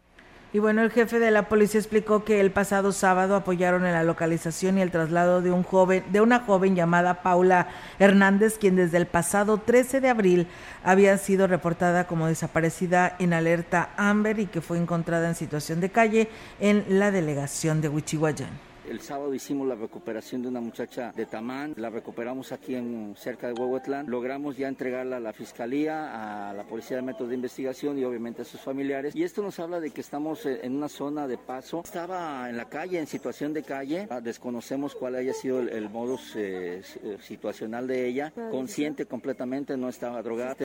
Y 0.51 0.61
bueno, 0.61 0.81
el 0.81 0.91
jefe 0.91 1.19
de 1.19 1.31
la 1.31 1.43
policía 1.51 1.79
explicó 1.79 2.25
que 2.25 2.41
el 2.41 2.51
pasado 2.51 2.93
sábado 2.93 3.37
apoyaron 3.37 3.85
en 3.85 3.93
la 3.93 4.03
localización 4.03 4.79
y 4.79 4.81
el 4.81 4.91
traslado 4.91 5.43
de 5.43 5.53
un 5.53 5.63
joven, 5.63 6.05
de 6.11 6.23
una 6.23 6.41
joven 6.41 6.75
llamada 6.75 7.23
Paula 7.23 7.69
Hernández, 7.99 8.57
quien 8.57 8.75
desde 8.75 8.97
el 8.97 9.07
pasado 9.07 9.59
13 9.59 10.01
de 10.01 10.09
abril 10.09 10.47
había 10.83 11.19
sido 11.19 11.47
reportada 11.47 12.07
como 12.07 12.29
desaparecida 12.29 13.15
en 13.19 13.35
alerta 13.35 13.91
Amber 13.99 14.39
y 14.39 14.47
que 14.47 14.63
fue 14.63 14.79
encontrada 14.79 15.29
en 15.29 15.35
situación 15.35 15.81
de 15.81 15.91
calle 15.91 16.31
en 16.61 16.85
la 16.89 17.11
delegación 17.11 17.83
de 17.83 17.91
Huichihuayán. 17.91 18.68
El 18.89 19.01
sábado 19.01 19.35
hicimos 19.35 19.69
la 19.69 19.75
recuperación 19.75 20.41
de 20.41 20.49
una 20.49 20.61
muchacha 20.61 21.13
de 21.15 21.27
Tamán, 21.27 21.75
la 21.77 21.91
recuperamos 21.91 22.53
aquí 22.53 22.75
en 22.75 23.15
cerca 23.19 23.49
de 23.49 23.53
Huehuetlán. 23.53 24.09
Logramos 24.09 24.57
ya 24.57 24.67
entregarla 24.67 25.19
a 25.19 25.21
la 25.21 25.35
fiscalía, 25.35 26.49
a 26.49 26.55
la 26.55 26.65
policía 26.65 26.97
de 26.97 27.03
métodos 27.03 27.29
de 27.29 27.35
investigación 27.35 27.99
y 27.99 28.05
obviamente 28.05 28.43
a 28.43 28.45
sus 28.47 28.61
familiares. 28.61 29.15
Y 29.15 29.25
esto 29.25 29.43
nos 29.43 29.59
habla 29.59 29.79
de 29.79 29.91
que 29.91 30.01
estamos 30.01 30.47
en 30.47 30.75
una 30.75 30.89
zona 30.89 31.27
de 31.27 31.37
paso. 31.37 31.83
Estaba 31.85 32.49
en 32.49 32.57
la 32.57 32.65
calle, 32.71 32.99
en 32.99 33.07
situación 33.07 33.53
de 33.53 33.63
calle. 33.63 34.07
Ah, 34.09 34.23
desconocemos 34.23 34.95
cuál 34.95 35.17
haya 35.17 35.35
sido 35.35 35.61
el, 35.61 35.91
modus 35.91 36.35
eh, 36.37 36.81
eh, 37.03 37.19
situacional 37.21 37.87
de 37.87 38.07
ella. 38.07 38.33
Consciente 38.51 39.05
completamente, 39.05 39.77
no 39.77 39.91
estaba 39.91 40.23
drogada. 40.23 40.57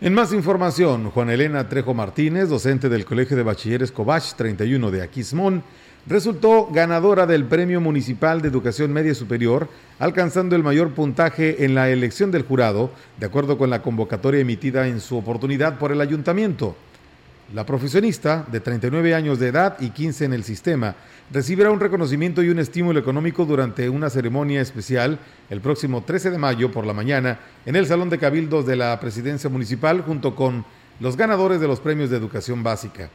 En 0.00 0.14
más 0.14 0.32
información, 0.32 1.10
Juan 1.10 1.28
Elena 1.28 1.68
Trejo 1.68 1.92
Martínez, 1.92 2.48
docente 2.48 2.88
del 2.88 3.04
Colegio 3.04 3.36
de 3.36 3.42
Bachilleres 3.42 3.92
Cobach 3.92 4.34
31 4.34 4.90
de 4.90 5.02
Aquismón, 5.02 5.62
resultó 6.06 6.68
ganadora 6.72 7.26
del 7.26 7.44
Premio 7.44 7.80
Municipal 7.80 8.40
de 8.40 8.48
Educación 8.48 8.92
Media 8.92 9.14
Superior, 9.14 9.68
alcanzando 9.98 10.56
el 10.56 10.62
mayor 10.62 10.92
puntaje 10.92 11.64
en 11.64 11.74
la 11.74 11.90
elección 11.90 12.30
del 12.30 12.42
jurado, 12.42 12.90
de 13.18 13.26
acuerdo 13.26 13.58
con 13.58 13.70
la 13.70 13.82
convocatoria 13.82 14.40
emitida 14.40 14.88
en 14.88 15.00
su 15.00 15.16
oportunidad 15.16 15.78
por 15.78 15.92
el 15.92 16.00
ayuntamiento. 16.00 16.76
La 17.52 17.66
profesionista, 17.66 18.46
de 18.50 18.60
39 18.60 19.12
años 19.12 19.40
de 19.40 19.48
edad 19.48 19.76
y 19.80 19.90
15 19.90 20.24
en 20.24 20.32
el 20.32 20.44
sistema, 20.44 20.94
recibirá 21.32 21.72
un 21.72 21.80
reconocimiento 21.80 22.44
y 22.44 22.48
un 22.48 22.60
estímulo 22.60 23.00
económico 23.00 23.44
durante 23.44 23.88
una 23.88 24.08
ceremonia 24.08 24.60
especial 24.60 25.18
el 25.48 25.60
próximo 25.60 26.04
13 26.04 26.30
de 26.30 26.38
mayo 26.38 26.70
por 26.70 26.86
la 26.86 26.92
mañana 26.92 27.40
en 27.66 27.74
el 27.74 27.86
Salón 27.86 28.08
de 28.08 28.18
Cabildos 28.18 28.66
de 28.66 28.76
la 28.76 28.98
Presidencia 29.00 29.50
Municipal 29.50 30.02
junto 30.02 30.36
con 30.36 30.64
los 31.00 31.16
ganadores 31.16 31.60
de 31.60 31.66
los 31.66 31.80
premios 31.80 32.08
de 32.10 32.18
educación 32.18 32.62
básica. 32.62 33.10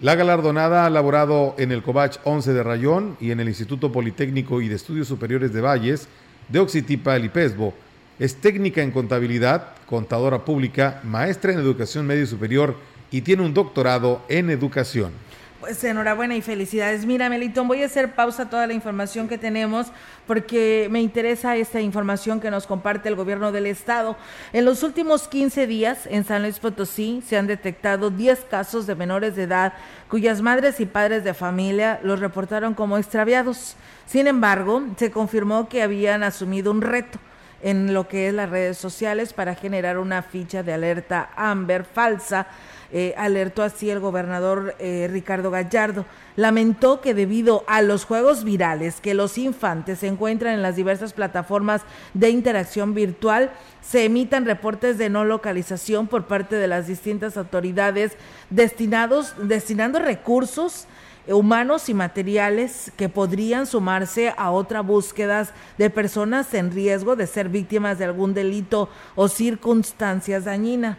La 0.00 0.14
galardonada 0.14 0.86
ha 0.86 0.90
laborado 0.90 1.54
en 1.58 1.72
el 1.72 1.82
Covach 1.82 2.20
11 2.24 2.54
de 2.54 2.62
Rayón 2.62 3.18
y 3.20 3.32
en 3.32 3.40
el 3.40 3.48
Instituto 3.48 3.92
Politécnico 3.92 4.62
y 4.62 4.68
de 4.68 4.76
Estudios 4.76 5.06
Superiores 5.06 5.52
de 5.52 5.60
Valles, 5.60 6.08
de 6.48 6.58
Oxitipa, 6.58 7.16
el 7.16 7.26
IPESBO. 7.26 7.74
Es 8.18 8.36
técnica 8.36 8.80
en 8.80 8.92
contabilidad, 8.92 9.74
contadora 9.84 10.42
pública, 10.46 11.02
maestra 11.04 11.52
en 11.52 11.58
educación 11.58 12.06
medio 12.06 12.26
superior 12.26 12.76
y 13.10 13.20
tiene 13.20 13.42
un 13.42 13.52
doctorado 13.52 14.22
en 14.30 14.48
educación. 14.48 15.12
Pues 15.60 15.84
enhorabuena 15.84 16.34
y 16.36 16.40
felicidades. 16.40 17.04
Mira, 17.04 17.28
Melitón, 17.28 17.68
voy 17.68 17.82
a 17.82 17.86
hacer 17.86 18.14
pausa 18.14 18.48
toda 18.48 18.66
la 18.66 18.72
información 18.72 19.28
que 19.28 19.36
tenemos 19.36 19.88
porque 20.26 20.88
me 20.90 21.02
interesa 21.02 21.54
esta 21.54 21.82
información 21.82 22.40
que 22.40 22.50
nos 22.50 22.66
comparte 22.66 23.10
el 23.10 23.14
gobierno 23.14 23.52
del 23.52 23.66
estado. 23.66 24.16
En 24.54 24.64
los 24.64 24.82
últimos 24.82 25.28
15 25.28 25.66
días 25.66 26.06
en 26.06 26.24
San 26.24 26.40
Luis 26.40 26.58
Potosí 26.58 27.22
se 27.26 27.36
han 27.36 27.46
detectado 27.46 28.08
10 28.08 28.46
casos 28.50 28.86
de 28.86 28.94
menores 28.94 29.36
de 29.36 29.42
edad 29.42 29.74
cuyas 30.08 30.40
madres 30.40 30.80
y 30.80 30.86
padres 30.86 31.24
de 31.24 31.34
familia 31.34 32.00
los 32.02 32.20
reportaron 32.20 32.72
como 32.72 32.96
extraviados. 32.96 33.76
Sin 34.06 34.28
embargo, 34.28 34.82
se 34.96 35.10
confirmó 35.10 35.68
que 35.68 35.82
habían 35.82 36.22
asumido 36.22 36.70
un 36.70 36.80
reto 36.80 37.18
en 37.62 37.92
lo 37.92 38.08
que 38.08 38.28
es 38.28 38.34
las 38.34 38.48
redes 38.48 38.78
sociales 38.78 39.34
para 39.34 39.54
generar 39.54 39.98
una 39.98 40.22
ficha 40.22 40.62
de 40.62 40.72
alerta 40.72 41.28
Amber 41.36 41.84
falsa 41.84 42.46
eh, 42.92 43.14
alertó 43.16 43.62
así 43.62 43.88
el 43.88 44.00
gobernador 44.00 44.74
eh, 44.78 45.08
Ricardo 45.10 45.50
Gallardo. 45.50 46.06
Lamentó 46.36 47.00
que 47.00 47.14
debido 47.14 47.64
a 47.66 47.82
los 47.82 48.04
juegos 48.04 48.44
virales 48.44 49.00
que 49.00 49.14
los 49.14 49.38
infantes 49.38 50.00
se 50.00 50.08
encuentran 50.08 50.54
en 50.54 50.62
las 50.62 50.76
diversas 50.76 51.12
plataformas 51.12 51.82
de 52.14 52.30
interacción 52.30 52.94
virtual, 52.94 53.52
se 53.80 54.04
emitan 54.04 54.44
reportes 54.44 54.98
de 54.98 55.08
no 55.08 55.24
localización 55.24 56.08
por 56.08 56.26
parte 56.26 56.56
de 56.56 56.66
las 56.66 56.86
distintas 56.86 57.36
autoridades 57.36 58.12
destinados, 58.50 59.34
destinando 59.38 59.98
recursos 59.98 60.86
humanos 61.28 61.88
y 61.88 61.94
materiales 61.94 62.92
que 62.96 63.08
podrían 63.08 63.66
sumarse 63.66 64.34
a 64.36 64.50
otras 64.50 64.84
búsquedas 64.84 65.52
de 65.78 65.90
personas 65.90 66.52
en 66.54 66.72
riesgo 66.72 67.14
de 67.14 67.26
ser 67.26 67.48
víctimas 67.48 67.98
de 67.98 68.06
algún 68.06 68.34
delito 68.34 68.88
o 69.14 69.28
circunstancias 69.28 70.44
dañinas. 70.44 70.96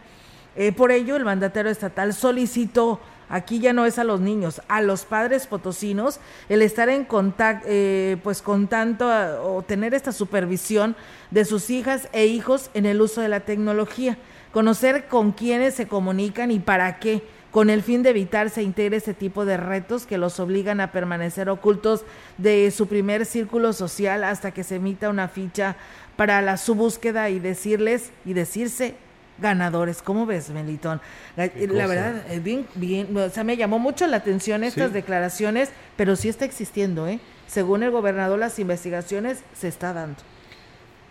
Eh, 0.56 0.72
por 0.72 0.92
ello, 0.92 1.16
el 1.16 1.24
mandatario 1.24 1.72
estatal 1.72 2.14
solicitó, 2.14 3.00
aquí 3.30 3.60
ya 3.60 3.72
no 3.72 3.86
es 3.86 3.98
a 4.00 4.04
los 4.04 4.20
niños, 4.20 4.62
a 4.68 4.82
los 4.82 5.06
padres 5.06 5.48
potosinos, 5.48 6.20
el 6.50 6.62
estar 6.62 6.90
en 6.90 7.06
contacto, 7.06 7.66
eh, 7.70 8.18
pues 8.24 8.42
con 8.42 8.68
tanto, 8.68 9.08
o 9.44 9.62
tener 9.62 9.94
esta 9.94 10.12
supervisión 10.12 10.96
de 11.32 11.46
sus 11.46 11.70
hijas 11.70 12.10
e 12.12 12.26
hijos 12.26 12.70
en 12.74 12.86
el 12.86 13.02
uso 13.02 13.22
de 13.22 13.30
la 13.30 13.42
tecnología, 13.42 14.18
conocer 14.52 15.08
con 15.08 15.32
quiénes 15.32 15.76
se 15.76 15.88
comunican 15.88 16.52
y 16.52 16.60
para 16.60 17.00
qué, 17.00 17.24
con 17.52 17.70
el 17.70 17.82
fin 17.82 18.04
de 18.04 18.10
evitar 18.10 18.50
se 18.50 18.64
integre 18.64 18.98
ese 18.98 19.14
tipo 19.14 19.46
de 19.46 19.58
retos 19.58 20.06
que 20.06 20.18
los 20.18 20.40
obligan 20.40 20.80
a 20.80 20.92
permanecer 20.92 21.50
ocultos 21.50 22.04
de 22.38 22.72
su 22.72 22.88
primer 22.88 23.26
círculo 23.26 23.74
social 23.74 24.24
hasta 24.24 24.52
que 24.52 24.64
se 24.64 24.76
emita 24.76 25.10
una 25.10 25.28
ficha 25.28 25.76
para 26.16 26.42
la, 26.42 26.58
su 26.58 26.76
búsqueda 26.76 27.30
y 27.30 27.40
decirles 27.40 28.12
y 28.26 28.34
decirse 28.34 28.96
ganadores. 29.42 30.02
¿Cómo 30.02 30.26
ves, 30.26 30.50
Melitón? 30.50 31.02
La, 31.36 31.48
verdad, 31.88 32.24
eh, 32.30 32.40
bien, 32.40 32.66
bien, 32.76 33.16
o 33.18 33.30
sea, 33.30 33.44
me 33.44 33.58
llamó 33.58 33.80
mucho 33.80 34.08
la 34.08 34.18
atención 34.18 34.64
estas 34.64 34.94
declaraciones, 34.94 35.70
pero 35.98 36.16
sí 36.16 36.30
está 36.30 36.46
existiendo, 36.46 37.08
¿eh? 37.08 37.20
Según 37.48 37.84
el 37.84 37.92
gobernador, 37.92 38.40
las 38.40 38.60
investigaciones 38.60 39.40
se 39.54 39.68
está 39.68 39.92
dando. 39.92 40.20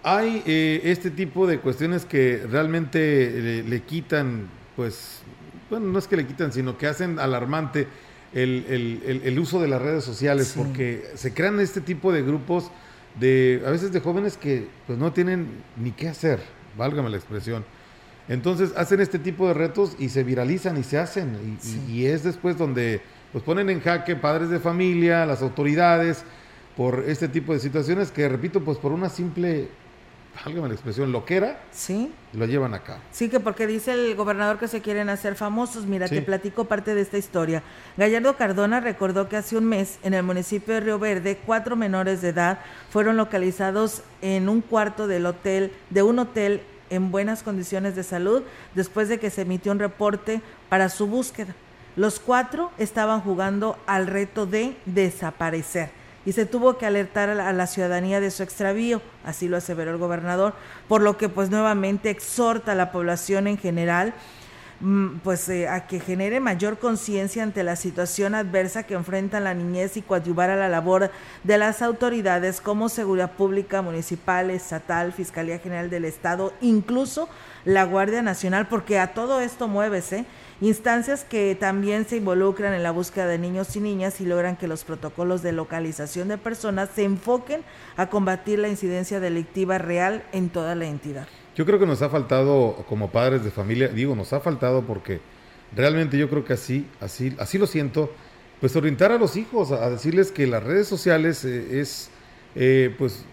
Hay 0.03 0.43
eh, 0.47 0.81
este 0.85 1.11
tipo 1.11 1.47
de 1.47 1.59
cuestiones 1.59 2.07
que 2.07 2.47
realmente 2.51 3.63
le, 3.67 3.83
quitan, 3.83 4.49
pues, 4.75 5.21
bueno, 5.69 5.87
no 5.87 5.99
es 5.99 6.07
que 6.07 6.17
le 6.17 6.27
quitan, 6.27 6.53
sino 6.53 6.79
que 6.79 6.87
hacen 6.87 7.19
alarmante 7.19 7.87
el, 8.33 9.37
uso 9.39 9.61
de 9.61 9.69
las 9.69 9.83
redes 9.83 10.05
sociales, 10.05 10.55
porque 10.57 11.05
se 11.17 11.35
crean 11.35 11.61
este 11.61 11.83
tipo 11.83 12.13
de 12.13 12.23
grupos 12.23 12.71
de, 13.19 13.63
a 13.67 13.71
veces 13.71 13.93
de 13.93 14.01
jóvenes 14.01 14.37
que 14.37 14.69
pues 14.87 14.99
no 14.99 15.13
tienen 15.13 15.49
ni 15.77 15.91
qué 15.91 16.09
hacer, 16.09 16.41
válgame 16.79 17.11
la 17.11 17.17
expresión 17.17 17.65
Entonces 18.31 18.73
hacen 18.77 19.01
este 19.01 19.19
tipo 19.19 19.47
de 19.47 19.55
retos 19.55 19.97
y 19.99 20.09
se 20.09 20.25
viralizan 20.25 20.79
y 20.79 20.85
se 20.85 20.97
hacen. 20.97 21.59
Y, 21.89 21.93
y 21.93 22.07
es 22.07 22.25
después 22.25 22.57
donde 22.57 23.03
pues 23.33 23.45
ponen 23.45 23.69
en 23.69 23.81
jaque 23.81 24.17
padres 24.17 24.49
de 24.49 24.59
familia, 24.59 25.27
las 25.27 25.43
autoridades, 25.43 26.25
por 26.77 27.05
este 27.07 27.29
tipo 27.29 27.53
de 27.53 27.61
situaciones 27.61 28.11
que, 28.11 28.29
repito, 28.29 28.65
pues 28.65 28.79
por 28.79 28.93
una 28.93 29.09
simple 29.09 29.69
válgame 30.45 30.69
la 30.69 30.75
expresión, 30.75 31.13
loquera, 31.13 31.61
sí. 31.73 32.13
lo 32.33 32.47
llevan 32.47 32.73
acá. 32.75 32.99
Sí, 33.11 33.29
que 33.29 33.41
porque 33.41 33.67
dice 33.67 33.93
el 33.93 34.15
gobernador 34.15 34.59
que 34.59 34.69
se 34.69 34.81
quieren 34.81 35.09
hacer 35.09 35.35
famosos. 35.35 35.87
Mira, 35.87 36.09
te 36.09 36.23
platico 36.23 36.65
parte 36.65 36.95
de 36.95 37.03
esta 37.03 37.19
historia. 37.19 37.63
Gallardo 37.97 38.37
Cardona 38.37 38.81
recordó 38.81 39.29
que 39.29 39.37
hace 39.37 39.57
un 39.57 39.67
mes 39.67 39.99
en 40.03 40.15
el 40.15 40.23
municipio 40.23 40.75
de 40.75 40.81
Río 40.81 40.99
Verde, 40.99 41.39
cuatro 41.45 41.77
menores 41.77 42.23
de 42.23 42.29
edad 42.31 42.61
fueron 42.91 43.17
localizados 43.17 44.03
en 44.23 44.49
un 44.49 44.61
cuarto 44.61 45.07
del 45.07 45.27
hotel, 45.27 45.73
de 45.91 46.03
un 46.03 46.19
hotel 46.19 46.63
en 46.91 47.11
buenas 47.11 47.43
condiciones 47.43 47.97
de 47.97 48.03
salud, 48.03 48.43
después 48.75 49.09
de 49.09 49.19
que 49.19 49.31
se 49.31 49.43
emitió 49.43 49.73
un 49.73 49.79
reporte 49.79 50.43
para 50.69 50.89
su 50.89 51.07
búsqueda. 51.07 51.55
Los 51.97 52.21
cuatro 52.21 52.71
estaban 52.79 53.21
jugando 53.21 53.79
al 53.87 54.07
reto 54.07 54.47
de 54.47 54.77
desaparecer 54.87 55.91
y 56.27 56.33
se 56.33 56.47
tuvo 56.47 56.77
que 56.77 56.87
alertar 56.87 57.31
a 57.31 57.53
la, 57.53 57.67
ciudadanía 57.67 58.21
de 58.21 58.31
su 58.31 58.43
extravío, 58.43 59.01
así 59.25 59.49
lo 59.49 59.57
aseveró 59.57 59.91
el 59.91 59.97
gobernador, 59.97 60.55
por 60.87 61.01
lo 61.01 61.17
que 61.17 61.29
pues 61.29 61.51
nuevamente 61.51 62.11
exhorta 62.11 62.73
a 62.73 62.75
la 62.75 62.93
población 62.93 63.47
en 63.47 63.57
general 63.57 64.13
pues 65.23 65.47
eh, 65.51 65.69
a 65.69 65.87
que 65.87 66.01
genere 66.01 66.41
mayor 66.41 66.79
conciencia 66.79 67.43
ante 67.43 67.63
la 67.63 67.77
situación 67.77 68.35
adversa 68.35 68.85
que 68.85 68.95
enfrenta 68.95 69.39
la 69.39 69.53
niñez 69.53 69.99
y 69.99 70.03
coadyuvar 70.03 70.49
a 70.49 70.57
la 70.57 70.71
labor 70.71 71.11
de 71.45 71.59
las 71.59 71.83
autoridades 71.83 72.63
como 72.63 72.89
Seguridad 72.89 73.33
Pública 73.33 73.83
Municipal, 73.83 74.49
Estatal, 74.49 75.13
Fiscalía 75.13 75.59
General 75.59 75.91
del 75.91 76.07
Estado, 76.07 76.55
incluso 76.63 77.29
la 77.67 77.85
Guardia 77.85 78.23
Nacional, 78.23 78.69
porque 78.69 78.99
a 78.99 79.13
todo 79.13 79.41
esto 79.41 79.69
muévese 79.69 80.25
instancias 80.63 81.25
que 81.25 81.55
también 81.55 82.07
se 82.07 82.17
involucran 82.17 82.73
en 82.73 82.83
la 82.83 82.91
búsqueda 82.91 83.27
de 83.27 83.39
niños 83.39 83.77
y 83.77 83.81
niñas 83.81 84.21
y 84.23 84.25
logran 84.25 84.57
que 84.57 84.69
los 84.69 84.85
protocolos 84.85 85.43
de 85.43 85.53
localización 85.53 86.29
de 86.29 86.39
personas 86.39 86.89
se 86.95 87.05
enfoquen 87.05 87.63
a 87.99 88.09
combatir 88.09 88.59
la 88.59 88.69
incidencia 88.69 89.21
delictiva 89.21 89.77
real 89.77 90.25
en 90.33 90.49
toda 90.49 90.75
la 90.75 90.87
entidad. 90.87 91.27
Yo 91.61 91.67
creo 91.67 91.79
que 91.79 91.85
nos 91.85 92.01
ha 92.01 92.09
faltado 92.09 92.87
como 92.89 93.11
padres 93.11 93.45
de 93.45 93.51
familia, 93.51 93.89
digo, 93.89 94.17
nos 94.17 94.33
ha 94.33 94.41
faltado 94.41 94.81
porque 94.81 95.21
realmente 95.77 96.17
yo 96.17 96.31
creo 96.31 96.43
que 96.43 96.55
así, 96.55 96.87
así, 97.01 97.37
así 97.39 97.59
lo 97.59 97.67
siento, 97.67 98.11
pues 98.63 98.75
orientar 98.77 99.13
a 99.13 99.19
los 99.19 99.37
hijos, 99.37 99.71
a, 99.71 99.91
decirles 99.91 100.33
que 100.33 100.47
las 100.47 100.63
redes 100.63 100.89
sociales 100.89 101.45
eh, 101.45 101.81
es, 101.81 102.09
eh, 102.55 102.95
pues 102.97 103.27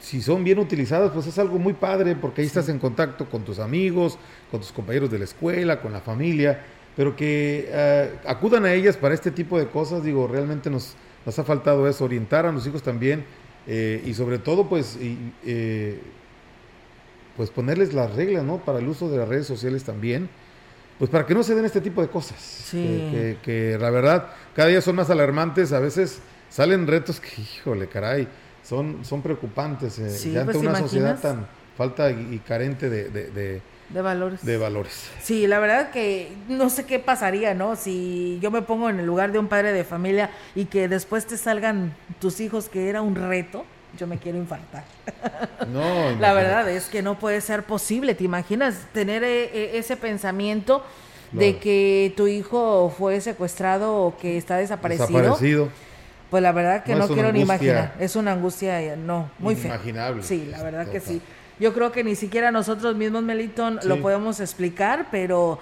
si 0.00 0.20
son 0.22 0.42
bien 0.42 0.58
utilizadas, 0.58 1.12
pues 1.12 1.28
es 1.28 1.38
algo 1.38 1.60
muy 1.60 1.74
padre 1.74 2.16
porque 2.16 2.40
ahí 2.40 2.48
estás 2.48 2.68
en 2.68 2.80
contacto 2.80 3.30
con 3.30 3.44
tus 3.44 3.60
amigos, 3.60 4.18
con 4.50 4.58
tus 4.58 4.72
compañeros 4.72 5.08
de 5.12 5.20
la 5.20 5.24
escuela, 5.24 5.80
con 5.80 5.92
la 5.92 6.00
familia, 6.00 6.64
pero 6.96 7.14
que 7.14 7.68
eh, 7.68 8.10
acudan 8.26 8.64
a 8.64 8.74
ellas 8.74 8.96
para 8.96 9.14
este 9.14 9.30
tipo 9.30 9.56
de 9.56 9.68
cosas, 9.68 10.02
digo, 10.02 10.26
realmente 10.26 10.68
nos, 10.68 10.96
nos 11.24 11.38
ha 11.38 11.44
faltado 11.44 11.86
eso, 11.86 12.06
orientar 12.06 12.44
a 12.44 12.50
los 12.50 12.66
hijos 12.66 12.82
también 12.82 13.24
y 13.64 14.12
sobre 14.14 14.40
todo 14.40 14.68
pues, 14.68 14.98
eh, 15.00 16.00
pues 17.36 17.50
ponerles 17.50 17.94
las 17.94 18.14
reglas, 18.14 18.44
¿no? 18.44 18.58
Para 18.58 18.78
el 18.78 18.88
uso 18.88 19.08
de 19.08 19.18
las 19.18 19.28
redes 19.28 19.46
sociales 19.46 19.84
también, 19.84 20.28
pues 20.98 21.10
para 21.10 21.26
que 21.26 21.34
no 21.34 21.42
se 21.42 21.54
den 21.54 21.64
este 21.64 21.80
tipo 21.80 22.02
de 22.02 22.08
cosas, 22.08 22.38
sí. 22.40 23.08
que, 23.10 23.38
que 23.42 23.78
la 23.78 23.90
verdad 23.90 24.28
cada 24.54 24.68
día 24.68 24.80
son 24.80 24.96
más 24.96 25.10
alarmantes, 25.10 25.72
a 25.72 25.80
veces 25.80 26.20
salen 26.48 26.86
retos 26.86 27.18
que, 27.18 27.40
híjole, 27.40 27.88
caray, 27.88 28.28
son, 28.62 29.04
son 29.04 29.22
preocupantes 29.22 29.98
eh, 29.98 30.38
ante 30.38 30.52
pues, 30.52 30.56
una 30.58 30.78
sociedad 30.78 31.18
tan 31.20 31.46
falta 31.76 32.10
y, 32.10 32.40
carente 32.46 32.88
de, 32.90 33.08
de, 33.10 34.02
valores. 34.02 34.44
De 34.44 34.56
valores. 34.58 35.10
Sí, 35.22 35.46
la 35.46 35.58
verdad 35.58 35.90
que 35.90 36.30
no 36.48 36.70
sé 36.70 36.84
qué 36.84 36.98
pasaría, 36.98 37.54
¿no? 37.54 37.76
Si 37.76 38.38
yo 38.40 38.50
me 38.50 38.62
pongo 38.62 38.88
en 38.90 39.00
el 39.00 39.06
lugar 39.06 39.32
de 39.32 39.38
un 39.38 39.48
padre 39.48 39.72
de 39.72 39.84
familia 39.84 40.30
y 40.54 40.66
que 40.66 40.88
después 40.88 41.26
te 41.26 41.36
salgan 41.36 41.94
tus 42.20 42.40
hijos 42.40 42.68
que 42.68 42.88
era 42.88 43.02
un 43.02 43.14
reto, 43.14 43.64
yo 43.98 44.06
me 44.06 44.18
quiero 44.18 44.38
infartar. 44.38 44.84
No, 45.72 46.10
la 46.20 46.32
verdad 46.32 46.68
es 46.70 46.86
que 46.86 47.02
no 47.02 47.18
puede 47.18 47.40
ser 47.40 47.64
posible. 47.64 48.14
¿Te 48.14 48.24
imaginas 48.24 48.86
tener 48.92 49.22
eh, 49.24 49.44
eh, 49.44 49.70
ese 49.74 49.96
pensamiento 49.96 50.84
de 51.32 51.56
que 51.58 52.12
tu 52.16 52.26
hijo 52.26 52.92
fue 52.96 53.20
secuestrado 53.20 53.96
o 53.96 54.16
que 54.16 54.36
está 54.36 54.56
desaparecido? 54.56 55.06
Desaparecido 55.06 55.68
pues 56.32 56.42
la 56.42 56.52
verdad 56.52 56.82
que 56.82 56.94
no, 56.94 57.08
quiero 57.08 57.30
ni 57.30 57.42
imaginar. 57.42 57.92
Es 58.00 58.16
una 58.16 58.32
angustia, 58.32 58.80
eh, 58.80 58.96
no, 58.96 59.30
muy 59.38 59.54
fea. 59.54 59.78
Sí, 60.22 60.48
la 60.50 60.62
verdad 60.62 60.88
que 60.88 60.98
sí. 60.98 61.20
Yo 61.60 61.74
creo 61.74 61.92
que 61.92 62.02
ni 62.02 62.14
siquiera 62.14 62.50
nosotros 62.50 62.96
mismos, 62.96 63.22
Meliton, 63.22 63.78
lo 63.84 64.00
podemos 64.00 64.40
explicar, 64.40 65.08
pero 65.10 65.58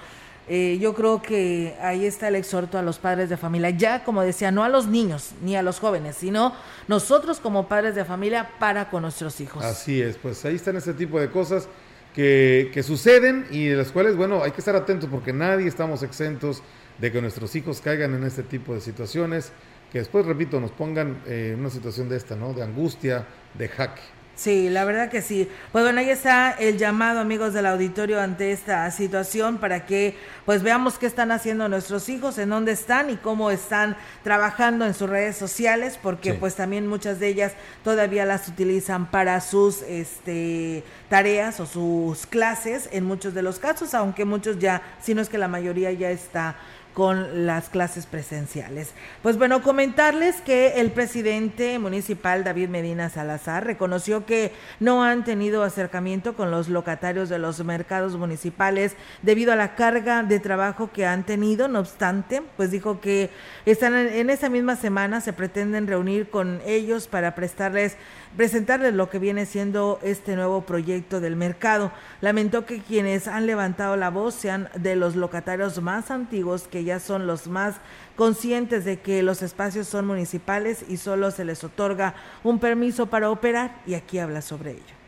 eh, 0.53 0.78
yo 0.80 0.94
creo 0.94 1.22
que 1.22 1.76
ahí 1.80 2.05
está 2.05 2.26
el 2.26 2.34
exhorto 2.34 2.76
a 2.76 2.82
los 2.82 2.98
padres 2.98 3.30
de 3.30 3.36
familia. 3.36 3.70
Ya, 3.70 4.03
como 4.03 4.22
decía, 4.22 4.51
no 4.51 4.64
a 4.64 4.68
los 4.68 4.88
niños 4.88 5.30
ni 5.42 5.55
a 5.55 5.62
los 5.62 5.78
jóvenes, 5.78 6.16
sino 6.16 6.53
nosotros 6.88 7.38
como 7.38 7.68
padres 7.68 7.94
de 7.94 8.05
familia 8.05 8.51
para 8.59 8.90
con 8.90 9.03
nuestros 9.03 9.40
hijos. 9.40 9.64
Así 9.64 10.03
es, 10.03 10.16
pues 10.16 10.44
ahí 10.44 10.57
están 10.57 10.74
ese 10.74 10.92
tipo 10.92 11.20
de 11.20 11.30
cosas 11.30 11.68
que, 12.16 12.72
que 12.74 12.82
suceden 12.82 13.46
y 13.53 13.66
de 13.66 13.76
las 13.76 13.92
cuales, 13.92 14.16
bueno, 14.16 14.42
hay 14.42 14.51
que 14.51 14.61
estar 14.61 14.74
atentos 14.74 15.09
porque 15.09 15.32
nadie 15.32 15.68
estamos 15.68 16.03
exentos 16.03 16.64
de 16.98 17.12
que 17.12 17.22
nuestros 17.22 17.55
hijos 17.55 17.80
caigan 17.80 18.14
en 18.14 18.24
este 18.24 18.42
tipo 18.42 18.74
de 18.74 18.80
situaciones 18.80 19.53
que 19.92 19.98
después, 19.98 20.26
repito, 20.26 20.61
nos 20.61 20.72
pongan 20.72 21.22
en 21.26 21.53
eh, 21.53 21.57
una 21.57 21.70
situación 21.70 22.09
de 22.09 22.16
esta, 22.16 22.34
¿no? 22.34 22.55
De 22.55 22.62
angustia, 22.62 23.24
de 23.55 23.68
jaque. 23.68 24.03
Sí, 24.41 24.70
la 24.70 24.86
verdad 24.86 25.11
que 25.11 25.20
sí. 25.20 25.51
Pues 25.70 25.84
bueno, 25.84 26.01
ahí 26.01 26.09
está 26.09 26.53
el 26.53 26.78
llamado, 26.78 27.20
amigos 27.20 27.53
del 27.53 27.66
auditorio, 27.66 28.18
ante 28.18 28.53
esta 28.53 28.91
situación 28.91 29.59
para 29.59 29.84
que 29.84 30.16
pues 30.47 30.62
veamos 30.62 30.97
qué 30.97 31.05
están 31.05 31.30
haciendo 31.30 31.68
nuestros 31.68 32.09
hijos, 32.09 32.38
en 32.38 32.49
dónde 32.49 32.72
están 32.72 33.11
y 33.11 33.16
cómo 33.18 33.51
están 33.51 33.99
trabajando 34.24 34.86
en 34.86 34.95
sus 34.95 35.11
redes 35.11 35.36
sociales, 35.36 35.99
porque 36.03 36.32
pues 36.32 36.55
también 36.55 36.86
muchas 36.86 37.20
de 37.20 37.28
ellas 37.28 37.53
todavía 37.84 38.24
las 38.24 38.49
utilizan 38.49 39.11
para 39.11 39.43
sus 39.43 39.82
este 39.82 40.84
tareas 41.11 41.61
o 41.61 41.66
sus 41.66 42.24
clases 42.24 42.88
en 42.93 43.05
muchos 43.05 43.34
de 43.34 43.43
los 43.43 43.59
casos, 43.59 43.93
aunque 43.93 44.24
muchos 44.24 44.59
ya, 44.59 44.80
si 45.03 45.12
no 45.12 45.20
es 45.20 45.28
que 45.28 45.36
la 45.36 45.49
mayoría 45.49 45.93
ya 45.93 46.11
está 46.11 46.57
con 46.95 47.47
las 47.47 47.68
clases 47.68 48.07
presenciales. 48.07 48.93
Pues 49.22 49.38
bueno, 49.38 49.62
comentarles 49.62 50.41
que 50.41 50.80
el 50.80 50.91
presidente 50.91 51.78
municipal 51.78 52.45
David 52.45 52.68
Medina 52.68 53.09
Salazar 53.09 53.64
reconoció 53.64 54.26
que 54.26 54.53
no 54.80 55.05
han 55.05 55.24
tenido 55.24 55.62
acercamiento 55.62 56.34
con 56.34 56.51
los 56.51 56.68
locatarios 56.68 57.28
de 57.28 57.38
los 57.38 57.64
mercados 57.64 58.16
municipales 58.16 58.97
debido 59.22 59.53
a 59.53 59.57
la 59.57 59.74
carga 59.74 60.22
de 60.22 60.41
trabajo 60.41 60.91
que 60.93 61.07
han 61.07 61.24
tenido. 61.24 61.68
No 61.68 61.80
obstante, 61.80 62.43
pues 62.57 62.70
dijo 62.70 63.01
que 63.01 63.30
están 63.66 63.95
en, 63.95 64.30
esa 64.30 64.49
misma 64.49 64.76
semana 64.76 65.20
se 65.20 65.32
pretenden 65.32 65.86
reunir 65.86 66.30
con 66.30 66.61
ellos 66.66 67.07
para 67.07 67.34
prestarles 67.34 67.97
presentarles 68.37 68.95
lo 68.95 69.11
que 69.11 69.18
viene 69.18 69.47
siendo 69.47 69.99
este 70.03 70.37
nuevo 70.37 70.62
proyecto 70.62 71.20
del 71.20 71.37
mercado. 71.37 71.93
Lamentó 72.20 72.66
que 72.66 72.81
quienes 72.81 73.28
han 73.28 73.47
levantado 73.47 73.97
la 73.97 74.11
voz 74.11 74.35
sean 74.35 74.68
de 74.74 74.97
los 74.97 75.16
locatarios 75.16 75.81
más 75.83 76.11
antiguos, 76.11 76.68
que 76.68 76.85
ya 76.85 77.01
son 77.01 77.26
los 77.26 77.47
más 77.47 77.76
conscientes 78.16 78.85
de 78.85 79.01
que 79.01 79.22
los 79.22 79.43
espacios 79.43 79.89
son 79.89 80.07
municipales 80.07 80.85
y 80.89 80.97
solo 80.97 81.31
se 81.31 81.45
les 81.45 81.64
otorga 81.64 82.14
un 82.45 82.59
permiso 82.59 83.07
para 83.07 83.31
operar 83.31 83.81
y 83.87 83.95
aquí 83.95 84.18
habla 84.18 84.43
sobre 84.43 84.72
ello. 84.72 84.99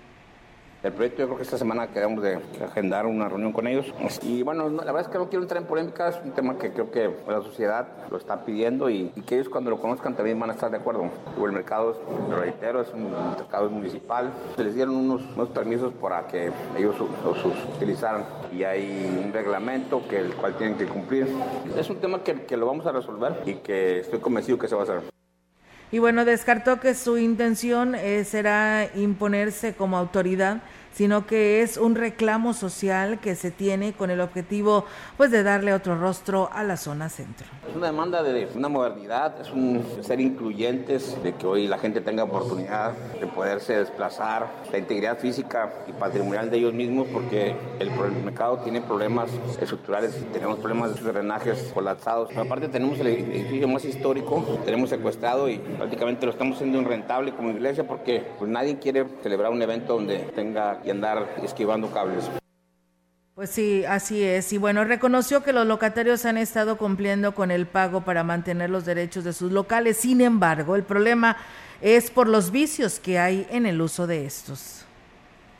El 0.83 0.93
proyecto 0.93 1.20
yo 1.20 1.26
creo 1.26 1.37
que 1.37 1.45
esta 1.45 1.59
semana 1.59 1.87
queremos 1.93 2.24
de 2.24 2.41
agendar 2.61 3.07
una 3.07 3.28
reunión 3.28 3.53
con 3.53 3.68
ellos. 3.68 3.87
Y 4.22 4.43
bueno, 4.43 4.68
la 4.68 4.85
verdad 4.87 5.03
es 5.03 5.09
que 5.09 5.18
no 5.18 5.28
quiero 5.28 5.45
entrar 5.45 5.62
en 5.62 5.68
polémica, 5.68 6.09
es 6.09 6.18
un 6.24 6.33
tema 6.33 6.59
que 6.59 6.72
creo 6.72 6.91
que 6.91 7.09
la 7.28 7.41
sociedad 7.41 7.87
lo 8.11 8.16
está 8.16 8.45
pidiendo 8.45 8.91
y, 8.91 9.11
que 9.24 9.37
ellos 9.37 9.49
cuando 9.49 9.70
lo 9.70 9.80
conozcan 9.80 10.16
también 10.16 10.41
van 10.41 10.51
a 10.51 10.55
estar 10.55 10.72
de 10.72 10.78
acuerdo. 10.78 11.09
el 11.37 11.53
mercado, 11.53 11.97
lo 12.28 12.37
reitero, 12.37 12.80
es 12.80 12.93
un 12.93 13.12
mercado 13.12 13.70
municipal. 13.70 14.33
Se 14.57 14.64
les 14.64 14.74
dieron 14.74 14.97
unos, 14.97 15.22
permisos 15.51 15.93
para 15.95 16.26
que 16.26 16.51
ellos 16.76 16.97
los 16.99 17.45
utilizaran 17.76 18.24
y 18.53 18.64
hay 18.64 19.22
un 19.24 19.33
reglamento 19.33 20.03
que 20.09 20.18
el 20.18 20.35
cual 20.35 20.57
tienen 20.57 20.76
que 20.76 20.87
cumplir. 20.87 21.28
Es 21.76 21.91
un 21.91 21.99
tema 21.99 22.24
que 22.24 22.57
lo 22.57 22.66
vamos 22.66 22.87
a 22.87 22.93
resolver 22.93 23.41
y 23.47 23.55
que 23.55 24.01
estoy 24.01 24.18
convencido 24.18 24.59
que 24.59 24.66
se 24.66 24.74
va 24.74 24.80
a 24.80 24.85
hacer. 24.85 25.22
Y 25.93 25.99
bueno, 25.99 26.24
descartó 26.24 26.80
que 26.80 26.95
su 26.95 27.18
intención 27.18 27.95
eh, 27.95 28.24
será 28.24 28.88
imponerse 28.95 29.74
como 29.74 29.99
autoridad 29.99 30.62
sino 30.93 31.26
que 31.26 31.62
es 31.62 31.76
un 31.76 31.95
reclamo 31.95 32.55
social 32.55 33.20
que 33.20 33.34
se 33.34 33.51
tiene 33.51 33.93
con 33.93 34.11
el 34.11 34.20
objetivo 34.20 34.84
pues 35.16 35.30
de 35.30 35.43
darle 35.43 35.72
otro 35.72 35.99
rostro 35.99 36.51
a 36.53 36.62
la 36.62 36.76
zona 36.76 37.09
centro. 37.09 37.47
Es 37.68 37.76
una 37.76 37.86
demanda 37.86 38.22
de 38.22 38.49
una 38.55 38.68
modernidad, 38.68 39.40
es 39.40 39.51
un 39.51 39.84
ser 40.03 40.20
incluyentes, 40.20 41.22
de 41.22 41.34
que 41.34 41.47
hoy 41.47 41.66
la 41.66 41.78
gente 41.78 42.01
tenga 42.01 42.24
oportunidad 42.24 42.93
de 43.20 43.26
poderse 43.26 43.76
desplazar, 43.76 44.49
la 44.70 44.78
integridad 44.78 45.18
física 45.18 45.72
y 45.86 45.93
patrimonial 45.93 46.51
de 46.51 46.59
ellos 46.59 46.74
mismos, 46.74 47.07
porque 47.12 47.55
el, 47.78 47.90
mercado 48.24 48.59
tiene 48.59 48.80
problemas 48.80 49.30
estructurales, 49.61 50.14
tenemos 50.32 50.59
problemas 50.59 50.95
de 50.95 51.12
drenajes 51.12 51.70
colapsados. 51.72 52.36
aparte 52.36 52.68
tenemos 52.68 52.99
el 53.01 53.07
edificio 53.09 53.68
más 53.68 53.84
histórico, 53.84 54.61
tenemos 54.64 54.90
secuestrado 54.90 55.49
y 55.49 55.59
prácticamente 55.59 56.26
lo 56.26 56.32
estamos 56.32 56.57
haciendo 56.57 56.80
irrentable 56.80 57.32
como 57.32 57.51
iglesia 57.51 57.86
porque 57.86 58.24
pues, 58.38 58.51
nadie 58.51 58.78
quiere 58.78 59.07
celebrar 59.22 59.53
un 59.53 59.62
evento 59.62 59.95
donde 59.95 60.18
tenga 60.34 60.82
y 60.85 60.91
andar 60.91 61.37
esquivando 61.43 61.91
cables. 61.91 62.30
Pues 63.35 63.51
sí, 63.51 63.85
así 63.87 64.22
es. 64.22 64.53
Y 64.53 64.59
bueno, 64.59 64.85
reconoció 64.85 65.43
que 65.43 65.53
los 65.53 65.66
locatarios 65.66 66.24
han 66.26 66.37
estado 66.37 66.76
cumpliendo 66.76 67.35
con 67.35 67.51
el 67.51 67.66
pago 67.66 68.03
para 68.03 68.24
mantener 68.24 68.68
los 68.68 68.85
derechos 68.85 69.24
de 69.24 69.33
sus 69.33 69.53
locales. 69.53 69.97
Sin 69.97 70.20
embargo, 70.20 70.76
el 70.76 70.83
problema 70.83 71.37
es 71.80 72.11
por 72.11 72.28
los 72.28 72.51
vicios 72.51 73.01
que 73.01 73.18
hay 73.18 73.47
en 73.51 73.64
el 73.66 73.80
uso 73.80 74.07
de 74.07 74.26
estos 74.26 74.82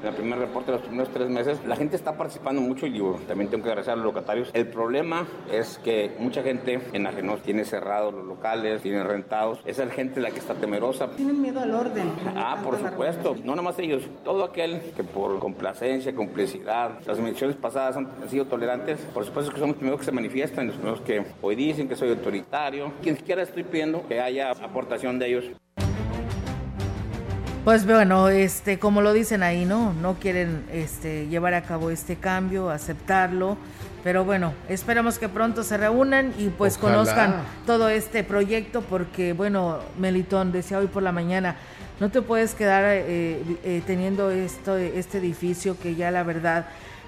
en 0.03 0.09
el 0.09 0.15
primer 0.15 0.39
reporte 0.39 0.73
de 0.73 0.79
los 0.79 0.87
primeros 0.87 1.13
tres 1.13 1.29
meses, 1.29 1.61
la 1.67 1.77
gente 1.77 1.97
está 1.97 2.17
participando 2.17 2.61
mucho 2.61 2.87
y 2.87 2.91
digo, 2.91 3.21
también 3.29 3.49
tengo 3.51 3.63
que 3.63 3.71
agradecer 3.71 3.93
a 3.93 3.97
los 3.97 4.05
locatarios. 4.05 4.51
El 4.53 4.67
problema 4.67 5.27
es 5.51 5.79
que 5.79 6.15
mucha 6.19 6.43
gente 6.43 6.81
en 6.93 7.07
Agenos 7.07 7.43
tiene 7.43 7.65
cerrados 7.65 8.13
los 8.13 8.25
locales, 8.25 8.83
tiene 8.83 9.05
rentados. 9.05 9.61
Esa 9.65 9.85
es 9.85 9.93
gente 9.93 10.21
la 10.21 10.31
que 10.31 10.41
está 10.41 10.55
temerosa. 10.55 11.09
Tienen 11.11 11.41
miedo 11.41 11.61
al 11.61 11.75
orden. 11.75 12.11
Ah, 12.35 12.61
por 12.65 12.79
supuesto. 12.79 13.37
No 13.45 13.53
nada 13.53 13.63
más 13.63 13.79
ellos. 13.79 14.03
Todo 14.25 14.45
aquel 14.45 14.81
que 14.97 15.05
por 15.05 15.39
complacencia, 15.39 16.15
complicidad, 16.15 16.99
las 17.07 17.19
menciones 17.19 17.57
pasadas 17.57 17.97
han, 17.97 18.09
sido 18.29 18.47
tolerantes, 18.47 19.01
por 19.13 19.25
supuesto 19.25 19.53
que 19.53 19.59
son 19.59 19.69
los 19.69 19.77
primeros 19.77 20.01
que 20.01 20.07
se 20.07 20.13
manifiestan, 20.13 20.67
los 20.67 20.77
primeros 20.77 21.01
que 21.03 21.25
hoy 21.43 21.55
dicen 21.55 21.89
que 21.89 21.97
soy 21.97 22.11
autoritario. 22.11 22.93
Quien 23.03 23.17
siquiera 23.17 23.43
estoy 23.43 23.63
pidiendo 23.63 24.07
que 24.09 24.21
haya 24.21 24.51
aportación 24.51 25.19
de 25.19 25.27
ellos. 25.29 25.45
Pues 27.65 27.87
bueno, 27.87 28.29
este, 28.29 28.81
como 28.81 29.03
lo 29.03 29.13
dicen 29.13 29.45
ahí, 29.45 29.65
¿no? 29.65 29.93
No 29.93 30.15
quieren 30.15 30.65
este, 30.73 31.29
llevar 31.29 31.55
a 31.55 31.63
cabo 31.63 31.91
este 31.91 32.17
cambio, 32.17 32.71
aceptarlo. 32.71 33.57
Pero 34.03 34.25
bueno, 34.25 34.53
esperamos 34.69 35.21
que 35.21 35.29
pronto 35.29 35.63
se 35.63 35.77
reúnan 35.77 36.35
y 36.37 36.49
pues 36.49 36.77
conozcan 36.77 37.37
todo 37.65 37.89
este 37.89 38.25
proyecto 38.25 38.81
porque, 38.81 39.33
bueno, 39.33 39.79
Melitón 39.97 40.51
decía 40.51 40.79
hoy 40.79 40.89
por 40.89 41.05
la 41.05 41.13
mañana, 41.13 41.55
no 42.01 42.11
te 42.11 42.21
puedes 42.21 42.57
quedar 42.57 42.83
eh, 42.85 43.41
eh, 43.63 43.81
teniendo 43.87 44.33
esto, 44.33 44.77
este 44.77 45.19
edificio 45.19 45.79
que 45.79 45.95
ya 45.95 46.11
la 46.11 46.25
verdad 46.25 46.67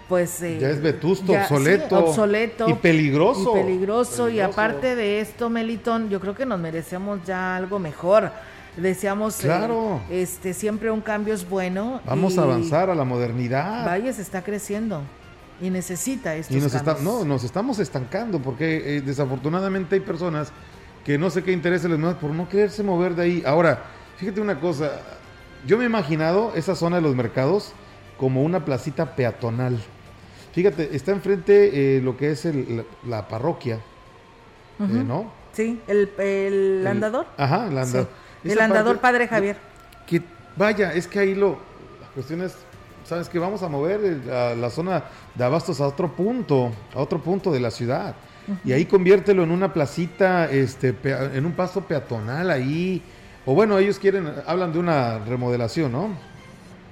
pues 0.09 0.43
eh, 0.43 0.59
ya 0.61 0.69
es 0.69 0.83
vetusto, 0.83 1.33
obsoleto, 1.33 1.99
obsoleto 1.99 2.69
y 2.69 2.75
peligroso. 2.75 3.57
Y 3.57 3.63
peligroso 3.63 4.29
y 4.29 4.39
aparte 4.39 4.95
de 4.95 5.21
esto, 5.21 5.51
Melitón, 5.51 6.11
yo 6.11 6.21
creo 6.21 6.35
que 6.35 6.47
nos 6.47 6.61
merecemos 6.61 7.21
ya 7.25 7.57
algo 7.57 7.81
mejor 7.81 8.31
Deseamos 8.77 9.39
eh, 9.41 9.45
claro. 9.45 10.01
este 10.11 10.53
siempre 10.53 10.91
un 10.91 11.01
cambio 11.01 11.35
es 11.35 11.49
bueno. 11.49 12.01
Vamos 12.07 12.37
a 12.39 12.43
avanzar 12.43 12.91
a 12.91 12.95
la 12.95 13.05
modernidad. 13.05 13.87
Valles 13.87 14.19
está 14.19 14.43
creciendo 14.43 15.03
y 15.61 15.71
necesita 15.71 16.35
estos 16.35 16.57
y 16.57 16.61
nos 16.61 17.03
no, 17.03 17.25
nos 17.25 17.45
estamos 17.45 17.79
estancando 17.79 18.41
porque 18.41 18.97
eh, 18.97 19.01
desafortunadamente 19.01 19.95
hay 19.95 20.01
personas 20.01 20.53
que 21.05 21.19
no 21.19 21.31
sé 21.31 21.45
qué 21.45 21.53
interés 21.53 21.85
les 21.85 21.99
mueve 21.99 22.17
por 22.17 22.31
no 22.31 22.49
quererse 22.49 22.83
mover 22.83 23.15
de 23.15 23.23
ahí. 23.23 23.43
Ahora, 23.47 23.85
fíjate 24.17 24.41
una 24.41 24.59
cosa, 24.59 24.91
yo 25.67 25.79
me 25.79 25.85
he 25.85 25.87
imaginado 25.87 26.53
esa 26.57 26.75
zona 26.75 26.97
de 26.97 27.03
los 27.03 27.15
mercados 27.15 27.73
como 28.19 28.43
una 28.43 28.65
placita 28.65 29.15
peatonal. 29.15 29.79
Fíjate, 30.53 30.95
está 30.97 31.13
enfrente 31.13 31.97
eh, 31.97 32.01
lo 32.01 32.17
que 32.17 32.31
es 32.31 32.49
la, 33.07 33.29
parroquia, 33.29 33.81
¿no? 34.79 35.31
Sí, 35.53 35.81
el, 35.87 36.87
andador. 36.87 37.27
Ajá, 37.37 37.69
el 37.69 37.79
andador. 37.79 38.09
El 38.45 38.61
andador 38.61 38.99
Padre 38.99 39.27
Javier. 39.27 39.57
Que 40.07 40.23
vaya, 40.57 40.93
es 40.93 41.07
que 41.07 41.19
ahí 41.19 41.35
lo. 41.35 41.59
La 42.01 42.09
cuestión 42.15 42.43
es, 42.43 42.55
¿sabes 43.05 43.29
que 43.29 43.39
Vamos 43.39 43.63
a 43.63 43.69
mover 43.69 44.01
la 44.57 44.71
zona 44.71 45.05
de 45.35 45.45
abastos 45.45 45.81
a 45.81 45.87
otro 45.87 46.15
punto, 46.15 46.73
a 46.95 47.01
otro 47.01 47.21
punto 47.21 47.51
de 47.51 47.61
la 47.61 47.71
ciudad. 47.71 48.15
Y 48.65 48.73
ahí 48.73 48.85
conviértelo 48.85 49.43
en 49.43 49.51
una 49.51 49.73
placita, 49.73 50.51
este, 50.51 50.95
en 51.05 51.47
un 51.47 51.53
paso 51.53 51.81
peatonal 51.83 52.51
ahí. 52.51 53.03
O 53.47 53.55
bueno, 53.55 53.79
ellos 53.79 53.99
quieren, 53.99 54.31
hablan 54.47 54.73
de 54.73 54.79
una 54.79 55.19
remodelación, 55.19 55.93
¿no? 55.93 56.11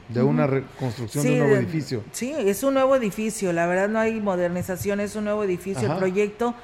De 0.09 0.23
una 0.23 0.47
reconstrucción 0.47 1.25
de 1.25 1.33
un 1.33 1.39
nuevo 1.39 1.57
edificio. 1.57 2.03
Sí, 2.13 2.35
es 2.37 2.63
un 2.63 2.75
nuevo 2.75 2.97
edificio. 2.97 3.53
La 3.53 3.67
verdad 3.67 3.89
no 3.89 3.99
hay 3.99 4.21
modernización, 4.21 5.01
es 5.01 5.15
un 5.17 5.25
nuevo 5.25 5.45
edificio. 5.45 5.91
El 5.91 5.99
proyecto 5.99 6.55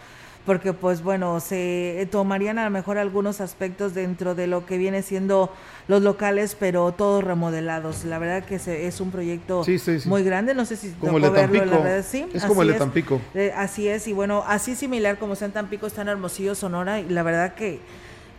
porque 0.46 0.72
pues 0.72 1.02
bueno, 1.02 1.40
se 1.40 2.08
tomarían 2.10 2.58
a 2.58 2.64
lo 2.64 2.70
mejor 2.70 2.98
algunos 2.98 3.40
aspectos 3.40 3.94
dentro 3.94 4.34
de 4.34 4.46
lo 4.46 4.64
que 4.64 4.78
viene 4.78 5.02
siendo 5.02 5.52
los 5.88 6.02
locales, 6.02 6.56
pero 6.58 6.92
todos 6.92 7.22
remodelados. 7.22 8.04
La 8.04 8.18
verdad 8.18 8.44
que 8.44 8.56
es 8.56 9.00
un 9.00 9.10
proyecto 9.10 9.64
muy 10.06 10.22
grande, 10.22 10.54
no 10.54 10.64
sé 10.64 10.76
si 10.76 10.90
como 10.92 11.18
el 11.18 11.30
verlo, 11.30 11.64
la 11.64 11.78
verdad, 11.78 12.04
sí. 12.08 12.26
Es 12.32 12.44
como 12.44 12.62
el 12.62 12.68
de 12.68 12.74
Tampico. 12.74 13.20
Eh, 13.34 13.52
así 13.54 13.88
es, 13.88 14.08
y 14.08 14.12
bueno, 14.12 14.42
así 14.46 14.74
similar 14.74 15.18
como 15.18 15.34
está 15.34 15.44
en 15.44 15.52
Tampico, 15.52 15.86
está 15.86 16.02
en 16.02 16.08
Hermosillo, 16.08 16.54
Sonora, 16.54 17.00
y 17.00 17.08
la 17.08 17.22
verdad 17.22 17.54
que 17.54 17.80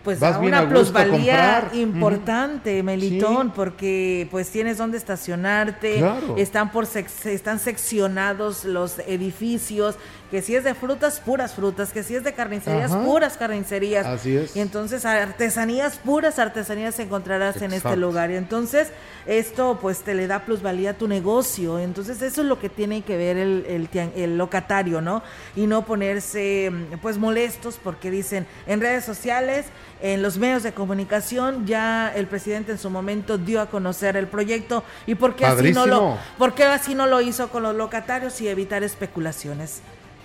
pues 0.03 0.19
una 0.41 0.67
plusvalía 0.67 1.69
importante, 1.73 2.81
Melitón, 2.83 3.51
porque 3.51 4.27
pues 4.31 4.49
tienes 4.49 4.77
donde 4.77 4.97
estacionarte, 4.97 6.01
están 6.37 6.71
por 6.71 6.85
están 6.85 7.59
seccionados 7.59 8.63
los 8.63 8.99
edificios, 8.99 9.95
que 10.29 10.41
si 10.41 10.55
es 10.55 10.63
de 10.63 10.75
frutas, 10.75 11.19
puras 11.19 11.53
frutas, 11.53 11.91
que 11.91 12.03
si 12.03 12.15
es 12.15 12.23
de 12.23 12.33
carnicerías, 12.33 12.95
puras 12.95 13.35
carnicerías. 13.37 14.05
Así 14.05 14.37
es. 14.37 14.55
Y 14.55 14.59
entonces 14.59 15.05
artesanías, 15.05 15.97
puras 15.97 16.37
artesanías 16.37 16.99
encontrarás 16.99 17.61
en 17.61 17.73
este 17.73 17.95
lugar. 17.95 18.29
Y 18.29 18.35
entonces 18.35 18.89
esto 19.25 19.79
pues 19.81 19.99
te 19.99 20.13
le 20.13 20.27
da 20.27 20.45
plusvalía 20.45 20.91
a 20.91 20.93
tu 20.93 21.07
negocio. 21.07 21.79
Entonces 21.79 22.21
eso 22.21 22.41
es 22.41 22.47
lo 22.47 22.59
que 22.59 22.69
tiene 22.69 23.01
que 23.01 23.17
ver 23.17 23.37
el, 23.37 23.65
el, 23.67 24.11
el 24.15 24.37
locatario, 24.37 25.01
¿no? 25.01 25.23
Y 25.55 25.65
no 25.65 25.85
ponerse 25.85 26.71
pues 27.01 27.17
molestos 27.17 27.79
porque 27.83 28.11
dicen 28.11 28.45
en 28.67 28.81
redes 28.81 29.05
sociales, 29.05 29.65
en 30.01 30.21
los 30.21 30.37
medios 30.37 30.63
de 30.63 30.73
comunicación, 30.73 31.65
ya 31.65 32.13
el 32.15 32.27
presidente 32.27 32.71
en 32.71 32.77
su 32.77 32.89
momento 32.89 33.37
dio 33.37 33.61
a 33.61 33.69
conocer 33.69 34.15
el 34.15 34.27
proyecto 34.27 34.83
y 35.07 35.15
por 35.15 35.35
qué 35.35 35.45
así 35.45 35.71
no 35.71 35.85
lo, 35.85 36.17
por 36.37 36.53
qué 36.53 36.65
así 36.65 36.93
no 36.95 37.07
lo 37.07 37.19
hizo 37.21 37.49
con 37.49 37.63
los 37.63 37.75
locatarios 37.75 38.39
y 38.41 38.47
evitar 38.47 38.83
especulaciones 38.83 39.81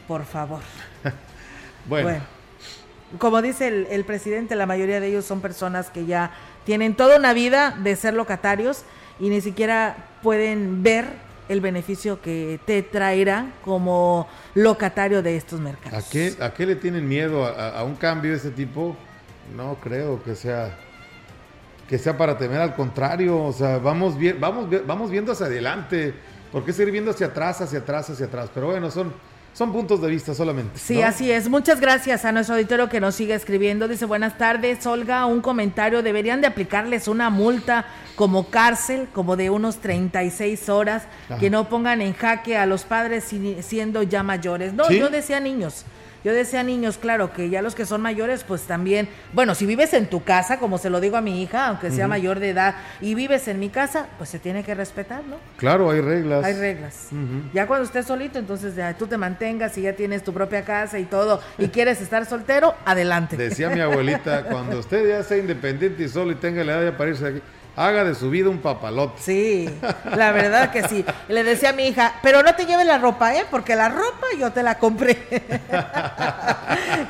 por 0.06 0.24
favor. 0.24 0.60
bueno. 1.88 2.20
Como 3.18 3.42
dice 3.42 3.86
el, 3.90 4.04
presidente, 4.04 4.56
la 4.56 4.66
mayoría 4.66 4.98
de 4.98 5.06
ellos 5.06 5.24
son 5.24 5.40
personas 5.40 5.90
que 5.90 6.04
ya 6.04 6.32
tienen 6.64 6.96
toda 6.96 7.16
una 7.16 7.32
vida 7.32 7.70
de 7.70 7.94
ser 7.94 8.14
locatarios 8.14 8.84
y 9.20 9.28
ni 9.28 9.40
siquiera 9.40 9.96
pueden 10.22 10.82
ver 10.82 11.06
el 11.48 11.60
beneficio 11.60 12.20
que 12.20 12.58
te 12.66 12.82
traerá 12.82 13.52
como 13.64 14.26
locatario 14.54 15.22
de 15.22 15.36
estos 15.36 15.60
mercados. 15.60 16.04
¿A 16.04 16.10
qué, 16.10 16.34
a 16.40 16.52
qué 16.54 16.66
le 16.66 16.74
tienen 16.74 17.06
miedo 17.06 17.44
a, 17.44 17.84
un 17.84 17.94
cambio 17.94 18.32
de 18.32 18.38
ese 18.38 18.50
tipo? 18.50 18.96
No 19.54 19.76
creo 19.76 20.22
que 20.22 20.34
sea 20.34 20.76
que 21.88 21.98
sea 21.98 22.16
para 22.16 22.38
temer, 22.38 22.62
al 22.62 22.74
contrario, 22.74 23.42
o 23.42 23.52
sea, 23.52 23.76
vamos, 23.76 24.16
bien, 24.16 24.40
vamos, 24.40 24.68
vamos 24.86 25.10
viendo 25.10 25.32
hacia 25.32 25.46
adelante, 25.46 26.14
¿por 26.50 26.64
qué 26.64 26.72
seguir 26.72 26.92
viendo 26.92 27.10
hacia 27.10 27.26
atrás, 27.26 27.60
hacia 27.60 27.80
atrás, 27.80 28.08
hacia 28.08 28.24
atrás? 28.24 28.50
Pero 28.54 28.68
bueno, 28.68 28.90
son 28.90 29.12
son 29.54 29.72
puntos 29.72 30.02
de 30.02 30.08
vista 30.08 30.34
solamente. 30.34 30.78
Sí, 30.78 31.00
así 31.00 31.30
es. 31.30 31.48
Muchas 31.48 31.80
gracias 31.80 32.24
a 32.24 32.32
nuestro 32.32 32.56
auditorio 32.56 32.88
que 32.88 33.00
nos 33.00 33.14
sigue 33.14 33.34
escribiendo. 33.34 33.86
Dice, 33.86 34.04
buenas 34.04 34.36
tardes, 34.36 34.84
Olga, 34.84 35.24
un 35.26 35.40
comentario. 35.40 36.02
Deberían 36.02 36.40
de 36.40 36.48
aplicarles 36.48 37.06
una 37.06 37.30
multa 37.30 37.86
como 38.16 38.50
cárcel, 38.50 39.06
como 39.12 39.36
de 39.36 39.50
unos 39.50 39.76
36 39.76 40.68
horas, 40.68 41.04
que 41.38 41.50
no 41.50 41.68
pongan 41.68 42.02
en 42.02 42.14
jaque 42.14 42.56
a 42.56 42.66
los 42.66 42.82
padres 42.82 43.32
siendo 43.60 44.02
ya 44.02 44.24
mayores. 44.24 44.74
No, 44.74 44.90
yo 44.90 45.08
decía 45.08 45.38
niños. 45.38 45.84
Yo 46.24 46.32
decía 46.32 46.62
niños, 46.62 46.96
claro, 46.96 47.34
que 47.34 47.50
ya 47.50 47.60
los 47.60 47.74
que 47.74 47.84
son 47.84 48.00
mayores, 48.00 48.44
pues 48.44 48.62
también, 48.62 49.10
bueno, 49.34 49.54
si 49.54 49.66
vives 49.66 49.92
en 49.92 50.08
tu 50.08 50.24
casa, 50.24 50.58
como 50.58 50.78
se 50.78 50.88
lo 50.88 51.00
digo 51.00 51.18
a 51.18 51.20
mi 51.20 51.42
hija, 51.42 51.66
aunque 51.66 51.90
sea 51.90 52.08
mayor 52.08 52.40
de 52.40 52.48
edad, 52.50 52.76
y 53.02 53.14
vives 53.14 53.46
en 53.46 53.60
mi 53.60 53.68
casa, 53.68 54.06
pues 54.16 54.30
se 54.30 54.38
tiene 54.38 54.64
que 54.64 54.74
respetar, 54.74 55.22
¿no? 55.24 55.36
Claro, 55.58 55.90
hay 55.90 56.00
reglas. 56.00 56.44
Hay 56.44 56.54
reglas. 56.54 57.08
Ya 57.52 57.66
cuando 57.66 57.84
estés 57.84 58.06
solito, 58.06 58.38
entonces 58.38 58.74
ya 58.74 58.94
tú 58.94 59.06
te 59.06 59.18
mantengas 59.18 59.76
y 59.76 59.82
ya 59.82 59.92
tienes 59.92 60.24
tu 60.24 60.32
propia 60.32 60.64
casa 60.64 60.98
y 60.98 61.04
todo, 61.04 61.42
y 61.58 61.68
quieres 61.68 62.00
estar 62.00 62.24
soltero, 62.24 62.74
adelante. 62.86 63.36
Decía 63.36 63.68
mi 63.68 63.80
abuelita, 63.80 64.44
cuando 64.50 64.78
usted 64.78 65.06
ya 65.06 65.22
sea 65.22 65.36
independiente 65.36 66.04
y 66.04 66.08
solo 66.08 66.32
y 66.32 66.36
tenga 66.36 66.64
la 66.64 66.72
edad 66.72 66.80
de 66.80 66.88
aparecerse 66.88 67.36
aquí, 67.36 67.42
haga 67.76 68.04
de 68.04 68.14
su 68.14 68.30
vida 68.30 68.48
un 68.48 68.58
papalote. 68.58 69.20
Sí, 69.20 69.68
la 70.16 70.32
verdad 70.32 70.70
que 70.70 70.86
sí. 70.88 71.04
Le 71.28 71.42
decía 71.42 71.70
a 71.70 71.72
mi 71.72 71.88
hija, 71.88 72.14
pero 72.22 72.42
no 72.42 72.54
te 72.54 72.66
lleves 72.66 72.86
la 72.86 72.98
ropa, 72.98 73.34
¿eh? 73.34 73.44
Porque 73.50 73.76
la 73.76 73.88
ropa 73.88 74.26
yo 74.38 74.52
te 74.52 74.62
la 74.62 74.78
compré. 74.78 75.16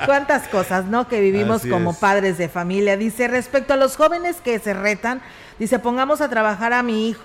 Cuántas 0.07 0.49
cosas, 0.49 0.87
¿no? 0.87 1.09
Que 1.09 1.21
vivimos 1.21 1.63
como 1.67 1.95
padres 1.95 2.39
de 2.39 2.49
familia. 2.49 2.97
Dice, 2.97 3.29
respecto 3.29 3.75
a 3.75 3.77
los 3.77 3.97
jóvenes 3.97 4.37
que 4.43 4.59
se 4.59 4.75
retan, 4.75 5.21
dice, 5.59 5.79
pongamos 5.79 6.21
a 6.21 6.29
trabajar 6.29 6.73
a 6.73 6.83
mi 6.83 7.11
hijo, 7.11 7.23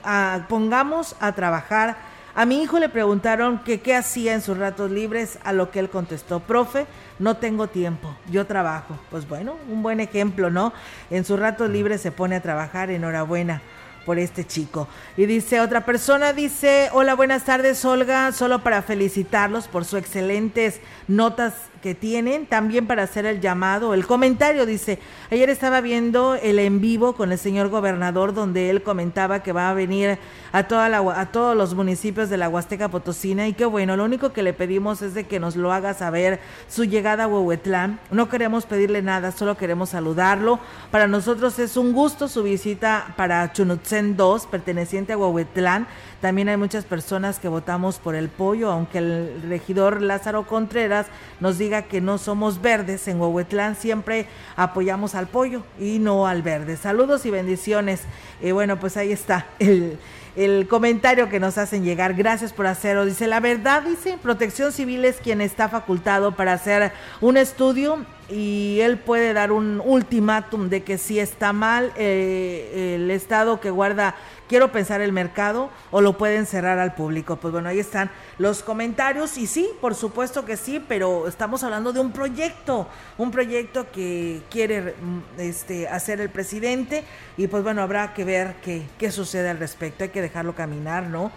pongamos 0.47 1.15
a 1.19 1.33
trabajar 1.33 2.08
a 2.35 2.45
mi 2.45 2.61
hijo 2.61 2.79
le 2.79 2.89
preguntaron 2.89 3.59
que 3.59 3.81
qué 3.81 3.95
hacía 3.95 4.33
en 4.33 4.41
sus 4.41 4.57
ratos 4.57 4.91
libres, 4.91 5.39
a 5.43 5.53
lo 5.53 5.71
que 5.71 5.79
él 5.79 5.89
contestó, 5.89 6.39
profe, 6.39 6.85
no 7.17 7.37
tengo 7.37 7.67
tiempo, 7.67 8.15
yo 8.31 8.45
trabajo. 8.45 8.97
Pues 9.09 9.27
bueno, 9.27 9.55
un 9.69 9.83
buen 9.83 9.99
ejemplo, 9.99 10.49
¿no? 10.49 10.73
En 11.09 11.25
sus 11.25 11.39
ratos 11.39 11.69
libres 11.69 12.01
se 12.01 12.11
pone 12.11 12.35
a 12.35 12.41
trabajar, 12.41 12.89
enhorabuena 12.89 13.61
por 14.05 14.17
este 14.17 14.45
chico. 14.45 14.87
Y 15.17 15.25
dice 15.25 15.61
otra 15.61 15.85
persona, 15.85 16.33
dice, 16.33 16.89
hola, 16.93 17.13
buenas 17.13 17.43
tardes 17.43 17.83
Olga, 17.85 18.31
solo 18.31 18.59
para 18.63 18.81
felicitarlos 18.81 19.67
por 19.67 19.85
sus 19.85 19.99
excelentes 19.99 20.79
notas 21.07 21.53
que 21.81 21.95
tienen, 21.95 22.45
también 22.45 22.87
para 22.87 23.03
hacer 23.03 23.25
el 23.25 23.41
llamado, 23.41 23.93
el 23.93 24.05
comentario, 24.05 24.65
dice, 24.65 24.99
ayer 25.31 25.49
estaba 25.49 25.81
viendo 25.81 26.35
el 26.35 26.59
en 26.59 26.81
vivo 26.81 27.13
con 27.13 27.31
el 27.31 27.37
señor 27.37 27.69
gobernador 27.69 28.33
donde 28.33 28.69
él 28.69 28.83
comentaba 28.83 29.41
que 29.41 29.51
va 29.51 29.69
a 29.69 29.73
venir 29.73 30.17
a, 30.51 30.63
toda 30.63 30.89
la, 30.89 30.99
a 30.99 31.31
todos 31.31 31.55
los 31.55 31.73
municipios 31.75 32.29
de 32.29 32.37
la 32.37 32.49
Huasteca 32.49 32.89
Potosina 32.89 33.47
y 33.47 33.53
que 33.53 33.65
bueno, 33.65 33.95
lo 33.95 34.05
único 34.05 34.33
que 34.33 34.43
le 34.43 34.53
pedimos 34.53 35.01
es 35.01 35.13
de 35.13 35.25
que 35.25 35.39
nos 35.39 35.55
lo 35.55 35.71
haga 35.71 35.93
saber 35.93 36.39
su 36.67 36.83
llegada 36.83 37.25
a 37.25 37.27
Huehuetlán, 37.27 37.99
no 38.11 38.29
queremos 38.29 38.65
pedirle 38.65 39.01
nada, 39.01 39.31
solo 39.31 39.57
queremos 39.57 39.89
saludarlo, 39.89 40.59
para 40.91 41.07
nosotros 41.07 41.59
es 41.59 41.77
un 41.77 41.93
gusto 41.93 42.27
su 42.27 42.43
visita 42.43 43.13
para 43.15 43.51
Chunutzen 43.53 44.17
2, 44.17 44.47
perteneciente 44.47 45.13
a 45.13 45.17
Huehuetlán, 45.17 45.87
también 46.21 46.49
hay 46.49 46.57
muchas 46.57 46.83
personas 46.83 47.39
que 47.39 47.47
votamos 47.47 47.97
por 47.97 48.13
el 48.13 48.27
pollo, 48.27 48.71
aunque 48.71 48.97
el 48.97 49.41
regidor 49.47 50.01
Lázaro 50.01 50.45
Contreras 50.45 51.05
nos 51.39 51.57
diga 51.57 51.68
que 51.83 52.01
no 52.01 52.17
somos 52.17 52.61
verdes 52.61 53.07
en 53.07 53.19
Huehuetlán, 53.19 53.75
siempre 53.75 54.25
apoyamos 54.55 55.15
al 55.15 55.27
pollo 55.27 55.63
y 55.79 55.99
no 55.99 56.27
al 56.27 56.41
verde. 56.41 56.77
Saludos 56.77 57.25
y 57.25 57.31
bendiciones. 57.31 58.01
Y 58.41 58.51
bueno, 58.51 58.79
pues 58.79 58.97
ahí 58.97 59.11
está 59.11 59.45
el, 59.59 59.97
el 60.35 60.67
comentario 60.67 61.29
que 61.29 61.39
nos 61.39 61.57
hacen 61.57 61.83
llegar. 61.83 62.13
Gracias 62.13 62.53
por 62.53 62.67
hacerlo. 62.67 63.05
Dice, 63.05 63.27
la 63.27 63.39
verdad, 63.39 63.83
dice, 63.83 64.17
Protección 64.21 64.71
Civil 64.71 65.05
es 65.05 65.17
quien 65.17 65.41
está 65.41 65.69
facultado 65.69 66.35
para 66.35 66.53
hacer 66.53 66.91
un 67.21 67.37
estudio 67.37 68.05
y 68.29 68.79
él 68.81 68.97
puede 68.97 69.33
dar 69.33 69.51
un 69.51 69.81
ultimátum 69.83 70.69
de 70.69 70.83
que 70.83 70.97
si 70.97 71.19
está 71.19 71.53
mal 71.53 71.91
eh, 71.95 72.95
el 72.95 73.11
estado 73.11 73.59
que 73.59 73.69
guarda 73.69 74.15
quiero 74.49 74.71
pensar 74.71 74.99
el 74.99 75.13
mercado 75.13 75.69
o 75.91 76.01
lo 76.01 76.17
pueden 76.17 76.45
cerrar 76.45 76.79
al 76.79 76.95
público. 76.95 77.37
Pues 77.37 77.53
bueno, 77.53 77.69
ahí 77.69 77.79
están 77.79 78.09
los 78.39 78.63
comentarios 78.63 79.37
y 79.37 79.47
sí, 79.47 79.69
por 79.79 79.95
supuesto 79.95 80.43
que 80.43 80.57
sí, 80.57 80.83
pero 80.85 81.27
estamos 81.27 81.63
hablando 81.63 81.93
de 81.93 81.99
un 81.99 82.11
proyecto, 82.11 82.87
un 83.17 83.31
proyecto 83.31 83.89
que 83.91 84.41
quiere 84.49 84.95
mm, 84.99 85.39
este, 85.39 85.87
hacer 85.87 86.19
el 86.19 86.29
presidente 86.29 87.05
y 87.37 87.47
pues 87.47 87.63
bueno, 87.63 87.81
habrá 87.83 88.13
que 88.13 88.25
ver 88.25 88.55
qué, 88.63 88.81
qué 88.97 89.11
sucede 89.11 89.49
al 89.49 89.59
respecto, 89.59 90.03
hay 90.03 90.09
que 90.09 90.21
dejarlo 90.21 90.55
caminar, 90.55 91.03
¿no? 91.03 91.31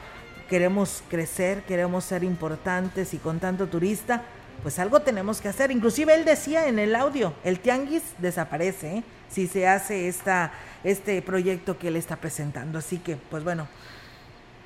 Queremos 0.49 1.03
crecer, 1.09 1.63
queremos 1.63 2.05
ser 2.05 2.25
importantes 2.25 3.15
y 3.15 3.19
con 3.19 3.41
tanto 3.41 3.69
turista, 3.69 4.23
pues 4.63 4.79
algo 4.79 5.01
tenemos 5.01 5.41
que 5.41 5.49
hacer. 5.49 5.71
Inclusive 5.71 6.15
él 6.15 6.25
decía 6.25 6.69
en 6.69 6.79
el 6.79 6.95
audio, 6.95 7.35
el 7.45 7.61
tianguis 7.61 8.03
desaparece 8.19 8.99
¿eh? 8.99 9.05
si 9.29 9.47
se 9.47 9.67
hace 9.67 10.09
esta, 10.09 10.53
este 10.85 11.21
proyecto 11.23 11.79
que 11.79 11.89
él 11.89 11.97
está 11.97 12.17
presentando. 12.17 12.79
Así 12.79 12.99
que, 12.99 13.17
pues 13.17 13.43
bueno, 13.45 13.67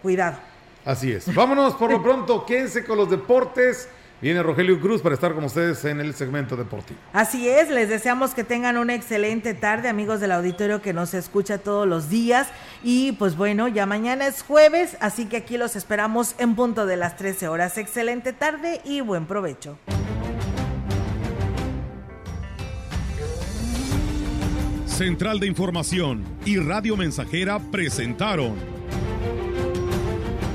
cuidado. 0.03 0.39
Así 0.85 1.11
es. 1.13 1.35
Vámonos 1.35 1.75
por 1.75 1.91
lo 1.91 2.03
pronto, 2.03 2.45
quédense 2.47 2.85
con 2.85 2.97
los 2.99 3.11
deportes. 3.11 3.89
Viene 4.23 4.43
Rogelio 4.43 4.81
Cruz 4.81 5.03
para 5.03 5.15
estar 5.15 5.35
con 5.35 5.45
ustedes 5.45 5.85
en 5.85 6.01
el 6.01 6.15
segmento 6.15 6.57
deportivo. 6.57 6.99
Así 7.13 7.49
es, 7.49 7.69
les 7.69 7.91
deseamos 7.91 8.33
que 8.33 8.45
tengan 8.45 8.79
una 8.79 8.95
excelente 8.95 9.53
tarde, 9.53 9.89
amigos 9.89 10.21
del 10.21 10.33
auditorio 10.33 10.81
que 10.81 10.95
nos 10.95 11.13
escucha 11.13 11.59
todos 11.59 11.87
los 11.87 12.09
días. 12.09 12.49
Y 12.83 13.13
pues 13.13 13.37
bueno, 13.37 13.69
ya 13.69 13.85
mañana 13.85 14.27
es 14.27 14.43
jueves, 14.43 14.97
así 15.01 15.27
que 15.27 15.37
aquí 15.37 15.59
los 15.59 15.77
esperamos 15.77 16.35
en 16.39 16.55
punto 16.55 16.87
de 16.87 16.97
las 16.97 17.17
13 17.17 17.49
horas. 17.49 17.77
Excelente 17.77 18.33
tarde 18.33 18.81
y 18.85 19.03
buen 19.03 19.27
provecho. 19.27 19.79
Central 24.87 25.41
de 25.41 25.47
Información 25.47 26.25
y 26.47 26.57
Radio 26.57 26.97
Mensajera 26.97 27.59
presentaron 27.59 28.55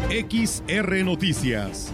XR 0.10 1.06
Noticias. 1.06 1.94